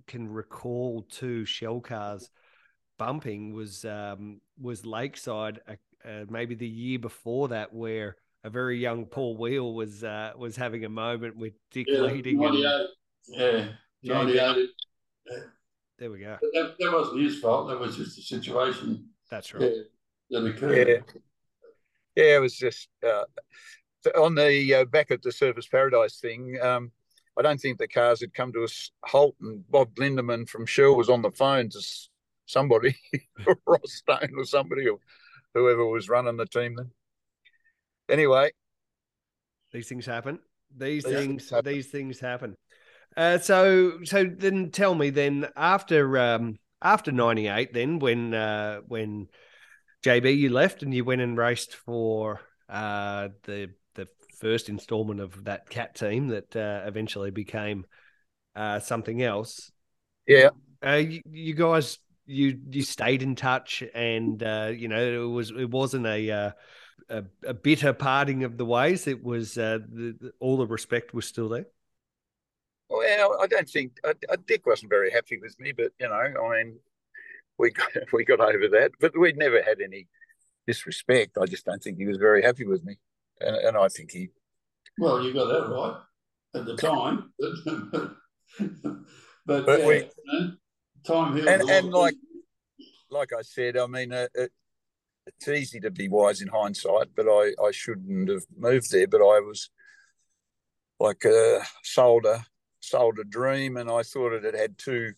can 0.07 0.27
recall 0.27 1.05
two 1.09 1.45
shell 1.45 1.81
cars 1.81 2.29
bumping 2.97 3.53
was 3.53 3.85
um, 3.85 4.41
was 4.59 4.85
Lakeside, 4.85 5.59
uh, 5.67 5.73
uh, 6.07 6.25
maybe 6.29 6.55
the 6.55 6.67
year 6.67 6.99
before 6.99 7.49
that, 7.49 7.73
where 7.73 8.15
a 8.43 8.49
very 8.49 8.79
young 8.79 9.05
Paul 9.05 9.37
Weel 9.37 9.73
was 9.73 10.03
uh, 10.03 10.31
was 10.37 10.55
having 10.55 10.85
a 10.85 10.89
moment 10.89 11.35
with 11.37 11.53
Dick 11.71 11.87
yeah, 11.89 12.01
leading. 12.01 12.39
98. 12.39 12.65
And, 13.37 13.77
yeah, 14.01 14.13
98. 14.13 14.69
Yeah. 15.29 15.37
There 15.99 16.11
we 16.11 16.19
go. 16.19 16.37
That, 16.53 16.75
that, 16.79 16.91
wasn't 16.91 17.21
his 17.21 17.39
fault. 17.39 17.69
That 17.69 17.79
was 17.79 17.95
just 17.95 18.17
a 18.17 18.21
situation. 18.21 19.07
That's 19.29 19.53
right. 19.53 19.71
Yeah, 20.29 20.39
that 20.39 20.47
occurred. 20.47 20.87
Yeah. 20.87 21.21
Yeah, 22.15 22.35
it 22.35 22.41
was 22.41 22.55
just 22.55 22.89
uh, 23.05 23.23
on 24.15 24.35
the 24.35 24.73
uh, 24.75 24.85
back 24.85 25.11
of 25.11 25.21
the 25.21 25.29
Surfers 25.29 25.69
Paradise 25.69 26.19
thing. 26.19 26.57
Um, 26.61 26.91
I 27.37 27.41
don't 27.41 27.59
think 27.59 27.79
the 27.79 27.87
cars 27.87 28.21
had 28.21 28.33
come 28.33 28.53
to 28.53 28.63
a 28.63 29.07
halt, 29.07 29.35
and 29.41 29.69
Bob 29.69 29.95
Lindeman 29.95 30.47
from 30.47 30.65
Shell 30.65 30.95
was 30.95 31.09
on 31.09 31.21
the 31.21 31.31
phone 31.31 31.69
to 31.69 31.79
somebody, 32.45 32.95
Ross 33.65 33.79
Stone 33.93 34.33
or 34.37 34.45
somebody, 34.45 34.87
or 34.87 34.99
whoever 35.53 35.85
was 35.85 36.09
running 36.09 36.37
the 36.37 36.45
team 36.45 36.75
then. 36.75 36.91
Anyway, 38.09 38.51
these 39.71 39.87
things 39.87 40.05
happen. 40.05 40.39
These, 40.75 41.03
these 41.03 41.13
things, 41.13 41.49
happen. 41.49 41.73
these 41.73 41.87
things 41.87 42.19
happen. 42.19 42.55
Uh, 43.15 43.37
so, 43.37 44.03
so 44.03 44.25
then 44.25 44.71
tell 44.71 44.93
me 44.93 45.09
then 45.09 45.47
after 45.55 46.17
um, 46.17 46.57
after 46.81 47.11
'98, 47.11 47.73
then 47.73 47.99
when 47.99 48.33
uh, 48.33 48.81
when 48.87 49.27
JB, 50.03 50.37
you 50.37 50.49
left 50.49 50.83
and 50.83 50.93
you 50.93 51.05
went 51.05 51.21
and 51.21 51.37
raced 51.37 51.75
for 51.75 52.41
uh, 52.69 53.29
the 53.43 53.69
the 53.95 54.07
first 54.39 54.67
instalment 54.67 55.21
of 55.21 55.45
that 55.45 55.69
cat 55.69 55.95
team 55.95 56.27
that 56.27 56.55
uh, 56.55 56.81
eventually 56.85 57.31
became 57.31 57.85
uh, 58.55 58.79
something 58.79 59.21
else. 59.21 59.71
Yeah, 60.27 60.49
uh, 60.85 60.95
you, 60.95 61.21
you, 61.25 61.53
guys, 61.53 61.99
you 62.25 62.59
you 62.69 62.81
stayed 62.81 63.23
in 63.23 63.35
touch, 63.35 63.81
and 63.93 64.43
uh, 64.43 64.71
you 64.75 64.89
know 64.89 65.23
it 65.23 65.27
was 65.27 65.51
it 65.51 65.69
wasn't 65.69 66.05
a 66.05 66.31
uh, 66.31 66.51
a, 67.09 67.23
a, 67.45 67.53
bitter 67.53 67.93
parting 67.93 68.43
of 68.43 68.57
the 68.57 68.65
ways. 68.65 69.07
It 69.07 69.23
was 69.23 69.53
the, 69.53 69.83
the, 69.89 70.31
all 70.39 70.57
the 70.57 70.67
respect 70.67 71.13
was 71.13 71.25
still 71.25 71.49
there. 71.49 71.67
Well, 72.89 73.37
I 73.41 73.47
don't 73.47 73.69
think 73.69 73.99
Dick 74.45 74.65
wasn't 74.65 74.89
very 74.89 75.11
happy 75.11 75.39
with 75.41 75.57
me, 75.59 75.71
but 75.71 75.93
you 75.99 76.09
know, 76.09 76.13
I 76.13 76.63
mean, 76.63 76.79
we 77.57 77.71
got, 77.71 77.89
we 78.13 78.25
got 78.25 78.39
over 78.39 78.67
that. 78.69 78.91
But 78.99 79.17
we'd 79.17 79.37
never 79.37 79.61
had 79.61 79.81
any 79.81 80.07
disrespect. 80.67 81.37
I 81.41 81.45
just 81.45 81.65
don't 81.65 81.81
think 81.81 81.97
he 81.97 82.05
was 82.05 82.17
very 82.17 82.41
happy 82.41 82.65
with 82.65 82.83
me, 82.83 82.97
and, 83.39 83.55
and 83.55 83.77
I 83.77 83.87
think 83.87 84.11
he. 84.11 84.29
Well, 84.97 85.23
you 85.23 85.33
got 85.33 85.47
that 85.47 85.69
right 85.69 85.97
at 86.55 86.65
the 86.65 86.77
time, 86.77 87.33
but 88.59 89.05
but, 89.45 89.65
but 89.65 89.85
we, 89.85 89.95
you 89.95 90.09
know, 90.27 90.51
time 91.05 91.37
and, 91.47 91.69
and 91.69 91.91
like 91.91 92.15
like 93.09 93.31
I 93.37 93.41
said, 93.41 93.77
I 93.77 93.87
mean, 93.87 94.11
uh, 94.13 94.27
it, 94.33 94.51
it's 95.25 95.47
easy 95.47 95.79
to 95.81 95.91
be 95.91 96.09
wise 96.09 96.41
in 96.41 96.49
hindsight, 96.49 97.09
but 97.15 97.27
I 97.27 97.53
I 97.63 97.71
shouldn't 97.71 98.29
have 98.29 98.43
moved 98.57 98.91
there. 98.91 99.07
But 99.07 99.21
I 99.21 99.39
was 99.39 99.69
like 100.99 101.25
uh, 101.25 101.59
sold 101.83 102.25
a 102.25 102.45
sold 102.79 103.19
a 103.19 103.23
dream, 103.23 103.77
and 103.77 103.89
I 103.89 104.03
thought 104.03 104.33
it 104.33 104.43
had 104.43 104.55
had 104.55 104.77
two 104.77 105.13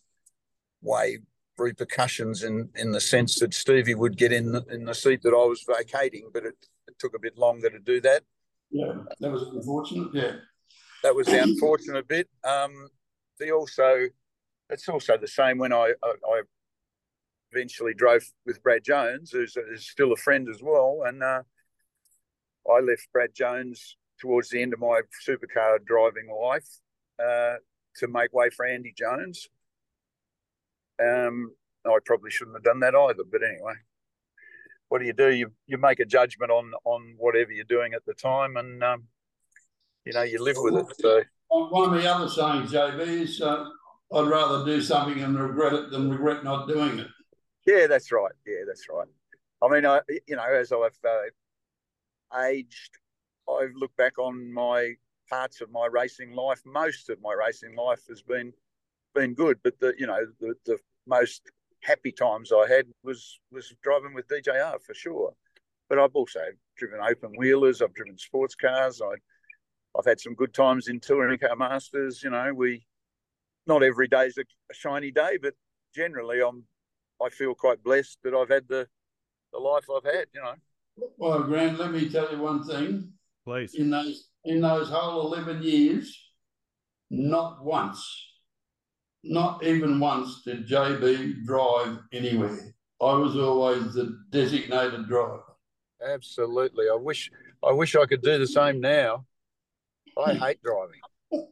way 0.82 1.18
repercussions 1.58 2.42
in 2.42 2.68
in 2.76 2.92
the 2.92 3.00
sense 3.00 3.38
that 3.40 3.54
Stevie 3.54 3.94
would 3.94 4.16
get 4.16 4.32
in 4.32 4.52
the, 4.52 4.64
in 4.70 4.84
the 4.84 4.94
seat 4.94 5.22
that 5.22 5.34
I 5.34 5.46
was 5.46 5.64
vacating, 5.66 6.30
but 6.32 6.44
it, 6.44 6.54
it 6.88 6.98
took 6.98 7.14
a 7.14 7.18
bit 7.18 7.36
longer 7.38 7.70
to 7.70 7.78
do 7.78 8.00
that. 8.02 8.22
Yeah, 8.70 8.92
that 9.20 9.30
was 9.30 9.42
unfortunate. 9.42 10.08
Yeah, 10.12 10.36
that 11.02 11.14
was 11.14 11.26
the 11.26 11.42
unfortunate 11.42 12.08
bit. 12.08 12.28
Um, 12.44 12.88
the 13.38 13.52
also, 13.52 14.06
it's 14.70 14.88
also 14.88 15.16
the 15.16 15.28
same 15.28 15.58
when 15.58 15.72
I, 15.72 15.92
I, 16.02 16.12
I 16.28 16.42
eventually 17.52 17.94
drove 17.94 18.24
with 18.44 18.62
Brad 18.62 18.82
Jones, 18.84 19.30
who's, 19.30 19.54
who's, 19.54 19.88
still 19.88 20.12
a 20.12 20.16
friend 20.16 20.48
as 20.48 20.62
well, 20.62 21.02
and 21.06 21.22
uh, 21.22 21.42
I 22.70 22.80
left 22.80 23.08
Brad 23.12 23.34
Jones 23.34 23.96
towards 24.18 24.48
the 24.48 24.62
end 24.62 24.72
of 24.72 24.80
my 24.80 25.02
supercar 25.26 25.84
driving 25.84 26.28
life 26.28 26.68
uh, 27.22 27.56
to 27.96 28.08
make 28.08 28.32
way 28.32 28.50
for 28.50 28.66
Andy 28.66 28.94
Jones 28.96 29.48
um, 31.00 31.52
I 31.84 31.98
probably 32.04 32.30
shouldn't 32.30 32.56
have 32.56 32.64
done 32.64 32.80
that 32.80 32.94
either. 32.94 33.22
But 33.30 33.42
anyway, 33.42 33.74
what 34.88 34.98
do 35.00 35.06
you 35.06 35.12
do? 35.12 35.32
You 35.32 35.52
you 35.66 35.78
make 35.78 36.00
a 36.00 36.04
judgment 36.04 36.50
on 36.50 36.72
on 36.84 37.14
whatever 37.18 37.52
you're 37.52 37.64
doing 37.64 37.94
at 37.94 38.04
the 38.06 38.14
time, 38.14 38.56
and 38.56 38.82
um, 38.82 39.04
you 40.04 40.12
know 40.12 40.22
you 40.22 40.42
live 40.42 40.56
with 40.58 40.76
it. 40.76 40.96
So 41.00 41.22
one 41.48 41.94
of 41.94 42.02
the 42.02 42.10
other 42.10 42.28
sayings, 42.28 42.72
JB, 42.72 43.00
is 43.00 43.40
uh, 43.40 43.66
I'd 44.14 44.26
rather 44.26 44.64
do 44.64 44.80
something 44.80 45.22
and 45.22 45.38
regret 45.38 45.72
it 45.72 45.90
than 45.90 46.10
regret 46.10 46.44
not 46.44 46.68
doing 46.68 46.98
it. 46.98 47.08
Yeah, 47.66 47.86
that's 47.86 48.12
right. 48.12 48.32
Yeah, 48.46 48.62
that's 48.66 48.86
right. 48.88 49.08
I 49.62 49.68
mean, 49.68 49.86
I 49.86 50.00
you 50.26 50.36
know 50.36 50.44
as 50.44 50.72
I've 50.72 50.98
uh, 51.04 52.38
aged, 52.40 52.90
I've 53.48 53.74
looked 53.74 53.96
back 53.96 54.18
on 54.18 54.52
my 54.52 54.94
parts 55.28 55.60
of 55.60 55.70
my 55.70 55.86
racing 55.90 56.32
life. 56.32 56.62
Most 56.64 57.10
of 57.10 57.20
my 57.20 57.34
racing 57.34 57.74
life 57.74 58.02
has 58.08 58.22
been 58.22 58.52
been 59.16 59.34
good, 59.34 59.58
but 59.64 59.80
the 59.80 59.94
you 59.98 60.06
know 60.06 60.20
the, 60.40 60.54
the 60.66 60.78
most 61.06 61.42
happy 61.82 62.12
times 62.12 62.52
I 62.52 62.68
had 62.68 62.86
was 63.02 63.40
was 63.50 63.74
driving 63.82 64.14
with 64.14 64.28
DJR 64.28 64.80
for 64.86 64.94
sure. 64.94 65.32
But 65.88 65.98
I've 65.98 66.14
also 66.14 66.40
driven 66.76 67.00
open 67.00 67.32
wheelers, 67.36 67.80
I've 67.80 67.94
driven 67.94 68.18
sports 68.18 68.54
cars. 68.54 69.00
I, 69.00 69.14
I've 69.98 70.04
had 70.04 70.20
some 70.20 70.34
good 70.34 70.52
times 70.52 70.88
in 70.88 71.00
touring 71.00 71.38
car 71.38 71.56
masters. 71.56 72.22
You 72.22 72.30
know, 72.30 72.52
we 72.54 72.86
not 73.66 73.82
every 73.82 74.08
day 74.08 74.26
is 74.26 74.38
a, 74.38 74.42
a 74.70 74.74
shiny 74.74 75.10
day, 75.10 75.38
but 75.40 75.54
generally, 75.94 76.40
I'm 76.40 76.64
I 77.24 77.30
feel 77.30 77.54
quite 77.54 77.82
blessed 77.82 78.18
that 78.24 78.34
I've 78.34 78.50
had 78.50 78.68
the 78.68 78.86
the 79.52 79.58
life 79.58 79.84
I've 79.94 80.12
had. 80.12 80.26
You 80.34 80.42
know. 80.42 80.54
Well, 81.18 81.42
Grant, 81.42 81.78
let 81.78 81.92
me 81.92 82.08
tell 82.08 82.30
you 82.30 82.38
one 82.38 82.64
thing. 82.64 83.12
Please. 83.44 83.74
In 83.74 83.90
those 83.90 84.28
in 84.44 84.60
those 84.60 84.90
whole 84.90 85.32
eleven 85.32 85.62
years, 85.62 86.18
not 87.10 87.64
once, 87.64 88.25
not 89.28 89.64
even 89.64 90.00
once 90.00 90.42
did 90.42 90.68
JB 90.68 91.44
drive 91.44 91.98
anywhere. 92.12 92.74
I 93.00 93.12
was 93.14 93.36
always 93.36 93.94
the 93.94 94.18
designated 94.30 95.06
driver. 95.06 95.42
Absolutely. 96.04 96.86
I 96.90 96.96
wish 96.96 97.30
I 97.66 97.72
wish 97.72 97.96
I 97.96 98.06
could 98.06 98.22
do 98.22 98.38
the 98.38 98.46
same 98.46 98.80
now. 98.80 99.26
I 100.16 100.34
hate 100.34 100.58
driving. 100.62 101.48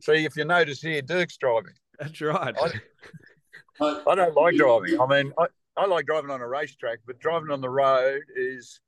See, 0.00 0.24
if 0.24 0.36
you 0.36 0.44
notice 0.44 0.80
here, 0.80 1.02
Dick's 1.02 1.36
driving. 1.36 1.74
That's 1.98 2.20
right. 2.20 2.54
I, 3.80 4.02
I 4.06 4.14
don't 4.14 4.34
like 4.34 4.56
driving. 4.56 5.00
I 5.00 5.06
mean, 5.06 5.32
I, 5.38 5.46
I 5.76 5.86
like 5.86 6.06
driving 6.06 6.30
on 6.30 6.40
a 6.40 6.48
racetrack, 6.48 7.00
but 7.06 7.18
driving 7.20 7.50
on 7.50 7.60
the 7.60 7.68
road 7.68 8.22
is, 8.34 8.80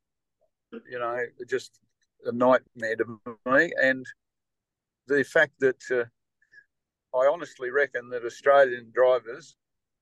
you 0.71 0.99
know, 0.99 1.17
just 1.47 1.79
a 2.25 2.31
nightmare 2.31 2.95
to 2.97 3.19
me. 3.45 3.71
And 3.81 4.05
the 5.07 5.23
fact 5.23 5.53
that 5.59 5.81
uh, 5.91 6.05
I 7.15 7.27
honestly 7.31 7.69
reckon 7.69 8.09
that 8.09 8.25
Australian 8.25 8.91
drivers, 8.93 9.55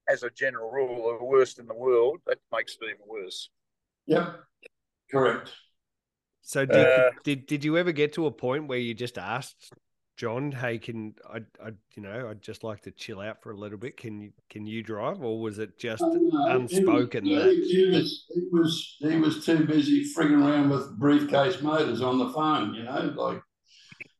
as 0.09 0.23
a 0.23 0.29
general 0.29 0.71
rule, 0.71 1.09
are 1.09 1.23
worst 1.23 1.59
in 1.59 1.67
the 1.67 1.73
world, 1.73 2.19
that 2.27 2.39
makes 2.51 2.77
it 2.81 2.85
even 2.85 3.05
worse. 3.07 3.49
Yep, 4.07 4.35
correct. 5.11 5.51
So 6.41 6.65
did, 6.65 6.87
uh, 6.87 7.11
did 7.23 7.45
did 7.45 7.63
you 7.63 7.77
ever 7.77 7.91
get 7.91 8.13
to 8.13 8.25
a 8.25 8.31
point 8.31 8.67
where 8.67 8.79
you 8.79 8.93
just 8.93 9.17
asked 9.17 9.71
John, 10.17 10.51
"Hey, 10.51 10.77
can 10.77 11.15
I, 11.27 11.37
I, 11.63 11.71
you 11.95 12.03
know, 12.03 12.27
I'd 12.29 12.41
just 12.41 12.63
like 12.63 12.81
to 12.81 12.91
chill 12.91 13.19
out 13.19 13.41
for 13.41 13.51
a 13.51 13.57
little 13.57 13.77
bit. 13.77 13.97
Can 13.97 14.21
you 14.21 14.31
can 14.49 14.65
you 14.65 14.83
drive, 14.83 15.21
or 15.21 15.39
was 15.39 15.59
it 15.59 15.77
just 15.79 16.03
uh, 16.03 16.09
unspoken?" 16.47 17.25
He 17.25 17.35
was, 17.35 17.43
that... 17.43 17.53
he, 17.53 17.89
was, 17.89 18.25
he 18.33 18.41
was 18.51 18.97
he 18.99 19.17
was 19.17 19.45
too 19.45 19.65
busy 19.65 20.05
frigging 20.13 20.45
around 20.45 20.69
with 20.69 20.97
briefcase 20.99 21.61
motors 21.61 22.01
on 22.01 22.17
the 22.17 22.29
phone. 22.33 22.73
You 22.73 22.83
know, 22.83 23.13
like 23.15 23.41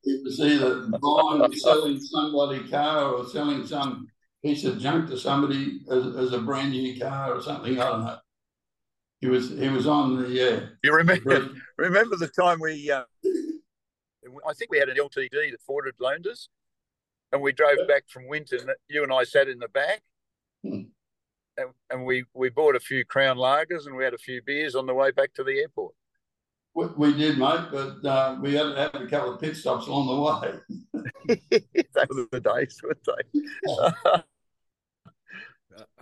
it 0.04 0.24
was 0.24 0.40
either 0.40 0.88
buying 0.88 1.42
or 1.42 1.54
selling 1.54 2.00
somebody 2.00 2.68
car 2.70 3.14
or 3.14 3.28
selling 3.28 3.66
some 3.66 4.08
piece 4.44 4.66
of 4.66 4.80
junk 4.80 5.10
to 5.10 5.18
somebody 5.18 5.82
as, 5.90 6.06
as 6.16 6.34
a 6.34 6.40
brand 6.40 6.72
new 6.72 7.00
car 7.00 7.36
or 7.36 7.42
something. 7.42 7.80
I 7.80 7.86
don't 7.86 8.06
know. 8.06 8.18
He 9.20 9.28
was 9.28 9.50
he 9.52 9.70
was 9.70 9.86
on 9.86 10.22
the 10.22 10.30
yeah. 10.30 10.60
You 10.84 10.96
remember 10.96 11.50
remember 11.78 12.16
the 12.16 12.28
time 12.28 12.60
we 12.60 12.90
uh, 12.90 13.04
I 14.48 14.54
think 14.54 14.72
we 14.72 14.80
had 14.80 14.90
an 14.90 14.98
LTD 14.98 15.30
that 15.52 15.62
Ford 15.66 15.86
had 15.86 15.96
loaned 16.00 16.26
us, 16.26 16.50
and 17.32 17.42
we 17.42 17.52
drove 17.52 17.78
back 17.88 18.06
from 18.08 18.28
Winton. 18.28 18.72
You 18.90 19.04
and 19.04 19.14
I 19.14 19.24
sat 19.24 19.48
in 19.48 19.60
the 19.60 19.68
back, 19.68 20.02
hmm. 20.64 20.82
and, 21.58 21.70
and 21.92 22.04
we 22.04 22.26
we 22.34 22.50
bought 22.50 22.76
a 22.76 22.80
few 22.80 23.06
Crown 23.06 23.38
Lagers 23.38 23.86
and 23.86 23.96
we 23.96 24.04
had 24.04 24.16
a 24.16 24.20
few 24.20 24.42
beers 24.42 24.74
on 24.74 24.88
the 24.88 24.94
way 24.96 25.12
back 25.12 25.34
to 25.36 25.44
the 25.44 25.60
airport. 25.60 25.94
We, 26.74 26.86
we 26.98 27.14
did, 27.18 27.38
mate, 27.38 27.68
but 27.72 28.06
uh, 28.06 28.38
we 28.42 28.54
had 28.54 28.64
to 28.64 28.76
have 28.76 28.96
a 28.96 29.08
couple 29.08 29.34
of 29.34 29.42
pit 29.42 29.58
stops 29.58 29.88
along 29.88 30.08
the 30.08 30.22
way. 30.22 31.02
that 31.94 32.08
was 32.10 32.28
the 32.32 32.40
days, 32.40 32.80
weren't 32.82 33.06
they? 33.06 33.42
Uh, 33.70 34.22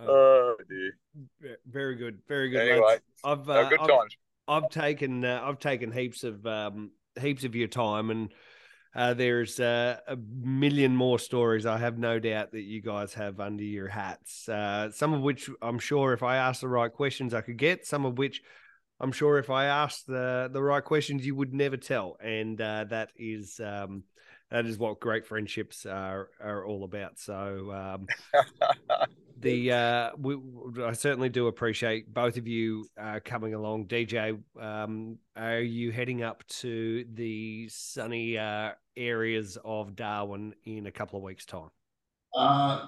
oh 0.00 0.56
dear. 0.68 0.92
Very 1.68 1.96
good, 1.96 2.20
very 2.28 2.50
good. 2.50 2.68
Anyway, 2.68 2.98
I've 3.24 3.48
uh, 3.48 3.68
good 3.68 3.80
I've, 3.80 3.88
times. 3.88 4.16
I've 4.46 4.70
taken 4.70 5.24
uh, 5.24 5.42
I've 5.44 5.58
taken 5.58 5.90
heaps 5.90 6.22
of 6.24 6.46
um, 6.46 6.92
heaps 7.20 7.44
of 7.44 7.54
your 7.56 7.68
time, 7.68 8.10
and 8.10 8.32
uh, 8.94 9.14
there's 9.14 9.60
uh, 9.60 9.98
a 10.06 10.16
million 10.16 10.94
more 10.94 11.18
stories. 11.18 11.66
I 11.66 11.78
have 11.78 11.98
no 11.98 12.18
doubt 12.18 12.52
that 12.52 12.62
you 12.62 12.80
guys 12.80 13.14
have 13.14 13.40
under 13.40 13.62
your 13.62 13.88
hats. 13.88 14.48
Uh, 14.48 14.90
some 14.90 15.12
of 15.12 15.20
which 15.20 15.48
I'm 15.62 15.78
sure, 15.78 16.12
if 16.12 16.22
I 16.22 16.36
asked 16.36 16.60
the 16.60 16.68
right 16.68 16.92
questions, 16.92 17.34
I 17.34 17.40
could 17.40 17.56
get. 17.56 17.86
Some 17.86 18.04
of 18.04 18.18
which 18.18 18.42
I'm 19.00 19.12
sure, 19.12 19.38
if 19.38 19.50
I 19.50 19.66
asked 19.66 20.06
the 20.06 20.50
the 20.52 20.62
right 20.62 20.84
questions, 20.84 21.24
you 21.24 21.34
would 21.34 21.54
never 21.54 21.76
tell. 21.76 22.16
And 22.22 22.60
uh, 22.60 22.84
that 22.90 23.10
is 23.16 23.60
um, 23.64 24.04
that 24.50 24.66
is 24.66 24.78
what 24.78 25.00
great 25.00 25.26
friendships 25.26 25.86
are 25.86 26.28
are 26.40 26.64
all 26.64 26.84
about. 26.84 27.18
So. 27.18 27.72
Um, 27.72 28.06
the 29.40 29.72
uh, 29.72 30.10
we, 30.18 30.36
I 30.84 30.92
certainly 30.92 31.28
do 31.30 31.46
appreciate 31.46 32.12
both 32.12 32.36
of 32.36 32.46
you 32.46 32.86
uh, 33.00 33.20
coming 33.24 33.54
along. 33.54 33.86
DJ, 33.86 34.38
um, 34.60 35.18
are 35.34 35.60
you 35.60 35.90
heading 35.90 36.22
up 36.22 36.46
to 36.48 37.06
the 37.14 37.68
sunny 37.68 38.36
uh, 38.36 38.72
areas 38.96 39.56
of 39.64 39.96
Darwin 39.96 40.54
in 40.64 40.86
a 40.86 40.92
couple 40.92 41.18
of 41.18 41.22
weeks' 41.22 41.46
time? 41.46 41.70
Uh, 42.36 42.86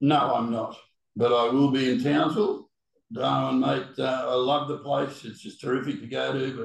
no, 0.00 0.34
I'm 0.34 0.50
not, 0.50 0.76
but 1.16 1.32
I 1.32 1.52
will 1.52 1.70
be 1.70 1.90
in 1.92 2.02
Townsville. 2.02 2.67
Darwin, 3.12 3.60
mate, 3.60 3.98
uh, 3.98 4.26
I 4.28 4.34
love 4.34 4.68
the 4.68 4.78
place. 4.78 5.24
It's 5.24 5.40
just 5.40 5.60
terrific 5.60 6.00
to 6.00 6.06
go 6.06 6.32
to, 6.32 6.56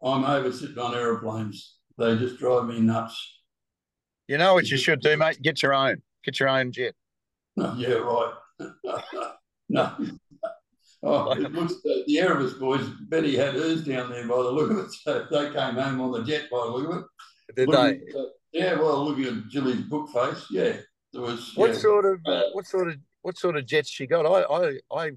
but 0.00 0.08
I'm 0.08 0.24
over 0.24 0.52
sitting 0.52 0.78
on 0.78 0.94
aeroplanes. 0.94 1.76
They 1.96 2.16
just 2.16 2.38
drive 2.38 2.66
me 2.66 2.80
nuts. 2.80 3.40
You 4.26 4.38
know 4.38 4.54
what 4.54 4.68
you 4.68 4.76
should 4.76 5.00
do, 5.00 5.16
mate? 5.16 5.40
Get 5.42 5.62
your 5.62 5.74
own. 5.74 6.02
Get 6.24 6.40
your 6.40 6.48
own 6.48 6.72
jet. 6.72 6.94
yeah, 7.56 7.94
right. 7.94 8.34
no. 9.68 9.92
Oh, 11.02 11.32
it 11.40 11.52
looks 11.52 11.74
uh, 11.74 12.02
the 12.06 12.18
Erebus 12.18 12.54
boys. 12.54 12.86
Betty 13.08 13.36
had 13.36 13.54
hers 13.54 13.84
down 13.84 14.10
there 14.10 14.26
by 14.26 14.36
the 14.36 14.50
look 14.50 14.70
of 14.70 14.78
it. 14.78 14.92
So 14.92 15.26
they 15.30 15.50
came 15.50 15.74
home 15.74 16.00
on 16.00 16.12
the 16.12 16.24
jet 16.24 16.50
by 16.50 16.58
the 16.58 16.70
look 16.70 16.90
of 16.90 16.98
it. 16.98 17.04
Did 17.56 17.68
looking, 17.68 18.04
they? 18.12 18.18
Uh, 18.18 18.24
yeah, 18.52 18.74
well, 18.74 19.04
looking 19.04 19.24
at 19.26 19.48
Jilly's 19.48 19.82
book 19.82 20.10
face, 20.10 20.46
yeah, 20.50 20.76
there 21.12 21.22
was. 21.22 21.52
What 21.54 21.70
yeah. 21.70 21.78
sort 21.78 22.04
of 22.04 22.20
uh, 22.26 22.42
what 22.52 22.66
sort 22.66 22.88
of 22.88 22.96
what 23.22 23.38
sort 23.38 23.56
of 23.56 23.66
jets 23.66 23.88
she 23.88 24.06
got? 24.06 24.26
I 24.26 24.42
I 24.42 24.78
I 24.92 25.10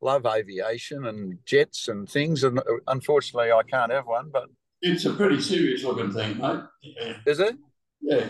love 0.00 0.26
aviation 0.26 1.06
and 1.06 1.38
jets 1.44 1.88
and 1.88 2.08
things, 2.08 2.44
and 2.44 2.58
uh, 2.58 2.62
unfortunately, 2.86 3.52
I 3.52 3.62
can't 3.62 3.92
have 3.92 4.06
one. 4.06 4.30
But 4.32 4.48
it's 4.82 5.04
a 5.04 5.12
pretty 5.12 5.40
serious 5.40 5.84
looking 5.84 6.12
thing, 6.12 6.38
mate. 6.38 6.60
Yeah. 6.82 7.16
Is 7.26 7.40
it? 7.40 7.56
Yeah. 8.00 8.28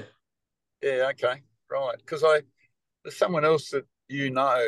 Yeah. 0.83 1.11
Okay. 1.11 1.43
Right. 1.71 1.97
Because 1.99 2.25
I 2.25 2.41
there's 3.05 3.17
someone 3.17 3.45
else 3.45 3.71
that 3.71 3.87
you 4.09 4.31
know 4.31 4.65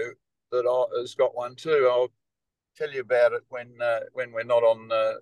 that 0.52 0.88
has 0.98 1.14
got 1.14 1.34
one 1.34 1.54
too. 1.54 1.88
I'll 1.90 2.10
tell 2.76 2.90
you 2.90 3.00
about 3.00 3.32
it 3.32 3.42
when 3.48 3.68
uh, 3.80 4.00
when 4.12 4.32
we're 4.32 4.44
not 4.44 4.62
on 4.62 4.90
uh, 4.92 5.14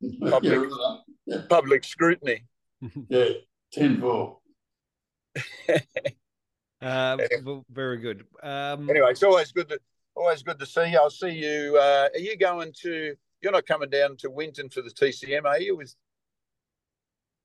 public 0.30 0.68
yeah, 0.70 0.96
yeah. 1.26 1.42
public 1.48 1.84
scrutiny. 1.84 2.44
yeah, 3.08 3.28
ten 3.72 4.00
four. 4.00 4.38
uh, 6.82 7.16
very 7.70 7.98
good. 7.98 8.24
Um, 8.42 8.88
anyway, 8.90 9.10
it's 9.10 9.22
always 9.22 9.52
good 9.52 9.68
to 9.70 9.78
always 10.14 10.42
good 10.42 10.58
to 10.58 10.66
see 10.66 10.90
you. 10.90 10.98
I'll 10.98 11.10
see 11.10 11.30
you. 11.30 11.76
Uh, 11.76 12.08
are 12.12 12.18
you 12.18 12.36
going 12.36 12.72
to? 12.82 13.14
You're 13.40 13.52
not 13.52 13.66
coming 13.66 13.90
down 13.90 14.16
to 14.18 14.30
Winton 14.30 14.68
for 14.68 14.82
the 14.82 14.90
TCM, 14.90 15.44
are 15.44 15.60
you? 15.60 15.76
With 15.76 15.94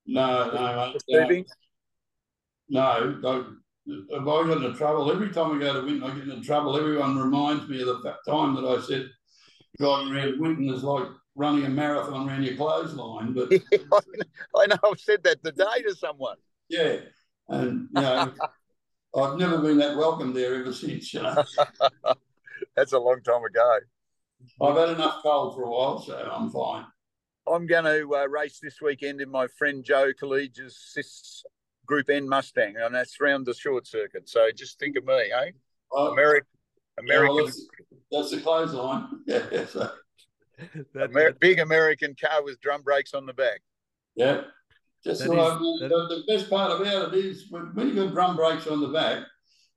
no, 0.05 0.51
no, 0.51 0.93
mate, 1.09 1.47
no, 2.70 3.20
no 3.20 3.55
have 3.88 4.28
I 4.28 4.43
got 4.43 4.57
into 4.57 4.74
trouble? 4.74 5.11
Every 5.11 5.30
time 5.30 5.55
I 5.55 5.59
go 5.59 5.74
to 5.74 5.86
Winton, 5.86 6.03
I 6.03 6.13
get 6.13 6.28
into 6.28 6.45
trouble. 6.45 6.78
Everyone 6.78 7.18
reminds 7.18 7.68
me 7.70 7.82
of 7.82 7.88
the 7.88 8.15
time 8.28 8.55
that 8.55 8.65
I 8.65 8.82
said 8.82 9.09
driving 9.78 10.13
around 10.13 10.39
Winton 10.39 10.70
is 10.70 10.84
like 10.84 11.07
running 11.36 11.65
a 11.65 11.70
marathon 11.70 12.28
around 12.28 12.43
your 12.43 12.55
clothesline. 12.55 13.34
But 13.34 13.51
I 14.55 14.65
know 14.68 14.78
I've 14.84 14.99
said 14.99 15.24
that 15.24 15.43
today 15.43 15.84
to 15.88 15.95
someone. 15.95 16.38
Yeah, 16.68 16.97
and 17.47 17.88
you 17.95 18.01
know, 18.01 18.34
I've 19.18 19.38
never 19.38 19.59
been 19.59 19.78
that 19.78 19.95
welcome 19.95 20.34
there 20.34 20.55
ever 20.55 20.74
since. 20.74 21.13
You 21.13 21.24
know, 21.24 21.43
that's 22.78 22.93
a 22.93 22.99
long 22.99 23.21
time 23.21 23.43
ago. 23.43 23.80
I've 24.61 24.78
had 24.78 24.89
enough 24.89 25.21
cold 25.23 25.55
for 25.55 25.63
a 25.63 25.69
while, 25.69 25.99
so 25.99 26.15
I'm 26.15 26.49
fine. 26.51 26.86
I'm 27.51 27.65
going 27.65 27.86
to 27.86 28.15
uh, 28.15 28.28
race 28.28 28.59
this 28.61 28.80
weekend 28.82 29.19
in 29.19 29.30
my 29.30 29.47
friend 29.47 29.84
Joe 29.84 30.11
College's 30.17 31.43
Group 31.86 32.09
N 32.09 32.30
Mustang, 32.30 32.75
and 32.78 32.93
that's 32.93 33.19
around 33.19 33.45
the 33.45 33.53
short 33.53 33.88
circuit. 33.88 34.30
So 34.30 34.49
just 34.55 34.80
think 34.80 34.95
of 34.95 35.05
me, 35.05 35.15
eh? 35.15 35.51
Oh, 35.91 36.11
American, 36.11 36.47
American. 36.99 37.36
Yeah, 37.36 37.41
well, 37.41 37.45
that's, 37.45 37.67
that's, 38.11 38.32
the 38.32 38.41
clothesline. 38.41 39.07
yeah, 39.25 39.65
so. 39.65 39.89
Amer- 40.99 41.34
big 41.34 41.59
American 41.59 42.15
car 42.19 42.43
with 42.43 42.59
drum 42.61 42.82
brakes 42.82 43.13
on 43.13 43.25
the 43.25 43.34
back. 43.34 43.61
Yeah, 44.15 44.41
just 45.03 45.23
so 45.23 45.32
is, 45.32 45.80
the, 45.80 45.88
the, 45.88 46.23
best 46.28 46.49
part 46.49 46.80
about 46.80 47.13
it 47.13 47.25
is 47.25 47.45
when 47.49 47.71
you've 47.75 47.95
got 47.95 48.13
drum 48.13 48.36
brakes 48.36 48.67
on 48.67 48.82
the 48.82 48.88
back, 48.88 49.23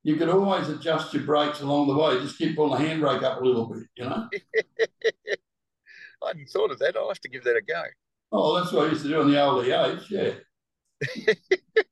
you 0.03 0.15
could 0.15 0.29
always 0.29 0.69
adjust 0.69 1.13
your 1.13 1.23
brakes 1.23 1.61
along 1.61 1.87
the 1.87 1.95
way. 1.95 2.19
Just 2.19 2.37
keep 2.37 2.55
pulling 2.55 2.81
the 2.81 2.89
handbrake 2.89 3.23
up 3.23 3.41
a 3.41 3.45
little 3.45 3.65
bit, 3.67 3.83
you 3.95 4.05
know. 4.05 4.27
I 6.23 6.27
hadn't 6.27 6.49
thought 6.49 6.71
of 6.71 6.79
that. 6.79 6.95
I'll 6.95 7.07
have 7.07 7.19
to 7.21 7.29
give 7.29 7.43
that 7.43 7.55
a 7.55 7.61
go. 7.61 7.83
Oh, 8.31 8.59
that's 8.59 8.71
what 8.71 8.87
I 8.87 8.89
used 8.89 9.03
to 9.03 9.09
do 9.09 9.21
on 9.21 9.31
the 9.31 9.41
old 9.41 9.65
E8s, 9.65 10.09
yeah. 10.09 10.31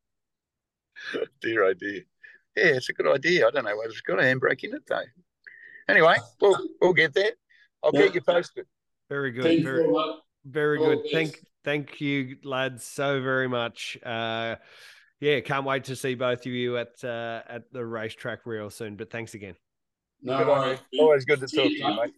dear 1.42 1.70
idea. 1.70 2.02
Yeah, 2.56 2.66
it's 2.66 2.90
a 2.90 2.94
good 2.94 3.08
idea. 3.08 3.48
I 3.48 3.52
don't 3.52 3.66
know 3.66 3.78
whether 3.78 3.90
it's 3.90 4.02
got 4.02 4.20
a 4.20 4.24
handbrake 4.24 4.64
in 4.64 4.74
it 4.74 4.84
though. 4.88 5.04
Anyway, 5.88 6.16
we'll 6.40 6.60
we'll 6.82 6.94
get 6.94 7.14
there. 7.14 7.32
I'll 7.84 7.92
yeah. 7.94 8.04
get 8.04 8.16
you 8.16 8.22
posted. 8.22 8.66
Very 9.10 9.32
good. 9.32 9.44
Thank 9.44 9.64
very, 9.64 9.78
you 9.78 9.84
very 9.84 9.94
much. 9.94 10.16
very 10.46 10.78
All 10.80 10.86
good. 10.86 11.06
Thank 11.12 11.40
thank 11.64 12.02
you, 12.02 12.38
lads, 12.44 12.84
so 12.84 13.22
very 13.22 13.48
much. 13.48 13.98
Uh, 14.04 14.56
yeah, 15.20 15.40
can't 15.42 15.66
wait 15.66 15.86
to 15.86 15.96
see 15.96 16.16
both 16.16 16.40
of 16.46 16.52
you 16.52 16.78
at 16.78 17.04
uh, 17.04 17.42
at 17.48 17.72
the 17.72 17.86
racetrack 17.86 18.46
real 18.46 18.70
soon. 18.70 18.96
But 18.96 19.12
thanks 19.12 19.34
again. 19.34 19.56
No 20.22 20.38
Good 20.38 20.50
on 20.50 20.60
worries. 20.60 20.80
Always 21.00 21.26
good 21.26 21.40
to 21.40 21.48
talk 21.48 21.66
to 21.66 21.74
you, 21.74 21.88
mate. 21.88 22.14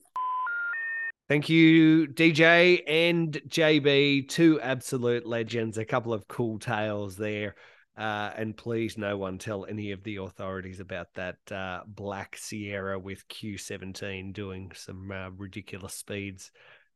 Thank 1.28 1.48
you, 1.48 2.08
DJ 2.08 2.84
and 2.88 3.32
JB, 3.48 4.28
two 4.28 4.60
absolute 4.60 5.26
legends. 5.26 5.78
A 5.78 5.86
couple 5.86 6.14
of 6.14 6.28
cool 6.28 6.60
tales 6.60 7.16
there. 7.16 7.56
Uh, 7.98 8.32
and 8.36 8.56
please, 8.56 8.98
no 8.98 9.18
one 9.18 9.38
tell 9.38 9.66
any 9.66 9.92
of 9.92 10.04
the 10.04 10.18
authorities 10.18 10.80
about 10.80 11.08
that 11.16 11.38
uh, 11.52 11.82
black 11.86 12.36
Sierra 12.38 12.98
with 12.98 13.28
Q17 13.28 14.34
doing 14.34 14.72
some 14.76 15.12
uh, 15.12 15.30
ridiculous 15.30 15.94
speeds 15.94 16.52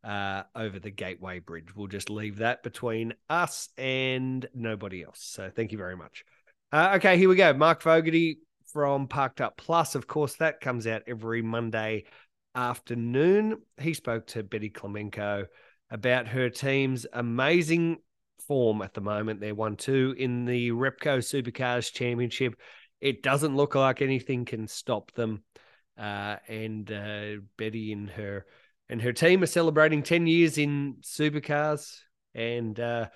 uh, 0.06 0.43
over 0.56 0.80
the 0.80 0.91
Gateway 0.91 1.39
Bridge. 1.39 1.76
We'll 1.76 1.88
just 1.88 2.10
leave 2.10 2.38
that 2.38 2.62
between 2.62 3.14
us 3.30 3.70
and 3.78 4.47
nobody 4.53 5.03
else. 5.03 5.20
So 5.22 5.49
thank 5.53 5.72
you 5.72 5.78
very 5.78 5.97
much. 5.97 6.24
Uh, 6.72 6.93
okay, 6.95 7.18
here 7.18 7.28
we 7.28 7.36
go. 7.36 7.53
Mark 7.53 7.82
Fogarty 7.82 8.39
from 8.72 9.08
Parked 9.08 9.41
Up 9.41 9.58
Plus. 9.58 9.95
Of 9.95 10.08
course, 10.08 10.36
that 10.36 10.62
comes 10.62 10.86
out 10.86 11.03
every 11.08 11.41
Monday 11.41 12.06
afternoon. 12.53 13.62
He 13.80 13.93
spoke 13.93 14.28
to 14.28 14.43
Betty 14.43 14.70
Klimenko 14.70 15.45
about 15.89 16.28
her 16.28 16.49
team's 16.49 17.08
amazing 17.12 17.97
form 18.47 18.84
at 18.84 18.93
the 18.93 19.01
moment. 19.01 19.39
They're 19.39 19.56
1 19.56 19.76
2 19.76 20.16
in 20.18 20.45
the 20.45 20.70
Repco 20.72 21.18
Supercars 21.20 21.91
Championship. 21.91 22.56
It 23.01 23.24
doesn't 23.24 23.56
look 23.56 23.74
like 23.74 24.01
anything 24.01 24.45
can 24.45 24.68
stop 24.68 25.12
them. 25.14 25.43
Uh, 25.97 26.36
and 26.47 26.91
uh, 26.91 27.41
Betty 27.58 27.91
and 27.93 28.10
her 28.10 28.45
and 28.89 29.01
her 29.01 29.13
team 29.13 29.41
are 29.41 29.47
celebrating 29.47 30.03
10 30.03 30.27
years 30.27 30.57
in 30.57 30.97
supercars. 31.01 31.99
And 32.33 32.79
uh, 32.79 33.07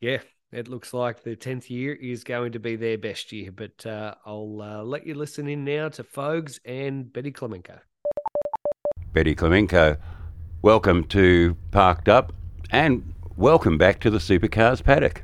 yeah, 0.00 0.18
it 0.52 0.68
looks 0.68 0.92
like 0.92 1.22
the 1.22 1.36
10th 1.36 1.70
year 1.70 1.94
is 1.94 2.24
going 2.24 2.52
to 2.52 2.58
be 2.58 2.76
their 2.76 2.98
best 2.98 3.32
year. 3.32 3.52
But 3.52 3.86
uh, 3.86 4.14
I'll 4.26 4.60
uh, 4.60 4.82
let 4.82 5.06
you 5.06 5.14
listen 5.14 5.48
in 5.48 5.64
now 5.64 5.88
to 5.90 6.04
Fogs 6.04 6.58
and 6.64 7.12
Betty 7.12 7.30
Klimenko. 7.30 7.78
Betty 9.12 9.34
Klimenko, 9.34 9.96
welcome 10.62 11.04
to 11.04 11.56
Parked 11.70 12.08
Up 12.08 12.32
and 12.70 13.14
welcome 13.36 13.78
back 13.78 14.00
to 14.00 14.10
the 14.10 14.18
Supercars 14.18 14.82
paddock. 14.82 15.22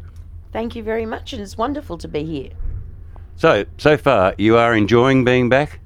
Thank 0.53 0.77
you 0.77 0.83
very 0.83 1.07
much, 1.07 1.33
and 1.33 1.43
it's 1.43 1.57
wonderful 1.57 1.99
to 1.99 2.09
be 2.09 2.25
here. 2.25 2.51
So, 3.37 3.65
so 3.79 3.97
far, 3.97 4.35
you 4.37 4.57
are 4.57 4.75
enjoying 4.75 5.25
being 5.25 5.49
back? 5.49 5.80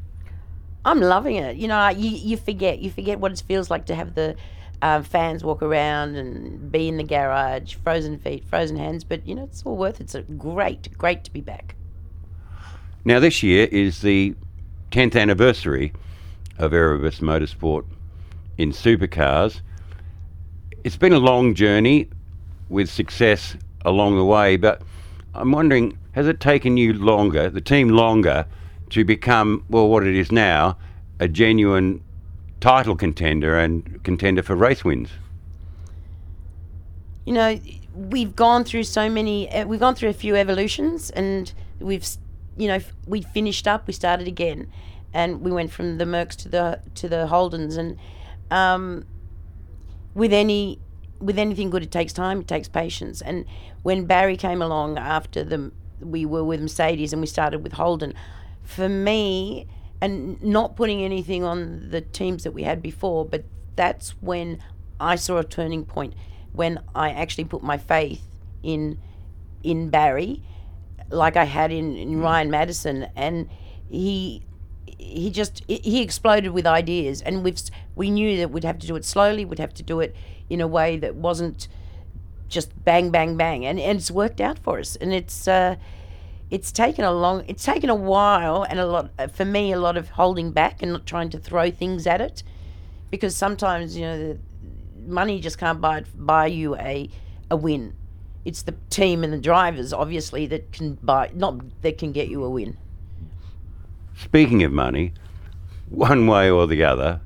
I'm 0.84 1.00
loving 1.00 1.36
it. 1.36 1.56
You 1.56 1.68
know, 1.68 1.88
you, 1.88 2.10
you 2.10 2.36
forget 2.36 2.78
you 2.78 2.90
forget 2.90 3.18
what 3.18 3.32
it 3.32 3.42
feels 3.46 3.70
like 3.70 3.86
to 3.86 3.94
have 3.94 4.14
the 4.14 4.36
um, 4.82 5.02
fans 5.02 5.42
walk 5.42 5.62
around 5.62 6.16
and 6.16 6.70
be 6.70 6.88
in 6.88 6.96
the 6.98 7.04
garage, 7.04 7.74
frozen 7.76 8.18
feet, 8.18 8.44
frozen 8.44 8.76
hands. 8.76 9.04
But 9.04 9.26
you 9.26 9.34
know, 9.34 9.44
it's 9.44 9.62
all 9.64 9.76
worth 9.76 10.00
it. 10.00 10.14
It's 10.14 10.30
great, 10.36 10.96
great 10.98 11.24
to 11.24 11.32
be 11.32 11.40
back. 11.40 11.74
Now, 13.04 13.20
this 13.20 13.42
year 13.42 13.68
is 13.70 14.00
the 14.00 14.34
10th 14.90 15.20
anniversary 15.20 15.92
of 16.58 16.72
Erebus 16.72 17.20
Motorsport 17.20 17.84
in 18.56 18.72
supercars. 18.72 19.60
It's 20.84 20.96
been 20.96 21.12
a 21.12 21.18
long 21.18 21.54
journey 21.54 22.08
with 22.68 22.88
success 22.88 23.56
along 23.84 24.16
the 24.16 24.24
way, 24.24 24.56
but 24.56 24.82
I'm 25.34 25.52
wondering 25.52 25.98
has 26.12 26.28
it 26.28 26.40
taken 26.40 26.76
you 26.76 26.92
longer, 26.92 27.50
the 27.50 27.60
team 27.60 27.88
longer, 27.88 28.46
to 28.90 29.04
become, 29.04 29.64
well, 29.68 29.88
what 29.88 30.06
it 30.06 30.14
is 30.14 30.30
now, 30.30 30.76
a 31.20 31.28
genuine 31.28 32.02
title 32.60 32.96
contender 32.96 33.58
and 33.58 34.02
contender 34.04 34.42
for 34.42 34.54
race 34.54 34.84
wins? 34.84 35.10
You 37.24 37.34
know, 37.34 37.58
we've 37.94 38.34
gone 38.36 38.64
through 38.64 38.84
so 38.84 39.08
many. 39.08 39.50
Uh, 39.50 39.66
we've 39.66 39.80
gone 39.80 39.94
through 39.94 40.10
a 40.10 40.14
few 40.14 40.36
evolutions, 40.36 41.10
and 41.10 41.52
we've, 41.78 42.06
you 42.56 42.68
know, 42.68 42.80
we 43.06 43.22
finished 43.22 43.66
up. 43.66 43.86
We 43.86 43.92
started 43.92 44.28
again, 44.28 44.70
and 45.12 45.40
we 45.40 45.50
went 45.50 45.72
from 45.72 45.98
the 45.98 46.04
Mercs 46.04 46.36
to 46.36 46.48
the 46.48 46.80
to 46.96 47.08
the 47.08 47.26
Holdens, 47.30 47.78
and 47.78 47.98
um, 48.50 49.06
with 50.14 50.32
any 50.32 50.78
with 51.20 51.38
anything 51.38 51.70
good, 51.70 51.82
it 51.82 51.90
takes 51.90 52.12
time. 52.12 52.40
It 52.40 52.48
takes 52.48 52.68
patience. 52.68 53.22
And 53.22 53.46
when 53.82 54.04
Barry 54.04 54.36
came 54.36 54.60
along 54.60 54.98
after 54.98 55.42
the 55.42 55.72
we 56.00 56.26
were 56.26 56.44
with 56.44 56.60
Mercedes 56.60 57.12
and 57.12 57.22
we 57.22 57.26
started 57.26 57.62
with 57.62 57.72
Holden, 57.72 58.14
for 58.64 58.88
me, 58.88 59.68
and 60.00 60.42
not 60.42 60.76
putting 60.76 61.02
anything 61.02 61.44
on 61.44 61.90
the 61.90 62.00
teams 62.00 62.44
that 62.44 62.52
we 62.52 62.62
had 62.62 62.82
before, 62.82 63.24
but 63.24 63.44
that's 63.76 64.10
when 64.20 64.60
I 65.00 65.16
saw 65.16 65.38
a 65.38 65.44
turning 65.44 65.84
point 65.84 66.14
when 66.52 66.80
I 66.94 67.10
actually 67.10 67.44
put 67.44 67.62
my 67.62 67.76
faith 67.76 68.22
in 68.62 68.98
in 69.62 69.90
Barry, 69.90 70.42
like 71.10 71.36
I 71.36 71.44
had 71.44 71.72
in, 71.72 71.96
in 71.96 72.20
Ryan 72.20 72.50
Maddison, 72.50 73.08
and 73.16 73.48
he 73.88 74.42
he 74.98 75.30
just 75.30 75.62
he 75.68 76.00
exploded 76.00 76.52
with 76.52 76.66
ideas, 76.66 77.20
and 77.22 77.42
we've 77.44 77.60
we 77.94 78.10
knew 78.10 78.36
that 78.38 78.50
we'd 78.50 78.64
have 78.64 78.78
to 78.80 78.86
do 78.86 78.96
it 78.96 79.04
slowly, 79.04 79.44
we'd 79.44 79.58
have 79.58 79.74
to 79.74 79.82
do 79.82 80.00
it 80.00 80.14
in 80.48 80.60
a 80.60 80.66
way 80.66 80.96
that 80.96 81.14
wasn't 81.14 81.68
just 82.48 82.84
bang 82.84 83.10
bang 83.10 83.36
bang, 83.36 83.66
and 83.66 83.80
and 83.80 83.98
it's 83.98 84.10
worked 84.10 84.40
out 84.40 84.58
for 84.58 84.78
us, 84.78 84.96
and 84.96 85.12
it's. 85.12 85.48
Uh, 85.48 85.76
it's 86.50 86.70
taken 86.70 87.04
a 87.04 87.12
long 87.12 87.44
it's 87.48 87.64
taken 87.64 87.90
a 87.90 87.94
while 87.94 88.64
and 88.64 88.78
a 88.78 88.86
lot 88.86 89.10
uh, 89.18 89.26
for 89.28 89.44
me 89.44 89.72
a 89.72 89.78
lot 89.78 89.96
of 89.96 90.10
holding 90.10 90.50
back 90.50 90.82
and 90.82 90.92
not 90.92 91.06
trying 91.06 91.30
to 91.30 91.38
throw 91.38 91.70
things 91.70 92.06
at 92.06 92.20
it 92.20 92.42
because 93.10 93.34
sometimes 93.34 93.96
you 93.96 94.02
know 94.02 94.38
money 95.06 95.40
just 95.40 95.58
can't 95.58 95.80
buy 95.80 96.02
buy 96.14 96.46
you 96.46 96.76
a 96.76 97.08
a 97.50 97.56
win 97.56 97.94
it's 98.44 98.62
the 98.62 98.74
team 98.90 99.24
and 99.24 99.32
the 99.32 99.38
drivers 99.38 99.92
obviously 99.92 100.46
that 100.46 100.70
can 100.72 100.94
buy 101.02 101.30
not 101.34 101.58
that 101.82 101.98
can 101.98 102.12
get 102.12 102.28
you 102.28 102.44
a 102.44 102.50
win 102.50 102.76
Speaking 104.16 104.62
of 104.62 104.72
money, 104.72 105.12
one 105.88 106.26
way 106.26 106.48
or 106.48 106.66
the 106.66 106.84
other, 106.84 107.20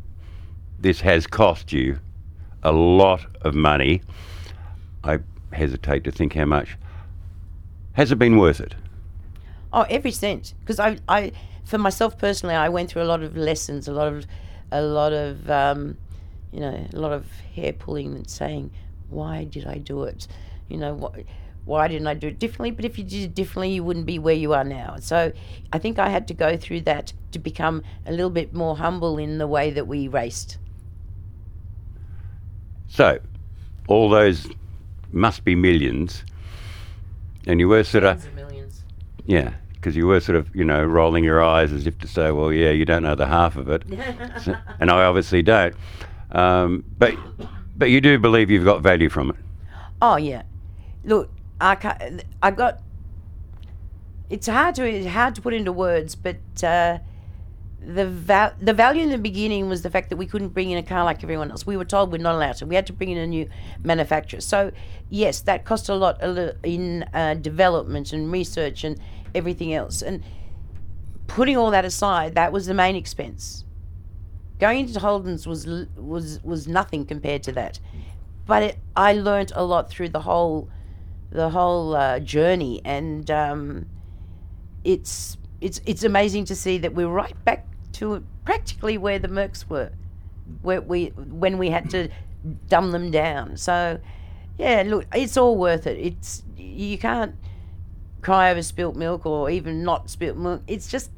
this 0.78 1.00
has 1.02 1.26
cost 1.26 1.72
you 1.72 1.98
a 2.62 2.72
lot 2.72 3.26
of 3.42 3.54
money. 3.54 4.02
I 5.04 5.18
hesitate 5.52 6.04
to 6.04 6.10
think 6.10 6.34
how 6.34 6.46
much. 6.46 6.76
Has 7.92 8.10
it 8.10 8.18
been 8.18 8.38
worth 8.38 8.60
it? 8.60 8.74
Oh, 9.72 9.82
every 9.82 10.12
cent. 10.12 10.54
Because 10.60 10.80
I, 10.80 10.98
I, 11.08 11.32
for 11.64 11.78
myself 11.78 12.18
personally, 12.18 12.54
I 12.54 12.68
went 12.68 12.90
through 12.90 13.02
a 13.02 13.04
lot 13.04 13.22
of 13.22 13.36
lessons, 13.36 13.88
a 13.88 13.92
lot 13.92 14.12
of, 14.12 14.26
a 14.70 14.82
lot 14.82 15.12
of, 15.12 15.50
um, 15.50 15.96
you 16.52 16.60
know, 16.60 16.86
a 16.92 16.98
lot 16.98 17.12
of 17.12 17.26
hair 17.54 17.72
pulling 17.72 18.14
and 18.14 18.28
saying, 18.28 18.70
why 19.10 19.44
did 19.44 19.66
I 19.66 19.78
do 19.78 20.04
it? 20.04 20.26
You 20.68 20.78
know, 20.78 20.94
why, 20.94 21.24
why 21.64 21.86
didn't 21.88 22.06
I 22.06 22.14
do 22.14 22.28
it 22.28 22.38
differently? 22.38 22.70
But 22.70 22.86
if 22.86 22.98
you 22.98 23.04
did 23.04 23.24
it 23.24 23.34
differently, 23.34 23.70
you 23.72 23.84
wouldn't 23.84 24.06
be 24.06 24.18
where 24.18 24.34
you 24.34 24.54
are 24.54 24.64
now. 24.64 24.96
So 25.00 25.32
I 25.72 25.78
think 25.78 25.98
I 25.98 26.08
had 26.08 26.26
to 26.28 26.34
go 26.34 26.56
through 26.56 26.82
that 26.82 27.12
to 27.32 27.38
become 27.38 27.82
a 28.06 28.10
little 28.10 28.30
bit 28.30 28.54
more 28.54 28.76
humble 28.76 29.18
in 29.18 29.36
the 29.36 29.46
way 29.46 29.70
that 29.70 29.86
we 29.86 30.08
raced. 30.08 30.56
So, 32.88 33.18
all 33.86 34.08
those 34.08 34.48
must 35.12 35.44
be 35.44 35.54
millions, 35.54 36.24
and 37.46 37.60
you 37.60 37.68
were 37.68 37.84
sort 37.84 38.04
of, 38.04 38.16
Tens 38.16 38.26
of 38.26 38.34
millions. 38.34 38.82
Yeah, 39.28 39.52
because 39.74 39.94
you 39.94 40.06
were 40.06 40.20
sort 40.20 40.36
of, 40.36 40.48
you 40.56 40.64
know, 40.64 40.82
rolling 40.82 41.22
your 41.22 41.44
eyes 41.44 41.70
as 41.70 41.86
if 41.86 41.98
to 41.98 42.08
say, 42.08 42.30
well, 42.32 42.50
yeah, 42.50 42.70
you 42.70 42.84
don't 42.86 43.02
know 43.02 43.14
the 43.14 43.26
half 43.26 43.56
of 43.56 43.68
it, 43.68 43.82
So- 44.42 44.56
and 44.80 44.90
I 44.90 45.04
obviously 45.04 45.42
don't. 45.42 45.74
Um, 46.32 46.82
but, 46.98 47.14
but 47.76 47.90
you 47.90 48.00
do 48.00 48.18
believe 48.18 48.50
you've 48.50 48.64
got 48.64 48.80
value 48.82 49.08
from 49.10 49.30
it. 49.30 49.36
Oh 50.00 50.16
yeah, 50.16 50.42
look, 51.04 51.30
I 51.60 51.74
ca 51.74 51.92
I 52.42 52.50
got. 52.52 52.80
It's 54.30 54.46
hard 54.46 54.74
to 54.76 54.84
it's 54.88 55.06
hard 55.08 55.34
to 55.36 55.42
put 55.42 55.54
into 55.54 55.72
words, 55.72 56.14
but 56.14 56.36
uh, 56.62 56.98
the 57.80 58.06
val- 58.06 58.54
the 58.60 58.74
value 58.74 59.02
in 59.02 59.10
the 59.10 59.18
beginning 59.18 59.68
was 59.68 59.82
the 59.82 59.90
fact 59.90 60.10
that 60.10 60.16
we 60.16 60.26
couldn't 60.26 60.50
bring 60.50 60.70
in 60.70 60.78
a 60.78 60.82
car 60.82 61.02
like 61.04 61.22
everyone 61.24 61.50
else. 61.50 61.66
We 61.66 61.76
were 61.76 61.84
told 61.84 62.12
we're 62.12 62.18
not 62.18 62.34
allowed 62.34 62.56
to. 62.58 62.66
We 62.66 62.74
had 62.74 62.86
to 62.88 62.92
bring 62.92 63.10
in 63.10 63.18
a 63.18 63.26
new 63.26 63.48
manufacturer. 63.82 64.40
So 64.40 64.70
yes, 65.10 65.40
that 65.42 65.64
cost 65.64 65.88
a 65.88 65.94
lot 65.94 66.22
in 66.62 67.04
uh, 67.14 67.34
development 67.34 68.12
and 68.12 68.30
research 68.30 68.84
and 68.84 69.00
everything 69.38 69.72
else. 69.72 70.02
And 70.02 70.22
putting 71.26 71.56
all 71.56 71.70
that 71.70 71.84
aside, 71.84 72.34
that 72.34 72.52
was 72.52 72.66
the 72.66 72.74
main 72.74 72.96
expense. 72.96 73.64
Going 74.58 74.80
into 74.80 75.00
Holden's 75.00 75.46
was 75.46 75.66
was 75.96 76.42
was 76.42 76.66
nothing 76.68 77.06
compared 77.06 77.44
to 77.44 77.52
that 77.52 77.78
but 78.48 78.62
it, 78.62 78.78
I 78.96 79.12
learnt 79.12 79.52
a 79.54 79.62
lot 79.62 79.90
through 79.90 80.08
the 80.08 80.20
whole 80.20 80.68
the 81.30 81.50
whole 81.50 81.94
uh, 81.94 82.18
journey, 82.18 82.80
and 82.84 83.30
um, 83.30 83.86
it's 84.82 85.36
it's 85.60 85.80
it's 85.84 86.02
amazing 86.02 86.46
to 86.46 86.56
see 86.56 86.78
that 86.78 86.94
we're 86.94 87.08
right 87.08 87.36
back 87.44 87.66
to 87.92 88.24
practically 88.46 88.96
where 88.96 89.18
the 89.18 89.28
Mercs 89.28 89.68
were, 89.68 89.92
where 90.62 90.80
we 90.80 91.08
when 91.08 91.58
we 91.58 91.68
had 91.68 91.90
to 91.90 92.08
dumb 92.68 92.90
them 92.90 93.10
down. 93.10 93.58
So, 93.58 94.00
yeah, 94.56 94.82
look, 94.86 95.04
it's 95.14 95.36
all 95.36 95.58
worth 95.58 95.86
it. 95.86 95.98
It's 95.98 96.42
you 96.56 96.96
can't 96.96 97.34
cry 98.28 98.50
over 98.50 98.60
spilt 98.60 98.94
milk 98.94 99.24
or 99.24 99.48
even 99.48 99.82
not 99.82 100.10
spilt 100.10 100.36
milk. 100.36 100.62
It's 100.66 100.90
just 100.90 101.10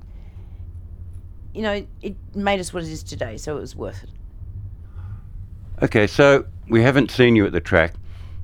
you 1.52 1.62
know 1.62 1.84
it 2.02 2.14
made 2.36 2.60
us 2.60 2.72
what 2.72 2.84
it 2.84 2.88
is 2.88 3.02
today, 3.02 3.36
so 3.36 3.56
it 3.56 3.60
was 3.60 3.74
worth 3.74 4.04
it. 4.04 4.10
Okay, 5.82 6.06
so 6.06 6.44
we 6.68 6.82
haven't 6.82 7.10
seen 7.10 7.34
you 7.34 7.44
at 7.46 7.50
the 7.50 7.60
track 7.60 7.94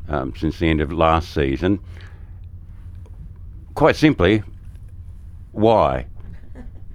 um, 0.08 0.34
since 0.36 0.58
the 0.58 0.68
end 0.68 0.80
of 0.80 0.92
last 0.92 1.32
season. 1.32 1.78
Quite 3.74 3.94
simply, 3.94 4.42
why? 5.52 6.06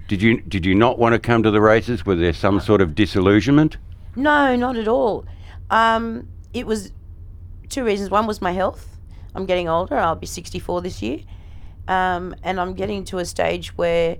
Did 0.08 0.20
you 0.20 0.42
did 0.42 0.66
you 0.66 0.74
not 0.74 0.98
want 0.98 1.14
to 1.14 1.18
come 1.18 1.42
to 1.42 1.50
the 1.50 1.62
races? 1.62 2.04
Was 2.04 2.18
there 2.18 2.34
some 2.34 2.60
sort 2.60 2.82
of 2.82 2.94
disillusionment? 2.94 3.78
No, 4.14 4.56
not 4.56 4.76
at 4.76 4.88
all. 4.88 5.24
Um, 5.70 6.28
it 6.52 6.66
was 6.66 6.92
two 7.70 7.82
reasons. 7.82 8.10
One 8.10 8.26
was 8.26 8.42
my 8.42 8.52
health. 8.52 8.86
I'm 9.34 9.46
getting 9.46 9.70
older. 9.70 9.96
I'll 9.96 10.16
be 10.16 10.26
64 10.26 10.82
this 10.82 11.00
year. 11.00 11.20
Um, 11.88 12.34
and 12.42 12.60
I'm 12.60 12.74
getting 12.74 13.04
to 13.06 13.18
a 13.18 13.24
stage 13.24 13.76
where 13.76 14.16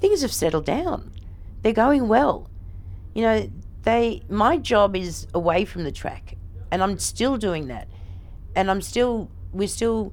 things 0.00 0.22
have 0.22 0.32
settled 0.32 0.64
down. 0.64 1.12
They're 1.62 1.72
going 1.72 2.08
well. 2.08 2.50
You 3.14 3.22
know, 3.22 3.50
they 3.82 4.22
my 4.28 4.56
job 4.56 4.96
is 4.96 5.26
away 5.34 5.64
from 5.64 5.84
the 5.84 5.92
track 5.92 6.36
and 6.74 6.82
I'm 6.82 6.98
still 6.98 7.36
doing 7.36 7.68
that. 7.68 7.86
And 8.56 8.68
I'm 8.68 8.82
still 8.82 9.30
we're 9.52 9.68
still 9.68 10.12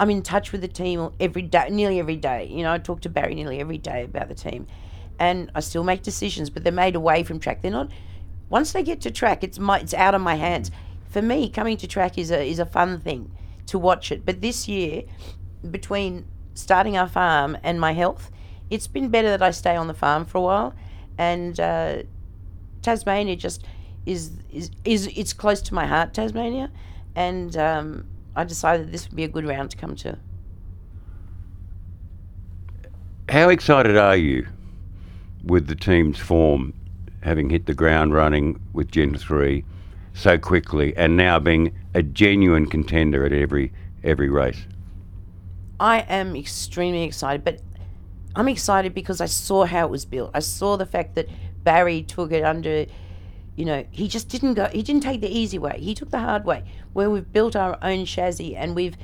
I'm 0.00 0.10
in 0.10 0.22
touch 0.22 0.50
with 0.50 0.62
the 0.62 0.68
team 0.68 1.10
every 1.20 1.42
day, 1.42 1.68
nearly 1.70 2.00
every 2.00 2.16
day. 2.16 2.48
You 2.50 2.64
know, 2.64 2.72
I 2.72 2.78
talk 2.78 3.02
to 3.02 3.08
Barry 3.08 3.36
nearly 3.36 3.60
every 3.60 3.78
day 3.78 4.02
about 4.02 4.28
the 4.28 4.34
team, 4.34 4.66
and 5.20 5.48
I 5.54 5.60
still 5.60 5.84
make 5.84 6.02
decisions, 6.02 6.50
but 6.50 6.64
they're 6.64 6.72
made 6.72 6.96
away 6.96 7.22
from 7.22 7.38
track. 7.38 7.62
They're 7.62 7.70
not. 7.70 7.90
Once 8.48 8.72
they 8.72 8.82
get 8.82 9.00
to 9.02 9.12
track, 9.12 9.44
it's 9.44 9.60
my 9.60 9.78
it's 9.78 9.94
out 9.94 10.16
of 10.16 10.20
my 10.20 10.34
hands. 10.34 10.72
For 11.08 11.22
me, 11.22 11.48
coming 11.48 11.76
to 11.76 11.86
track 11.86 12.18
is 12.18 12.32
a 12.32 12.44
is 12.44 12.58
a 12.58 12.66
fun 12.66 12.98
thing 12.98 13.30
to 13.66 13.78
watch 13.78 14.10
it. 14.10 14.26
But 14.26 14.40
this 14.40 14.66
year, 14.66 15.04
between 15.70 16.26
starting 16.54 16.96
our 16.96 17.08
farm 17.08 17.56
and 17.62 17.80
my 17.80 17.92
health, 17.92 18.30
it's 18.70 18.86
been 18.86 19.08
better 19.08 19.30
that 19.30 19.42
I 19.42 19.50
stay 19.50 19.76
on 19.76 19.86
the 19.86 19.94
farm 19.94 20.24
for 20.24 20.38
a 20.38 20.42
while, 20.42 20.74
and 21.18 21.58
uh, 21.60 22.02
Tasmania 22.82 23.36
just 23.36 23.64
is 24.04 24.30
is 24.52 24.70
is 24.84 25.08
it's 25.16 25.32
close 25.32 25.60
to 25.62 25.74
my 25.74 25.86
heart, 25.86 26.14
Tasmania, 26.14 26.70
and. 27.14 27.56
Um, 27.56 28.06
I 28.36 28.44
decided 28.44 28.92
this 28.92 29.08
would 29.08 29.16
be 29.16 29.24
a 29.24 29.28
good 29.28 29.46
round 29.46 29.70
to 29.70 29.76
come 29.78 29.96
to. 29.96 30.18
How 33.30 33.48
excited 33.48 33.96
are 33.96 34.16
you 34.16 34.46
with 35.42 35.68
the 35.68 35.74
team's 35.74 36.18
form, 36.18 36.74
having 37.22 37.48
hit 37.48 37.64
the 37.64 37.74
ground 37.74 38.12
running 38.14 38.60
with 38.74 38.92
Gen 38.92 39.16
3 39.16 39.64
so 40.12 40.38
quickly 40.38 40.94
and 40.96 41.16
now 41.16 41.38
being 41.38 41.74
a 41.94 42.02
genuine 42.02 42.66
contender 42.66 43.24
at 43.24 43.32
every 43.32 43.72
every 44.04 44.28
race? 44.28 44.66
I 45.78 46.00
am 46.00 46.36
extremely 46.36 47.02
excited, 47.02 47.44
but 47.44 47.60
I'm 48.34 48.48
excited 48.48 48.94
because 48.94 49.20
I 49.20 49.26
saw 49.26 49.64
how 49.64 49.86
it 49.86 49.90
was 49.90 50.04
built. 50.04 50.30
I 50.34 50.40
saw 50.40 50.76
the 50.76 50.86
fact 50.86 51.14
that 51.14 51.28
Barry 51.64 52.02
took 52.02 52.32
it 52.32 52.44
under 52.44 52.86
you 53.56 53.64
know, 53.64 53.84
he 53.90 54.06
just 54.06 54.28
didn't 54.28 54.54
go. 54.54 54.66
He 54.66 54.82
didn't 54.82 55.02
take 55.02 55.22
the 55.22 55.34
easy 55.34 55.58
way. 55.58 55.78
He 55.80 55.94
took 55.94 56.10
the 56.10 56.18
hard 56.18 56.44
way, 56.44 56.62
where 56.92 57.08
we've 57.08 57.32
built 57.32 57.56
our 57.56 57.78
own 57.82 58.04
chassis 58.04 58.54
and 58.54 58.76
we've 58.76 58.96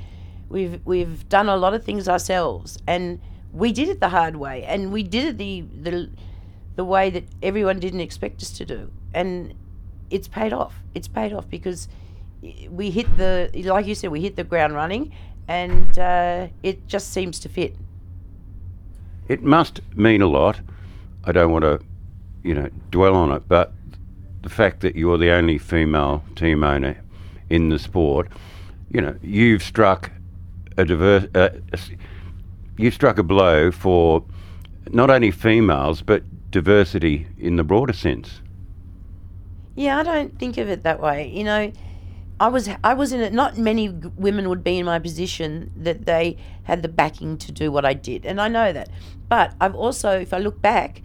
we've 0.47 0.79
we've 0.85 1.27
done 1.27 1.49
a 1.49 1.57
lot 1.57 1.73
of 1.73 1.83
things 1.83 2.07
ourselves, 2.07 2.77
and 2.85 3.19
we 3.51 3.71
did 3.71 3.89
it 3.89 3.99
the 3.99 4.09
hard 4.09 4.35
way, 4.35 4.63
and 4.63 4.93
we 4.93 5.01
did 5.01 5.25
it 5.25 5.37
the 5.39 5.61
the 5.61 6.09
the 6.75 6.85
way 6.85 7.09
that 7.09 7.23
everyone 7.41 7.79
didn't 7.79 8.01
expect 8.01 8.43
us 8.43 8.51
to 8.51 8.65
do, 8.65 8.91
and 9.13 9.55
it's 10.11 10.27
paid 10.27 10.53
off. 10.53 10.75
It's 10.93 11.07
paid 11.07 11.33
off 11.33 11.49
because 11.49 11.87
we 12.69 12.91
hit 12.91 13.17
the 13.17 13.49
like 13.65 13.87
you 13.87 13.95
said, 13.95 14.11
we 14.11 14.21
hit 14.21 14.35
the 14.35 14.43
ground 14.43 14.75
running, 14.75 15.11
and 15.47 15.97
uh, 15.97 16.47
it 16.61 16.87
just 16.87 17.11
seems 17.11 17.39
to 17.39 17.49
fit. 17.49 17.75
It 19.27 19.43
must 19.43 19.81
mean 19.95 20.21
a 20.21 20.27
lot. 20.27 20.59
I 21.23 21.31
don't 21.31 21.51
want 21.51 21.63
to, 21.63 21.79
you 22.43 22.53
know, 22.53 22.69
dwell 22.91 23.15
on 23.15 23.31
it, 23.31 23.47
but 23.47 23.73
the 24.41 24.49
fact 24.49 24.81
that 24.81 24.95
you're 24.95 25.17
the 25.17 25.31
only 25.31 25.57
female 25.57 26.23
team 26.35 26.63
owner 26.63 27.01
in 27.49 27.69
the 27.69 27.79
sport, 27.79 28.27
you 28.91 29.01
know, 29.01 29.15
you've 29.21 29.63
struck 29.63 30.11
a 30.77 30.85
diverse, 30.85 31.25
uh, 31.35 31.49
you've 32.77 32.93
struck 32.93 33.17
a 33.17 33.23
blow 33.23 33.71
for 33.71 34.23
not 34.89 35.09
only 35.09 35.31
females 35.31 36.01
but 36.01 36.23
diversity 36.51 37.27
in 37.39 37.55
the 37.55 37.63
broader 37.63 37.93
sense. 37.93 38.41
Yeah, 39.75 39.97
I 39.99 40.03
don't 40.03 40.37
think 40.37 40.57
of 40.57 40.69
it 40.69 40.83
that 40.83 40.99
way. 40.99 41.29
You 41.29 41.43
know, 41.43 41.71
I 42.43 42.47
was 42.49 42.69
I 42.83 42.93
was 42.93 43.13
in 43.13 43.21
it. 43.21 43.31
Not 43.31 43.57
many 43.57 43.87
women 43.87 44.49
would 44.49 44.65
be 44.65 44.77
in 44.77 44.85
my 44.85 44.99
position 44.99 45.71
that 45.77 46.05
they 46.05 46.35
had 46.63 46.81
the 46.81 46.89
backing 46.89 47.37
to 47.37 47.53
do 47.53 47.71
what 47.71 47.85
I 47.85 47.93
did, 47.93 48.25
and 48.25 48.41
I 48.41 48.49
know 48.49 48.73
that. 48.73 48.89
But 49.29 49.55
I've 49.61 49.75
also, 49.75 50.19
if 50.19 50.33
I 50.33 50.39
look 50.39 50.61
back, 50.61 51.03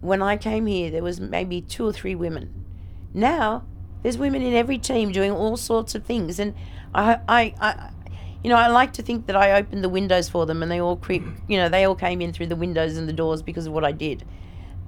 when 0.00 0.22
I 0.22 0.38
came 0.38 0.64
here, 0.64 0.90
there 0.90 1.02
was 1.02 1.20
maybe 1.20 1.60
two 1.60 1.86
or 1.86 1.92
three 1.92 2.14
women. 2.14 2.64
Now 3.12 3.64
there's 4.02 4.16
women 4.16 4.40
in 4.40 4.54
every 4.54 4.78
team 4.78 5.12
doing 5.12 5.32
all 5.32 5.58
sorts 5.58 5.94
of 5.94 6.04
things, 6.04 6.38
and 6.38 6.54
I, 6.94 7.18
I, 7.28 7.54
I 7.60 7.90
you 8.42 8.48
know, 8.48 8.56
I 8.56 8.68
like 8.68 8.94
to 8.94 9.02
think 9.02 9.26
that 9.26 9.36
I 9.36 9.52
opened 9.52 9.84
the 9.84 9.90
windows 9.90 10.30
for 10.30 10.46
them, 10.46 10.62
and 10.62 10.72
they 10.72 10.80
all 10.80 10.96
creep, 10.96 11.24
you 11.46 11.58
know, 11.58 11.68
they 11.68 11.84
all 11.84 11.94
came 11.94 12.22
in 12.22 12.32
through 12.32 12.46
the 12.46 12.56
windows 12.56 12.96
and 12.96 13.06
the 13.06 13.12
doors 13.12 13.42
because 13.42 13.66
of 13.66 13.74
what 13.74 13.84
I 13.84 13.92
did, 13.92 14.24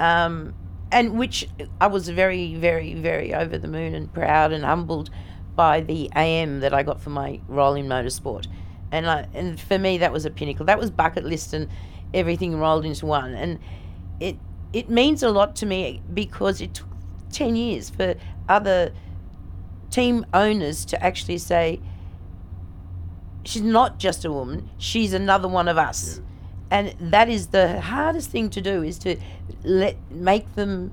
um, 0.00 0.54
and 0.90 1.18
which 1.18 1.48
I 1.80 1.86
was 1.86 2.08
very, 2.08 2.54
very, 2.54 2.94
very 2.94 3.34
over 3.34 3.58
the 3.58 3.68
moon 3.68 3.94
and 3.94 4.12
proud 4.12 4.52
and 4.52 4.64
humbled 4.64 5.10
by 5.54 5.80
the 5.80 6.10
AM 6.14 6.60
that 6.60 6.72
I 6.72 6.82
got 6.82 7.00
for 7.00 7.10
my 7.10 7.40
role 7.48 7.74
in 7.74 7.86
motorsport, 7.86 8.46
and 8.92 9.06
I, 9.06 9.26
and 9.34 9.58
for 9.58 9.78
me 9.78 9.98
that 9.98 10.12
was 10.12 10.24
a 10.24 10.30
pinnacle. 10.30 10.66
That 10.66 10.78
was 10.78 10.90
bucket 10.90 11.24
list 11.24 11.52
and 11.52 11.68
everything 12.14 12.58
rolled 12.58 12.84
into 12.84 13.06
one, 13.06 13.34
and 13.34 13.58
it 14.20 14.36
it 14.72 14.90
means 14.90 15.22
a 15.22 15.30
lot 15.30 15.56
to 15.56 15.66
me 15.66 16.02
because 16.12 16.60
it 16.60 16.74
took 16.74 16.88
10 17.32 17.56
years 17.56 17.90
for 17.90 18.14
other 18.48 18.92
team 19.90 20.26
owners 20.34 20.84
to 20.86 21.02
actually 21.02 21.38
say, 21.38 21.80
she's 23.44 23.62
not 23.62 23.98
just 23.98 24.24
a 24.24 24.32
woman, 24.32 24.68
she's 24.78 25.12
another 25.12 25.48
one 25.48 25.68
of 25.68 25.78
us. 25.78 26.18
Yeah. 26.18 26.27
And 26.70 26.94
that 27.00 27.28
is 27.28 27.48
the 27.48 27.80
hardest 27.80 28.30
thing 28.30 28.50
to 28.50 28.60
do 28.60 28.82
is 28.82 28.98
to 29.00 29.16
let 29.64 29.96
make 30.10 30.54
them 30.54 30.92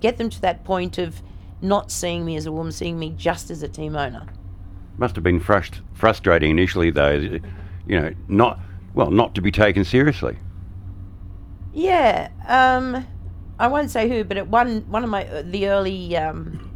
get 0.00 0.18
them 0.18 0.30
to 0.30 0.40
that 0.42 0.64
point 0.64 0.98
of 0.98 1.20
not 1.62 1.90
seeing 1.90 2.24
me 2.24 2.36
as 2.36 2.46
a 2.46 2.52
woman, 2.52 2.72
seeing 2.72 2.98
me 2.98 3.14
just 3.16 3.50
as 3.50 3.62
a 3.62 3.68
team 3.68 3.96
owner. 3.96 4.26
Must 4.98 5.14
have 5.16 5.24
been 5.24 5.40
frust- 5.40 5.80
frustrating 5.94 6.50
initially, 6.50 6.90
though. 6.90 7.40
You 7.86 8.00
know, 8.00 8.14
not 8.28 8.60
well, 8.94 9.10
not 9.10 9.34
to 9.34 9.40
be 9.40 9.50
taken 9.50 9.84
seriously. 9.84 10.38
Yeah, 11.72 12.28
um, 12.46 13.06
I 13.58 13.68
won't 13.68 13.90
say 13.90 14.08
who, 14.08 14.24
but 14.24 14.36
at 14.36 14.48
one 14.48 14.82
one 14.90 15.04
of 15.04 15.10
my 15.10 15.26
uh, 15.26 15.42
the 15.44 15.68
early 15.68 16.16
um, 16.16 16.70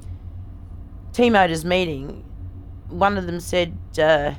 team 1.12 1.36
owners 1.36 1.64
meeting, 1.64 2.24
one 2.88 3.16
of 3.16 3.26
them 3.26 3.40
said, 3.40 3.76
uh, 3.98 4.34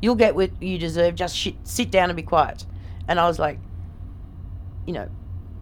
"You'll 0.00 0.14
get 0.14 0.34
what 0.34 0.50
you 0.62 0.78
deserve. 0.78 1.14
Just 1.14 1.36
shit, 1.36 1.54
sit 1.64 1.90
down 1.90 2.10
and 2.10 2.16
be 2.16 2.22
quiet." 2.22 2.66
And 3.08 3.20
I 3.20 3.26
was 3.26 3.38
like, 3.38 3.58
you 4.86 4.92
know, 4.92 5.08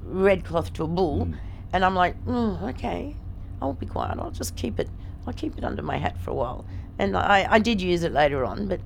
red 0.04 0.44
cloth 0.44 0.72
to 0.74 0.84
a 0.84 0.88
bull, 0.88 1.26
mm. 1.26 1.36
and 1.72 1.84
I'm 1.84 1.94
like, 1.94 2.22
mm, 2.24 2.62
okay, 2.70 3.16
I'll 3.60 3.72
be 3.72 3.86
quiet. 3.86 4.18
I'll 4.18 4.30
just 4.30 4.56
keep 4.56 4.78
it. 4.78 4.88
I'll 5.26 5.32
keep 5.32 5.56
it 5.58 5.64
under 5.64 5.82
my 5.82 5.96
hat 5.96 6.18
for 6.18 6.30
a 6.30 6.34
while. 6.34 6.64
And 6.98 7.16
I, 7.16 7.46
I 7.48 7.58
did 7.58 7.80
use 7.80 8.02
it 8.02 8.12
later 8.12 8.44
on, 8.44 8.66
but 8.68 8.80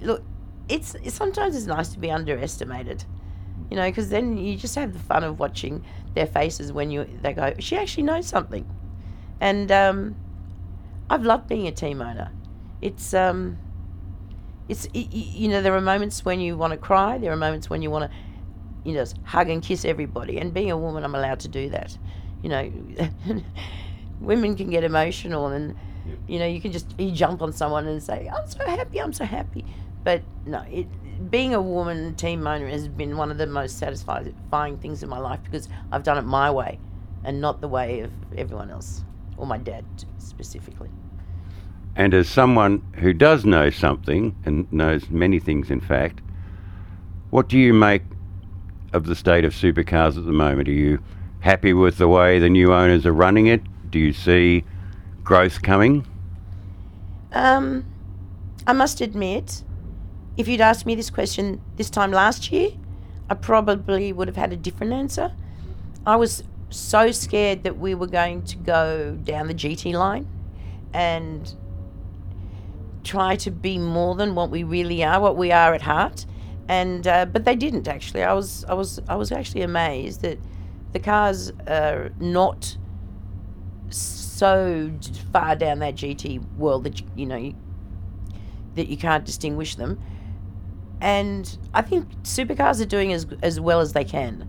look, 0.00 0.22
it's 0.68 0.94
sometimes 1.08 1.56
it's 1.56 1.66
nice 1.66 1.88
to 1.88 1.98
be 1.98 2.10
underestimated 2.10 3.04
you 3.70 3.76
know, 3.76 3.88
because 3.88 4.08
then 4.08 4.36
you 4.38 4.56
just 4.56 4.74
have 4.76 4.92
the 4.92 4.98
fun 4.98 5.24
of 5.24 5.38
watching 5.38 5.84
their 6.14 6.26
faces 6.26 6.72
when 6.72 6.90
you 6.90 7.06
they 7.22 7.32
go, 7.32 7.54
she 7.58 7.76
actually 7.76 8.04
knows 8.04 8.26
something, 8.26 8.66
and 9.40 9.70
um, 9.70 10.16
I've 11.10 11.24
loved 11.24 11.48
being 11.48 11.66
a 11.66 11.72
team 11.72 12.00
owner. 12.00 12.30
It's 12.80 13.12
um, 13.12 13.58
it's 14.68 14.86
it, 14.86 15.12
you 15.12 15.48
know 15.48 15.62
there 15.62 15.74
are 15.74 15.80
moments 15.80 16.24
when 16.24 16.40
you 16.40 16.56
want 16.56 16.72
to 16.72 16.76
cry, 16.76 17.18
there 17.18 17.32
are 17.32 17.36
moments 17.36 17.70
when 17.70 17.82
you 17.82 17.90
want 17.90 18.10
to, 18.10 18.16
you 18.84 18.94
know, 18.94 19.04
hug 19.24 19.48
and 19.48 19.62
kiss 19.62 19.84
everybody. 19.84 20.38
And 20.38 20.52
being 20.52 20.70
a 20.70 20.76
woman, 20.76 21.04
I'm 21.04 21.14
allowed 21.14 21.40
to 21.40 21.48
do 21.48 21.70
that. 21.70 21.96
You 22.42 22.48
know, 22.50 22.72
women 24.20 24.56
can 24.56 24.70
get 24.70 24.84
emotional, 24.84 25.48
and 25.48 25.74
you 26.26 26.38
know 26.38 26.46
you 26.46 26.60
can 26.60 26.72
just 26.72 26.94
you 26.98 27.10
jump 27.10 27.42
on 27.42 27.52
someone 27.52 27.86
and 27.86 28.02
say, 28.02 28.30
"I'm 28.32 28.48
so 28.48 28.64
happy, 28.66 29.00
I'm 29.00 29.12
so 29.12 29.24
happy." 29.24 29.64
But 30.04 30.22
no, 30.46 30.64
it 30.70 30.86
being 31.30 31.54
a 31.54 31.60
woman 31.60 32.14
team 32.14 32.46
owner 32.46 32.68
has 32.68 32.88
been 32.88 33.16
one 33.16 33.30
of 33.30 33.38
the 33.38 33.46
most 33.46 33.78
satisfying 33.78 34.78
things 34.78 35.02
in 35.02 35.08
my 35.08 35.18
life 35.18 35.40
because 35.42 35.68
I've 35.90 36.04
done 36.04 36.18
it 36.18 36.22
my 36.22 36.50
way 36.50 36.78
and 37.24 37.40
not 37.40 37.60
the 37.60 37.68
way 37.68 38.00
of 38.00 38.12
everyone 38.36 38.70
else 38.70 39.04
or 39.36 39.46
my 39.46 39.58
dad 39.58 39.84
specifically. 40.18 40.90
And 41.98 42.14
as 42.14 42.28
someone 42.28 42.80
who 42.94 43.12
does 43.12 43.44
know 43.44 43.70
something 43.70 44.36
and 44.44 44.72
knows 44.72 45.10
many 45.10 45.40
things, 45.40 45.68
in 45.68 45.80
fact, 45.80 46.20
what 47.30 47.48
do 47.48 47.58
you 47.58 47.74
make 47.74 48.02
of 48.92 49.06
the 49.06 49.16
state 49.16 49.44
of 49.44 49.52
supercars 49.52 50.16
at 50.16 50.24
the 50.24 50.32
moment? 50.32 50.68
Are 50.68 50.72
you 50.72 51.00
happy 51.40 51.72
with 51.72 51.98
the 51.98 52.06
way 52.06 52.38
the 52.38 52.48
new 52.48 52.72
owners 52.72 53.04
are 53.04 53.12
running 53.12 53.48
it? 53.48 53.62
Do 53.90 53.98
you 53.98 54.12
see 54.12 54.62
growth 55.24 55.60
coming? 55.60 56.06
Um, 57.32 57.84
I 58.64 58.74
must 58.74 59.00
admit, 59.00 59.64
if 60.36 60.46
you'd 60.46 60.60
asked 60.60 60.86
me 60.86 60.94
this 60.94 61.10
question 61.10 61.60
this 61.74 61.90
time 61.90 62.12
last 62.12 62.52
year, 62.52 62.70
I 63.28 63.34
probably 63.34 64.12
would 64.12 64.28
have 64.28 64.36
had 64.36 64.52
a 64.52 64.56
different 64.56 64.92
answer. 64.92 65.32
I 66.06 66.14
was 66.14 66.44
so 66.70 67.10
scared 67.10 67.64
that 67.64 67.76
we 67.76 67.96
were 67.96 68.06
going 68.06 68.42
to 68.44 68.56
go 68.56 69.18
down 69.24 69.48
the 69.48 69.54
GT 69.54 69.94
line 69.94 70.28
and 70.94 71.52
try 73.04 73.36
to 73.36 73.50
be 73.50 73.78
more 73.78 74.14
than 74.14 74.34
what 74.34 74.50
we 74.50 74.62
really 74.62 75.04
are, 75.04 75.20
what 75.20 75.36
we 75.36 75.52
are 75.52 75.74
at 75.74 75.82
heart. 75.82 76.26
And 76.68 77.06
uh, 77.06 77.24
but 77.26 77.44
they 77.44 77.56
didn't 77.56 77.88
actually. 77.88 78.22
I 78.22 78.32
was 78.34 78.64
I 78.66 78.74
was 78.74 79.00
I 79.08 79.16
was 79.16 79.32
actually 79.32 79.62
amazed 79.62 80.20
that 80.22 80.38
the 80.92 80.98
cars 80.98 81.50
are 81.66 82.10
not 82.18 82.76
so 83.90 84.92
far 85.32 85.56
down 85.56 85.78
that 85.78 85.94
GT 85.94 86.44
world 86.56 86.84
that 86.84 87.00
you, 87.00 87.06
you 87.16 87.26
know 87.26 87.36
you, 87.36 87.54
that 88.74 88.88
you 88.88 88.96
can't 88.96 89.24
distinguish 89.24 89.76
them. 89.76 90.00
And 91.00 91.58
I 91.72 91.82
think 91.82 92.10
supercars 92.22 92.82
are 92.82 92.86
doing 92.86 93.12
as 93.14 93.26
as 93.42 93.58
well 93.60 93.80
as 93.80 93.94
they 93.94 94.04
can. 94.04 94.48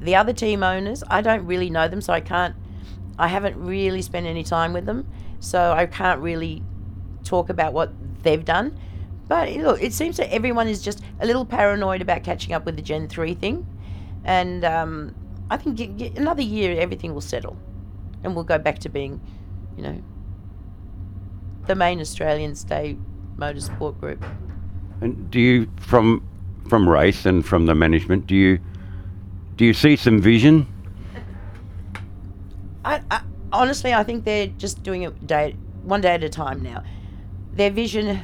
The 0.00 0.16
other 0.16 0.34
team 0.34 0.62
owners, 0.62 1.02
I 1.08 1.22
don't 1.22 1.46
really 1.46 1.70
know 1.70 1.88
them, 1.88 2.02
so 2.02 2.12
I 2.12 2.20
can't. 2.20 2.54
I 3.18 3.28
haven't 3.28 3.56
really 3.56 4.02
spent 4.02 4.26
any 4.26 4.44
time 4.44 4.72
with 4.72 4.84
them, 4.84 5.08
so 5.40 5.72
I 5.72 5.86
can't 5.86 6.20
really 6.20 6.62
talk 7.24 7.48
about 7.48 7.72
what 7.72 7.92
they've 8.22 8.44
done. 8.44 8.78
But 9.28 9.52
look, 9.52 9.82
it 9.82 9.92
seems 9.92 10.18
that 10.18 10.32
everyone 10.32 10.68
is 10.68 10.82
just 10.82 11.02
a 11.20 11.26
little 11.26 11.44
paranoid 11.44 12.02
about 12.02 12.24
catching 12.24 12.52
up 12.52 12.66
with 12.66 12.76
the 12.76 12.82
Gen 12.82 13.08
3 13.08 13.34
thing. 13.34 13.66
And 14.24 14.64
um, 14.64 15.14
I 15.50 15.56
think 15.56 15.78
another 16.16 16.42
year 16.42 16.78
everything 16.78 17.14
will 17.14 17.20
settle. 17.20 17.56
And 18.22 18.34
we'll 18.34 18.44
go 18.44 18.58
back 18.58 18.78
to 18.80 18.88
being, 18.88 19.20
you 19.76 19.82
know, 19.82 20.02
the 21.66 21.74
main 21.74 22.00
Australian 22.00 22.54
state 22.54 22.98
motorsport 23.36 23.98
group. 23.98 24.24
And 25.00 25.30
do 25.30 25.40
you, 25.40 25.70
from 25.76 26.26
from 26.68 26.88
race 26.88 27.26
and 27.26 27.44
from 27.44 27.66
the 27.66 27.74
management, 27.74 28.26
do 28.26 28.34
you 28.34 28.58
do 29.56 29.64
you 29.64 29.74
see 29.74 29.96
some 29.96 30.20
vision? 30.20 30.66
I, 32.84 33.00
I 33.10 33.22
honestly, 33.52 33.94
I 33.94 34.02
think 34.02 34.24
they're 34.24 34.48
just 34.48 34.82
doing 34.82 35.02
it 35.02 35.26
day, 35.26 35.56
one 35.82 36.00
day 36.00 36.14
at 36.14 36.24
a 36.24 36.28
time 36.28 36.62
now. 36.62 36.82
Their 37.56 37.70
vision, 37.70 38.20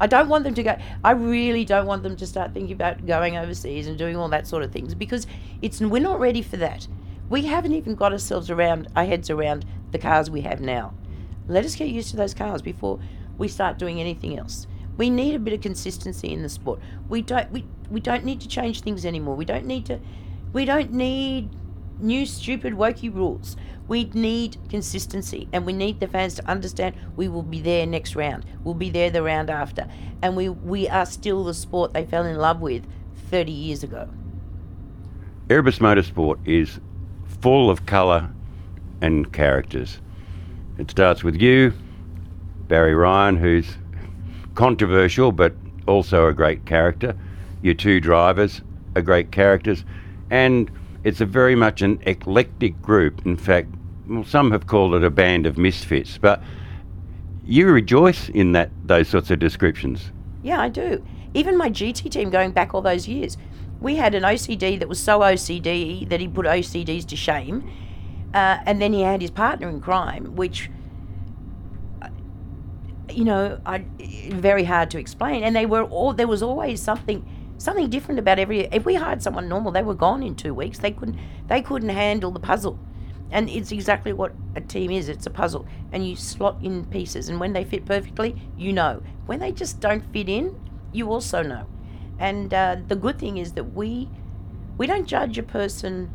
I 0.00 0.06
don't 0.08 0.28
want 0.28 0.44
them 0.44 0.54
to 0.54 0.62
go. 0.62 0.76
I 1.04 1.12
really 1.12 1.64
don't 1.64 1.86
want 1.86 2.02
them 2.02 2.16
to 2.16 2.26
start 2.26 2.52
thinking 2.52 2.72
about 2.72 3.06
going 3.06 3.36
overseas 3.36 3.86
and 3.86 3.96
doing 3.96 4.16
all 4.16 4.28
that 4.30 4.46
sort 4.46 4.64
of 4.64 4.72
things 4.72 4.94
because 4.94 5.26
it's 5.60 5.80
we're 5.80 6.02
not 6.02 6.18
ready 6.18 6.42
for 6.42 6.56
that. 6.56 6.88
We 7.28 7.42
haven't 7.46 7.72
even 7.72 7.94
got 7.94 8.12
ourselves 8.12 8.50
around 8.50 8.88
our 8.96 9.04
heads 9.04 9.30
around 9.30 9.64
the 9.92 9.98
cars 9.98 10.28
we 10.30 10.40
have 10.42 10.60
now. 10.60 10.94
Let 11.46 11.64
us 11.64 11.76
get 11.76 11.88
used 11.88 12.10
to 12.10 12.16
those 12.16 12.34
cars 12.34 12.62
before 12.62 12.98
we 13.38 13.48
start 13.48 13.78
doing 13.78 14.00
anything 14.00 14.38
else. 14.38 14.66
We 14.96 15.10
need 15.10 15.34
a 15.34 15.38
bit 15.38 15.54
of 15.54 15.60
consistency 15.60 16.32
in 16.32 16.42
the 16.42 16.48
sport. 16.48 16.80
We 17.08 17.22
don't 17.22 17.50
we, 17.52 17.64
we 17.90 18.00
don't 18.00 18.24
need 18.24 18.40
to 18.40 18.48
change 18.48 18.80
things 18.80 19.06
anymore. 19.06 19.36
We 19.36 19.44
don't 19.44 19.66
need 19.66 19.86
to 19.86 20.00
we 20.52 20.64
don't 20.64 20.92
need 20.92 21.50
new 22.00 22.26
stupid 22.26 22.74
wokey 22.74 23.14
rules. 23.14 23.56
We 23.92 24.04
need 24.14 24.56
consistency 24.70 25.48
and 25.52 25.66
we 25.66 25.74
need 25.74 26.00
the 26.00 26.08
fans 26.08 26.36
to 26.36 26.48
understand 26.48 26.94
we 27.14 27.28
will 27.28 27.42
be 27.42 27.60
there 27.60 27.84
next 27.84 28.16
round. 28.16 28.46
We'll 28.64 28.72
be 28.72 28.88
there 28.88 29.10
the 29.10 29.22
round 29.22 29.50
after. 29.50 29.86
And 30.22 30.34
we 30.34 30.48
we 30.48 30.88
are 30.88 31.04
still 31.04 31.44
the 31.44 31.52
sport 31.52 31.92
they 31.92 32.06
fell 32.06 32.24
in 32.24 32.38
love 32.38 32.62
with 32.62 32.86
30 33.28 33.52
years 33.52 33.82
ago. 33.82 34.08
Erebus 35.50 35.80
Motorsport 35.80 36.38
is 36.46 36.80
full 37.42 37.68
of 37.68 37.84
colour 37.84 38.30
and 39.02 39.30
characters. 39.30 40.00
It 40.78 40.90
starts 40.90 41.22
with 41.22 41.36
you, 41.36 41.74
Barry 42.68 42.94
Ryan, 42.94 43.36
who's 43.36 43.76
controversial 44.54 45.32
but 45.32 45.52
also 45.86 46.28
a 46.28 46.32
great 46.32 46.64
character. 46.64 47.14
Your 47.60 47.74
two 47.74 48.00
drivers 48.00 48.62
are 48.96 49.02
great 49.02 49.32
characters, 49.32 49.84
and 50.30 50.70
it's 51.04 51.20
a 51.20 51.26
very 51.26 51.54
much 51.54 51.82
an 51.82 52.00
eclectic 52.06 52.80
group. 52.80 53.26
In 53.26 53.36
fact, 53.36 53.68
well, 54.12 54.24
some 54.24 54.50
have 54.50 54.66
called 54.66 54.94
it 54.94 55.02
a 55.02 55.10
band 55.10 55.46
of 55.46 55.56
misfits, 55.56 56.18
but 56.18 56.42
you 57.44 57.68
rejoice 57.70 58.28
in 58.28 58.52
that 58.52 58.70
those 58.84 59.08
sorts 59.08 59.30
of 59.30 59.38
descriptions. 59.38 60.10
Yeah, 60.42 60.60
I 60.60 60.68
do. 60.68 61.04
Even 61.34 61.56
my 61.56 61.70
GT 61.70 62.10
team 62.10 62.30
going 62.30 62.52
back 62.52 62.74
all 62.74 62.82
those 62.82 63.08
years, 63.08 63.38
we 63.80 63.96
had 63.96 64.14
an 64.14 64.22
OCD 64.22 64.78
that 64.78 64.88
was 64.88 65.00
so 65.00 65.20
OCD 65.20 66.08
that 66.08 66.20
he 66.20 66.28
put 66.28 66.46
OCDs 66.46 67.06
to 67.06 67.16
shame. 67.16 67.68
Uh, 68.34 68.58
and 68.66 68.80
then 68.80 68.92
he 68.92 69.02
had 69.02 69.20
his 69.20 69.30
partner 69.30 69.68
in 69.68 69.80
crime, 69.80 70.36
which, 70.36 70.70
uh, 72.00 72.08
you 73.10 73.24
know, 73.24 73.60
I, 73.66 73.84
very 74.30 74.64
hard 74.64 74.90
to 74.92 74.98
explain. 74.98 75.42
And 75.42 75.56
they 75.56 75.66
were 75.66 75.84
all 75.84 76.12
there 76.12 76.28
was 76.28 76.42
always 76.42 76.82
something 76.82 77.26
something 77.58 77.88
different 77.88 78.18
about 78.18 78.38
every. 78.38 78.60
If 78.72 78.84
we 78.84 78.94
hired 78.94 79.22
someone 79.22 79.48
normal, 79.48 79.72
they 79.72 79.82
were 79.82 79.94
gone 79.94 80.22
in 80.22 80.34
two 80.34 80.54
weeks. 80.54 80.78
They 80.78 80.92
couldn't 80.92 81.18
they 81.48 81.62
couldn't 81.62 81.90
handle 81.90 82.30
the 82.30 82.40
puzzle. 82.40 82.78
And 83.32 83.48
it's 83.48 83.72
exactly 83.72 84.12
what 84.12 84.32
a 84.54 84.60
team 84.60 84.90
is. 84.90 85.08
It's 85.08 85.26
a 85.26 85.30
puzzle, 85.30 85.66
and 85.90 86.06
you 86.06 86.14
slot 86.14 86.58
in 86.62 86.84
pieces. 86.84 87.28
And 87.28 87.40
when 87.40 87.54
they 87.54 87.64
fit 87.64 87.86
perfectly, 87.86 88.36
you 88.56 88.72
know. 88.72 89.02
When 89.26 89.40
they 89.40 89.52
just 89.52 89.80
don't 89.80 90.04
fit 90.12 90.28
in, 90.28 90.54
you 90.92 91.10
also 91.10 91.42
know. 91.42 91.66
And 92.18 92.52
uh, 92.52 92.76
the 92.86 92.94
good 92.94 93.18
thing 93.18 93.38
is 93.38 93.52
that 93.52 93.72
we 93.74 94.08
we 94.78 94.86
don't 94.86 95.06
judge 95.06 95.38
a 95.38 95.42
person 95.42 96.10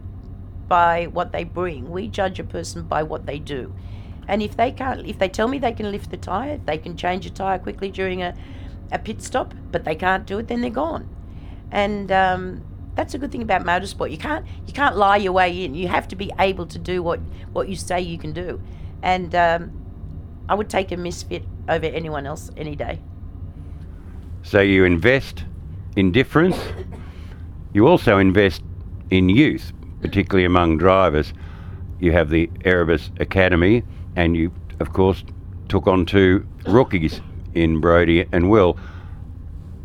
by 0.67 1.05
what 1.05 1.31
they 1.31 1.43
bring. 1.43 1.89
We 1.89 2.07
judge 2.07 2.39
a 2.39 2.43
person 2.43 2.83
by 2.83 3.03
what 3.03 3.25
they 3.25 3.39
do. 3.39 3.73
And 4.27 4.41
if 4.41 4.57
they 4.57 4.71
can't, 4.71 5.05
if 5.05 5.17
they 5.17 5.29
tell 5.29 5.47
me 5.47 5.57
they 5.57 5.71
can 5.71 5.91
lift 5.91 6.11
the 6.11 6.17
tire, 6.17 6.59
they 6.65 6.77
can 6.77 6.97
change 6.97 7.25
a 7.25 7.29
tire 7.29 7.59
quickly 7.59 7.89
during 7.89 8.21
a, 8.21 8.35
a 8.91 8.99
pit 8.99 9.21
stop, 9.21 9.53
but 9.71 9.85
they 9.85 9.95
can't 9.95 10.25
do 10.25 10.39
it, 10.39 10.47
then 10.47 10.61
they're 10.61 10.69
gone. 10.69 11.07
And 11.71 12.11
um, 12.11 12.63
that's 12.97 13.13
a 13.13 13.19
good 13.19 13.31
thing 13.31 13.43
about 13.43 13.63
motorsport. 13.63 14.09
You 14.09 14.17
can't 14.17 14.43
you 14.65 14.73
can't 14.73 14.97
lie 14.97 15.17
your 15.17 15.31
way 15.31 15.63
in. 15.63 15.75
You 15.75 15.87
have 15.87 16.07
to 16.09 16.15
be 16.15 16.31
able 16.39 16.65
to 16.65 16.79
do 16.79 17.03
what 17.03 17.19
what 17.53 17.69
you 17.69 17.75
say 17.75 18.01
you 18.01 18.17
can 18.17 18.33
do. 18.33 18.59
And 19.03 19.33
um, 19.35 19.71
I 20.49 20.55
would 20.55 20.67
take 20.67 20.91
a 20.91 20.97
misfit 20.97 21.43
over 21.69 21.85
anyone 21.85 22.25
else 22.25 22.49
any 22.57 22.75
day. 22.75 22.99
So 24.41 24.61
you 24.61 24.83
invest 24.83 25.45
in 25.95 26.11
difference. 26.11 26.57
You 27.71 27.87
also 27.87 28.17
invest 28.17 28.63
in 29.11 29.29
youth, 29.29 29.71
particularly 30.01 30.45
among 30.45 30.79
drivers. 30.79 31.33
You 31.99 32.13
have 32.13 32.29
the 32.31 32.49
Erebus 32.65 33.11
Academy, 33.19 33.83
and 34.15 34.35
you, 34.35 34.51
of 34.79 34.93
course, 34.93 35.23
took 35.69 35.85
on 35.85 36.07
two 36.07 36.47
rookies 36.65 37.21
in 37.53 37.79
Brodie 37.79 38.25
and 38.31 38.49
Will. 38.49 38.79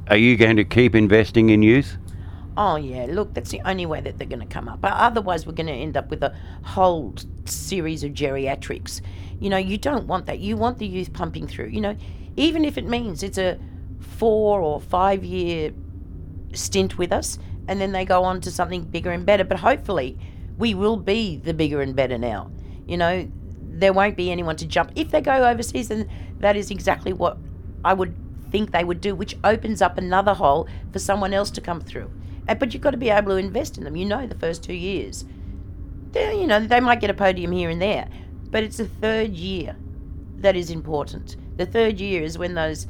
Are 0.09 0.17
you 0.17 0.39
going 0.39 0.57
to 0.57 0.65
keep 0.65 0.95
investing 0.95 1.51
in 1.51 1.63
youth? 1.63 1.99
Oh 2.57 2.77
yeah, 2.77 3.07
look, 3.09 3.33
that's 3.33 3.51
the 3.51 3.63
only 3.65 3.87
way 3.87 4.01
that 4.01 4.19
they're 4.19 4.27
going 4.27 4.41
to 4.41 4.47
come 4.47 4.69
up. 4.69 4.81
Otherwise, 4.83 5.47
we're 5.47 5.53
going 5.53 5.67
to 5.69 5.73
end 5.73 5.97
up 5.97 6.11
with 6.11 6.23
a 6.23 6.35
whole 6.63 7.15
series 7.47 8.05
of 8.05 8.13
geriatrics. 8.13 9.01
You 9.41 9.49
know, 9.51 9.57
you 9.57 9.79
don't 9.79 10.07
want 10.07 10.27
that. 10.27 10.39
You 10.39 10.57
want 10.57 10.79
the 10.79 10.87
youth 10.87 11.13
pumping 11.13 11.47
through. 11.47 11.69
You 11.69 11.81
know, 11.81 11.97
even 12.37 12.65
if 12.65 12.77
it 12.77 12.87
means 12.87 13.23
it's 13.23 13.39
a 13.39 13.59
four 14.01 14.61
or 14.61 14.81
five 14.81 15.25
year 15.25 15.73
stint 16.53 16.99
with 16.99 17.13
us, 17.13 17.39
and 17.69 17.81
then 17.81 17.93
they 17.93 18.05
go 18.05 18.23
on 18.25 18.41
to 18.43 18.51
something 18.51 18.83
bigger 18.85 19.11
and 19.11 19.25
better. 19.25 19.45
But 19.45 19.59
hopefully, 19.59 20.19
we 20.59 20.75
will 20.75 20.97
be 20.97 21.39
the 21.39 21.55
bigger 21.55 21.81
and 21.81 21.97
better 21.97 22.19
now. 22.19 22.51
You 22.87 22.99
know, 22.99 23.31
there 23.61 23.93
won't 23.93 24.17
be 24.17 24.31
anyone 24.31 24.57
to 24.57 24.67
jump. 24.67 24.93
If 24.95 25.11
they 25.11 25.23
go 25.23 25.49
overseas, 25.49 25.89
then 25.89 26.09
that 26.41 26.57
is 26.57 26.71
exactly 26.71 27.13
what 27.13 27.39
I 27.85 27.95
would 27.95 28.15
think 28.51 28.73
they 28.73 28.85
would 28.85 29.01
do, 29.01 29.15
which 29.15 29.37
opens 29.43 29.81
up 29.81 29.97
another 29.97 30.35
hole 30.35 30.69
for 30.93 30.99
someone 30.99 31.33
else 31.33 31.51
to 31.53 31.61
come 31.61 31.81
through. 31.81 32.11
Uh, 32.49 32.55
But 32.55 32.75
you've 32.75 32.83
got 32.83 32.91
to 32.91 32.97
be 32.97 33.11
able 33.11 33.33
to 33.33 33.37
invest 33.37 33.79
in 33.79 33.85
them. 33.85 33.97
You 33.97 34.05
know, 34.05 34.27
the 34.27 34.35
first 34.35 34.63
two 34.63 34.75
years, 34.75 35.25
you 36.15 36.47
know 36.47 36.61
they 36.61 36.81
might 36.81 37.01
get 37.01 37.11
a 37.11 37.15
podium 37.15 37.53
here 37.53 37.71
and 37.71 37.81
there, 37.81 38.09
but 38.51 38.63
it's 38.63 38.77
the 38.77 38.89
third 38.89 39.31
year 39.31 39.77
that 40.39 40.57
is 40.57 40.71
important. 40.71 41.37
The 41.57 41.67
third 41.67 42.01
year 42.01 42.23
is 42.23 42.39
when 42.39 42.55
those 42.55 42.87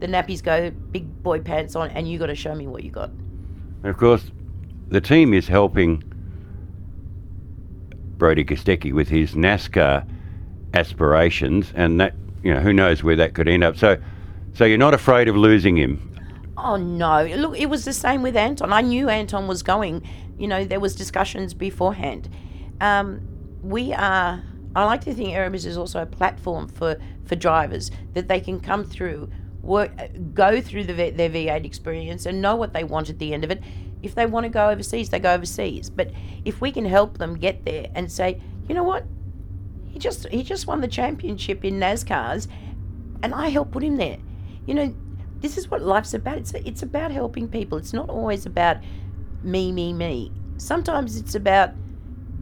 the 0.00 0.06
nappies 0.06 0.42
go 0.42 0.70
big 0.70 1.22
boy 1.22 1.40
pants 1.40 1.76
on, 1.76 1.90
and 1.90 2.08
you 2.08 2.18
got 2.18 2.26
to 2.26 2.34
show 2.34 2.54
me 2.54 2.66
what 2.66 2.82
you 2.82 2.90
got. 2.90 3.10
And 3.10 3.90
of 3.90 3.96
course, 3.96 4.30
the 4.88 5.00
team 5.00 5.32
is 5.32 5.46
helping 5.46 6.02
Brodie 8.16 8.44
Kostecki 8.44 8.92
with 8.92 9.08
his 9.08 9.34
NASCAR 9.34 10.06
aspirations, 10.72 11.72
and 11.76 12.00
that 12.00 12.14
you 12.42 12.52
know 12.52 12.60
who 12.60 12.72
knows 12.72 13.02
where 13.02 13.16
that 13.16 13.34
could 13.34 13.48
end 13.48 13.62
up. 13.64 13.76
So, 13.76 13.96
so 14.52 14.64
you're 14.64 14.78
not 14.78 14.94
afraid 14.94 15.28
of 15.28 15.36
losing 15.36 15.76
him. 15.76 16.10
Oh 16.56 16.76
no! 16.76 17.24
Look, 17.24 17.58
it 17.58 17.66
was 17.66 17.84
the 17.84 17.92
same 17.92 18.22
with 18.22 18.36
Anton. 18.36 18.72
I 18.72 18.80
knew 18.80 19.08
Anton 19.08 19.48
was 19.48 19.62
going. 19.62 20.06
You 20.38 20.48
know, 20.48 20.64
there 20.64 20.80
was 20.80 20.94
discussions 20.94 21.52
beforehand. 21.54 22.28
Um, 22.80 23.26
we 23.62 23.92
are. 23.92 24.42
I 24.76 24.84
like 24.84 25.02
to 25.02 25.14
think 25.14 25.30
Erebus 25.30 25.64
is 25.64 25.76
also 25.76 26.02
a 26.02 26.06
platform 26.06 26.68
for 26.68 26.96
for 27.24 27.36
drivers 27.36 27.90
that 28.12 28.28
they 28.28 28.40
can 28.40 28.60
come 28.60 28.84
through, 28.84 29.30
work, 29.62 29.90
go 30.34 30.60
through 30.60 30.84
the, 30.84 30.92
their 30.92 31.30
V8 31.30 31.64
experience, 31.64 32.26
and 32.26 32.40
know 32.40 32.54
what 32.54 32.72
they 32.72 32.84
want 32.84 33.10
at 33.10 33.18
the 33.18 33.32
end 33.32 33.44
of 33.44 33.50
it. 33.50 33.62
If 34.02 34.14
they 34.14 34.26
want 34.26 34.44
to 34.44 34.50
go 34.50 34.68
overseas, 34.68 35.08
they 35.08 35.18
go 35.18 35.32
overseas. 35.34 35.90
But 35.90 36.10
if 36.44 36.60
we 36.60 36.70
can 36.70 36.84
help 36.84 37.18
them 37.18 37.36
get 37.36 37.64
there 37.64 37.86
and 37.94 38.12
say, 38.12 38.40
you 38.68 38.74
know 38.74 38.84
what, 38.84 39.06
he 39.88 39.98
just 39.98 40.28
he 40.28 40.42
just 40.42 40.66
won 40.66 40.80
the 40.80 40.88
championship 40.88 41.64
in 41.64 41.80
NASCARs, 41.80 42.46
and 43.22 43.34
I 43.34 43.48
helped 43.48 43.72
put 43.72 43.82
him 43.82 43.96
there. 43.96 44.18
You 44.66 44.74
know, 44.74 44.94
this 45.44 45.58
is 45.58 45.70
what 45.70 45.82
life's 45.82 46.14
about. 46.14 46.38
It's 46.38 46.54
it's 46.54 46.82
about 46.82 47.10
helping 47.10 47.48
people. 47.48 47.76
It's 47.76 47.92
not 47.92 48.08
always 48.08 48.46
about 48.46 48.78
me, 49.42 49.72
me, 49.72 49.92
me. 49.92 50.32
Sometimes 50.56 51.18
it's 51.18 51.34
about 51.34 51.72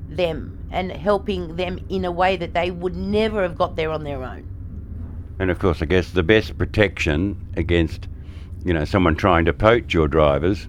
them 0.08 0.56
and 0.70 0.92
helping 0.92 1.56
them 1.56 1.80
in 1.88 2.04
a 2.04 2.12
way 2.12 2.36
that 2.36 2.54
they 2.54 2.70
would 2.70 2.94
never 2.94 3.42
have 3.42 3.58
got 3.58 3.74
there 3.74 3.90
on 3.90 4.04
their 4.04 4.22
own. 4.22 4.46
And 5.40 5.50
of 5.50 5.58
course, 5.58 5.82
I 5.82 5.86
guess 5.86 6.12
the 6.12 6.22
best 6.22 6.56
protection 6.56 7.36
against, 7.56 8.06
you 8.64 8.72
know, 8.72 8.84
someone 8.84 9.16
trying 9.16 9.46
to 9.46 9.52
poach 9.52 9.92
your 9.92 10.06
drivers 10.06 10.68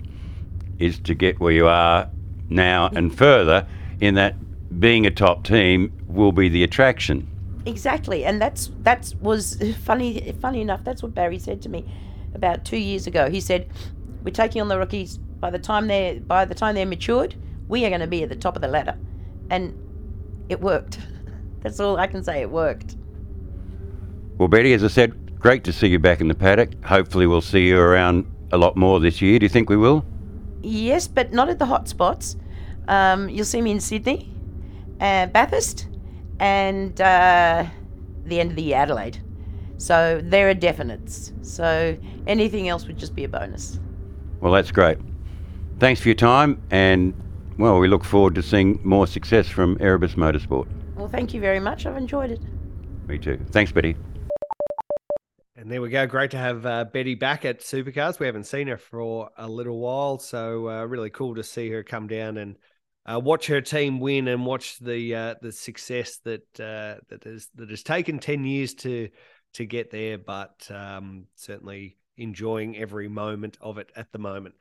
is 0.79 0.97
to 1.01 1.13
get 1.13 1.39
where 1.39 1.53
you 1.53 1.67
are 1.67 2.09
now 2.49 2.89
and 2.95 3.15
further 3.15 3.67
in 4.01 4.15
that 4.15 4.34
being 4.79 5.05
a 5.05 5.11
top 5.11 5.43
team 5.43 5.93
will 6.07 6.31
be 6.31 6.49
the 6.49 6.63
attraction. 6.63 7.27
Exactly, 7.67 8.25
and 8.25 8.41
that's 8.41 8.71
that's 8.81 9.13
was 9.17 9.61
funny. 9.84 10.31
Funny 10.41 10.61
enough, 10.61 10.84
that's 10.84 11.03
what 11.03 11.13
Barry 11.13 11.38
said 11.38 11.61
to 11.61 11.69
me 11.69 11.86
about 12.34 12.65
two 12.65 12.77
years 12.77 13.07
ago. 13.07 13.29
He 13.29 13.41
said, 13.41 13.69
"We're 14.23 14.31
taking 14.31 14.61
on 14.61 14.67
the 14.67 14.77
rookies. 14.77 15.17
By 15.17 15.49
the 15.49 15.59
time 15.59 15.88
they're 15.88 16.19
by 16.19 16.45
the 16.45 16.55
time 16.55 16.75
they're 16.75 16.86
matured, 16.86 17.36
we 17.67 17.86
are 17.86 17.89
going 17.89 18.01
to 18.01 18.07
be 18.07 18.23
at 18.23 18.29
the 18.29 18.36
top 18.36 18.55
of 18.55 18.61
the 18.61 18.67
ladder," 18.67 18.97
and 19.49 19.77
it 20.49 20.61
worked. 20.61 20.99
That's 21.61 21.79
all 21.79 21.97
I 21.97 22.07
can 22.07 22.23
say. 22.23 22.41
It 22.41 22.49
worked. 22.49 22.95
Well, 24.38 24.47
Betty, 24.47 24.73
as 24.73 24.84
I 24.84 24.88
said, 24.88 25.39
great 25.39 25.63
to 25.65 25.73
see 25.73 25.88
you 25.88 25.99
back 25.99 26.19
in 26.19 26.27
the 26.27 26.36
paddock. 26.36 26.84
Hopefully, 26.84 27.27
we'll 27.27 27.41
see 27.41 27.67
you 27.67 27.79
around 27.79 28.25
a 28.51 28.57
lot 28.57 28.75
more 28.75 28.99
this 28.99 29.21
year. 29.21 29.39
Do 29.39 29.45
you 29.45 29.49
think 29.49 29.69
we 29.69 29.77
will? 29.77 30.05
Yes, 30.61 31.07
but 31.07 31.34
not 31.34 31.49
at 31.49 31.59
the 31.59 31.65
hot 31.65 31.88
spots. 31.88 32.38
Um, 32.88 33.29
you'll 33.29 33.45
see 33.45 33.61
me 33.61 33.71
in 33.71 33.79
Sydney, 33.79 34.34
uh, 34.99 35.27
Bathurst, 35.27 35.88
and 36.39 36.99
uh, 36.99 37.65
the 38.25 38.39
end 38.39 38.51
of 38.51 38.55
the 38.55 38.63
year, 38.63 38.77
Adelaide. 38.77 39.21
So 39.84 40.21
there 40.23 40.49
are 40.49 40.55
definites. 40.55 41.34
So 41.45 41.97
anything 42.25 42.69
else 42.69 42.88
would 42.88 42.97
just 42.97 43.13
be 43.13 43.25
a 43.25 43.27
bonus. 43.27 43.81
Well, 44.39 44.53
that's 44.53 44.71
great. 44.71 44.97
Thanks 45.77 45.99
for 45.99 46.07
your 46.07 46.15
time, 46.15 46.61
and 46.71 47.13
well, 47.57 47.77
we 47.79 47.89
look 47.89 48.05
forward 48.05 48.34
to 48.36 48.41
seeing 48.41 48.79
more 48.86 49.07
success 49.07 49.49
from 49.49 49.75
Erebus 49.81 50.15
Motorsport. 50.15 50.67
Well, 50.95 51.09
thank 51.09 51.34
you 51.34 51.41
very 51.41 51.59
much. 51.59 51.86
I've 51.86 51.97
enjoyed 51.97 52.31
it. 52.31 52.39
Me 53.07 53.17
too. 53.17 53.38
Thanks, 53.51 53.73
Betty. 53.73 53.97
And 55.57 55.69
there 55.69 55.81
we 55.81 55.89
go. 55.89 56.07
Great 56.07 56.31
to 56.31 56.38
have 56.38 56.65
uh, 56.65 56.86
Betty 56.86 57.15
back 57.15 57.43
at 57.43 57.59
Supercars. 57.59 58.19
We 58.19 58.25
haven't 58.25 58.45
seen 58.45 58.67
her 58.67 58.77
for 58.77 59.31
a 59.38 59.49
little 59.49 59.79
while, 59.79 60.17
so 60.17 60.69
uh, 60.69 60.86
really 60.86 61.09
cool 61.09 61.36
to 61.36 61.43
see 61.43 61.69
her 61.71 61.84
come 61.84 62.07
down 62.07 62.38
and 62.38 62.55
uh, 63.05 63.19
watch 63.19 63.47
her 63.47 63.59
team 63.59 63.99
win 63.99 64.29
and 64.29 64.45
watch 64.45 64.79
the 64.79 65.13
uh, 65.13 65.36
the 65.41 65.51
success 65.51 66.19
that 66.23 66.43
uh, 66.57 67.01
that 67.09 67.25
has 67.25 67.49
that 67.55 67.69
has 67.69 67.84
taken 67.84 68.19
ten 68.19 68.45
years 68.45 68.73
to 68.75 69.09
to 69.54 69.66
get 69.66 69.91
there, 69.91 70.18
but 70.18 70.70
um, 70.72 71.28
certainly 71.36 71.97
enjoying 72.18 72.78
every 72.78 73.08
moment 73.08 73.58
of 73.62 73.78
it 73.78 73.91
at 73.95 74.12
the 74.12 74.20
moment. 74.20 74.56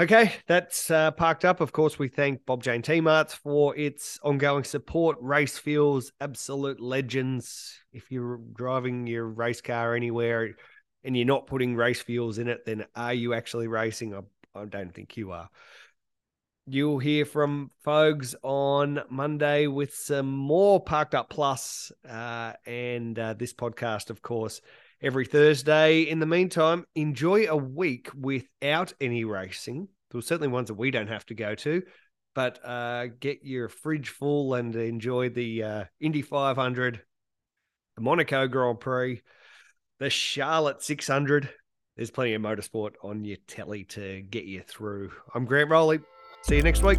Okay, 0.00 0.32
that's 0.46 0.90
uh, 0.90 1.10
parked 1.10 1.44
up. 1.44 1.60
Of 1.60 1.72
course, 1.72 1.98
we 1.98 2.08
thank 2.08 2.44
Bob 2.46 2.62
Jane 2.62 2.82
T 2.82 3.00
Marts 3.00 3.34
for 3.34 3.76
its 3.76 4.18
ongoing 4.22 4.64
support. 4.64 5.18
Race 5.20 5.58
Fuels, 5.58 6.12
absolute 6.20 6.80
legends. 6.80 7.78
If 7.92 8.10
you're 8.10 8.40
driving 8.54 9.06
your 9.06 9.26
race 9.26 9.60
car 9.60 9.94
anywhere 9.94 10.56
and 11.04 11.16
you're 11.16 11.26
not 11.26 11.46
putting 11.46 11.76
race 11.76 12.00
fuels 12.00 12.38
in 12.38 12.48
it, 12.48 12.64
then 12.64 12.86
are 12.96 13.12
you 13.12 13.34
actually 13.34 13.68
racing? 13.68 14.14
I, 14.14 14.20
I 14.58 14.64
don't 14.64 14.94
think 14.94 15.16
you 15.16 15.32
are. 15.32 15.50
You'll 16.66 17.00
hear 17.00 17.24
from 17.24 17.72
Fogs 17.82 18.36
on 18.44 19.00
Monday 19.10 19.66
with 19.66 19.96
some 19.96 20.28
more 20.28 20.78
Parked 20.78 21.12
Up 21.12 21.28
Plus, 21.28 21.90
uh, 22.08 22.52
and 22.64 23.18
uh, 23.18 23.34
this 23.34 23.52
podcast, 23.52 24.10
of 24.10 24.22
course, 24.22 24.60
every 25.02 25.26
Thursday. 25.26 26.02
In 26.02 26.20
the 26.20 26.26
meantime, 26.26 26.86
enjoy 26.94 27.48
a 27.48 27.56
week 27.56 28.10
without 28.14 28.92
any 29.00 29.24
racing. 29.24 29.88
There's 30.12 30.26
certainly 30.26 30.52
ones 30.52 30.68
that 30.68 30.74
we 30.74 30.92
don't 30.92 31.08
have 31.08 31.26
to 31.26 31.34
go 31.34 31.56
to, 31.56 31.82
but 32.32 32.64
uh, 32.64 33.06
get 33.18 33.40
your 33.42 33.68
fridge 33.68 34.10
full 34.10 34.54
and 34.54 34.76
enjoy 34.76 35.30
the 35.30 35.64
uh, 35.64 35.84
Indy 35.98 36.22
500, 36.22 37.02
the 37.96 38.02
Monaco 38.02 38.46
Grand 38.46 38.78
Prix, 38.78 39.20
the 39.98 40.10
Charlotte 40.10 40.80
600. 40.80 41.50
There's 41.96 42.12
plenty 42.12 42.34
of 42.34 42.42
motorsport 42.42 42.92
on 43.02 43.24
your 43.24 43.38
telly 43.48 43.82
to 43.86 44.22
get 44.22 44.44
you 44.44 44.60
through. 44.60 45.10
I'm 45.34 45.44
Grant 45.44 45.68
Rowley. 45.68 45.98
See 46.42 46.56
you 46.56 46.62
next 46.64 46.82
week. 46.82 46.98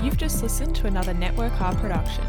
You've 0.00 0.16
just 0.16 0.44
listened 0.44 0.76
to 0.76 0.86
another 0.86 1.12
Network 1.12 1.60
R 1.60 1.74
production. 1.74 2.24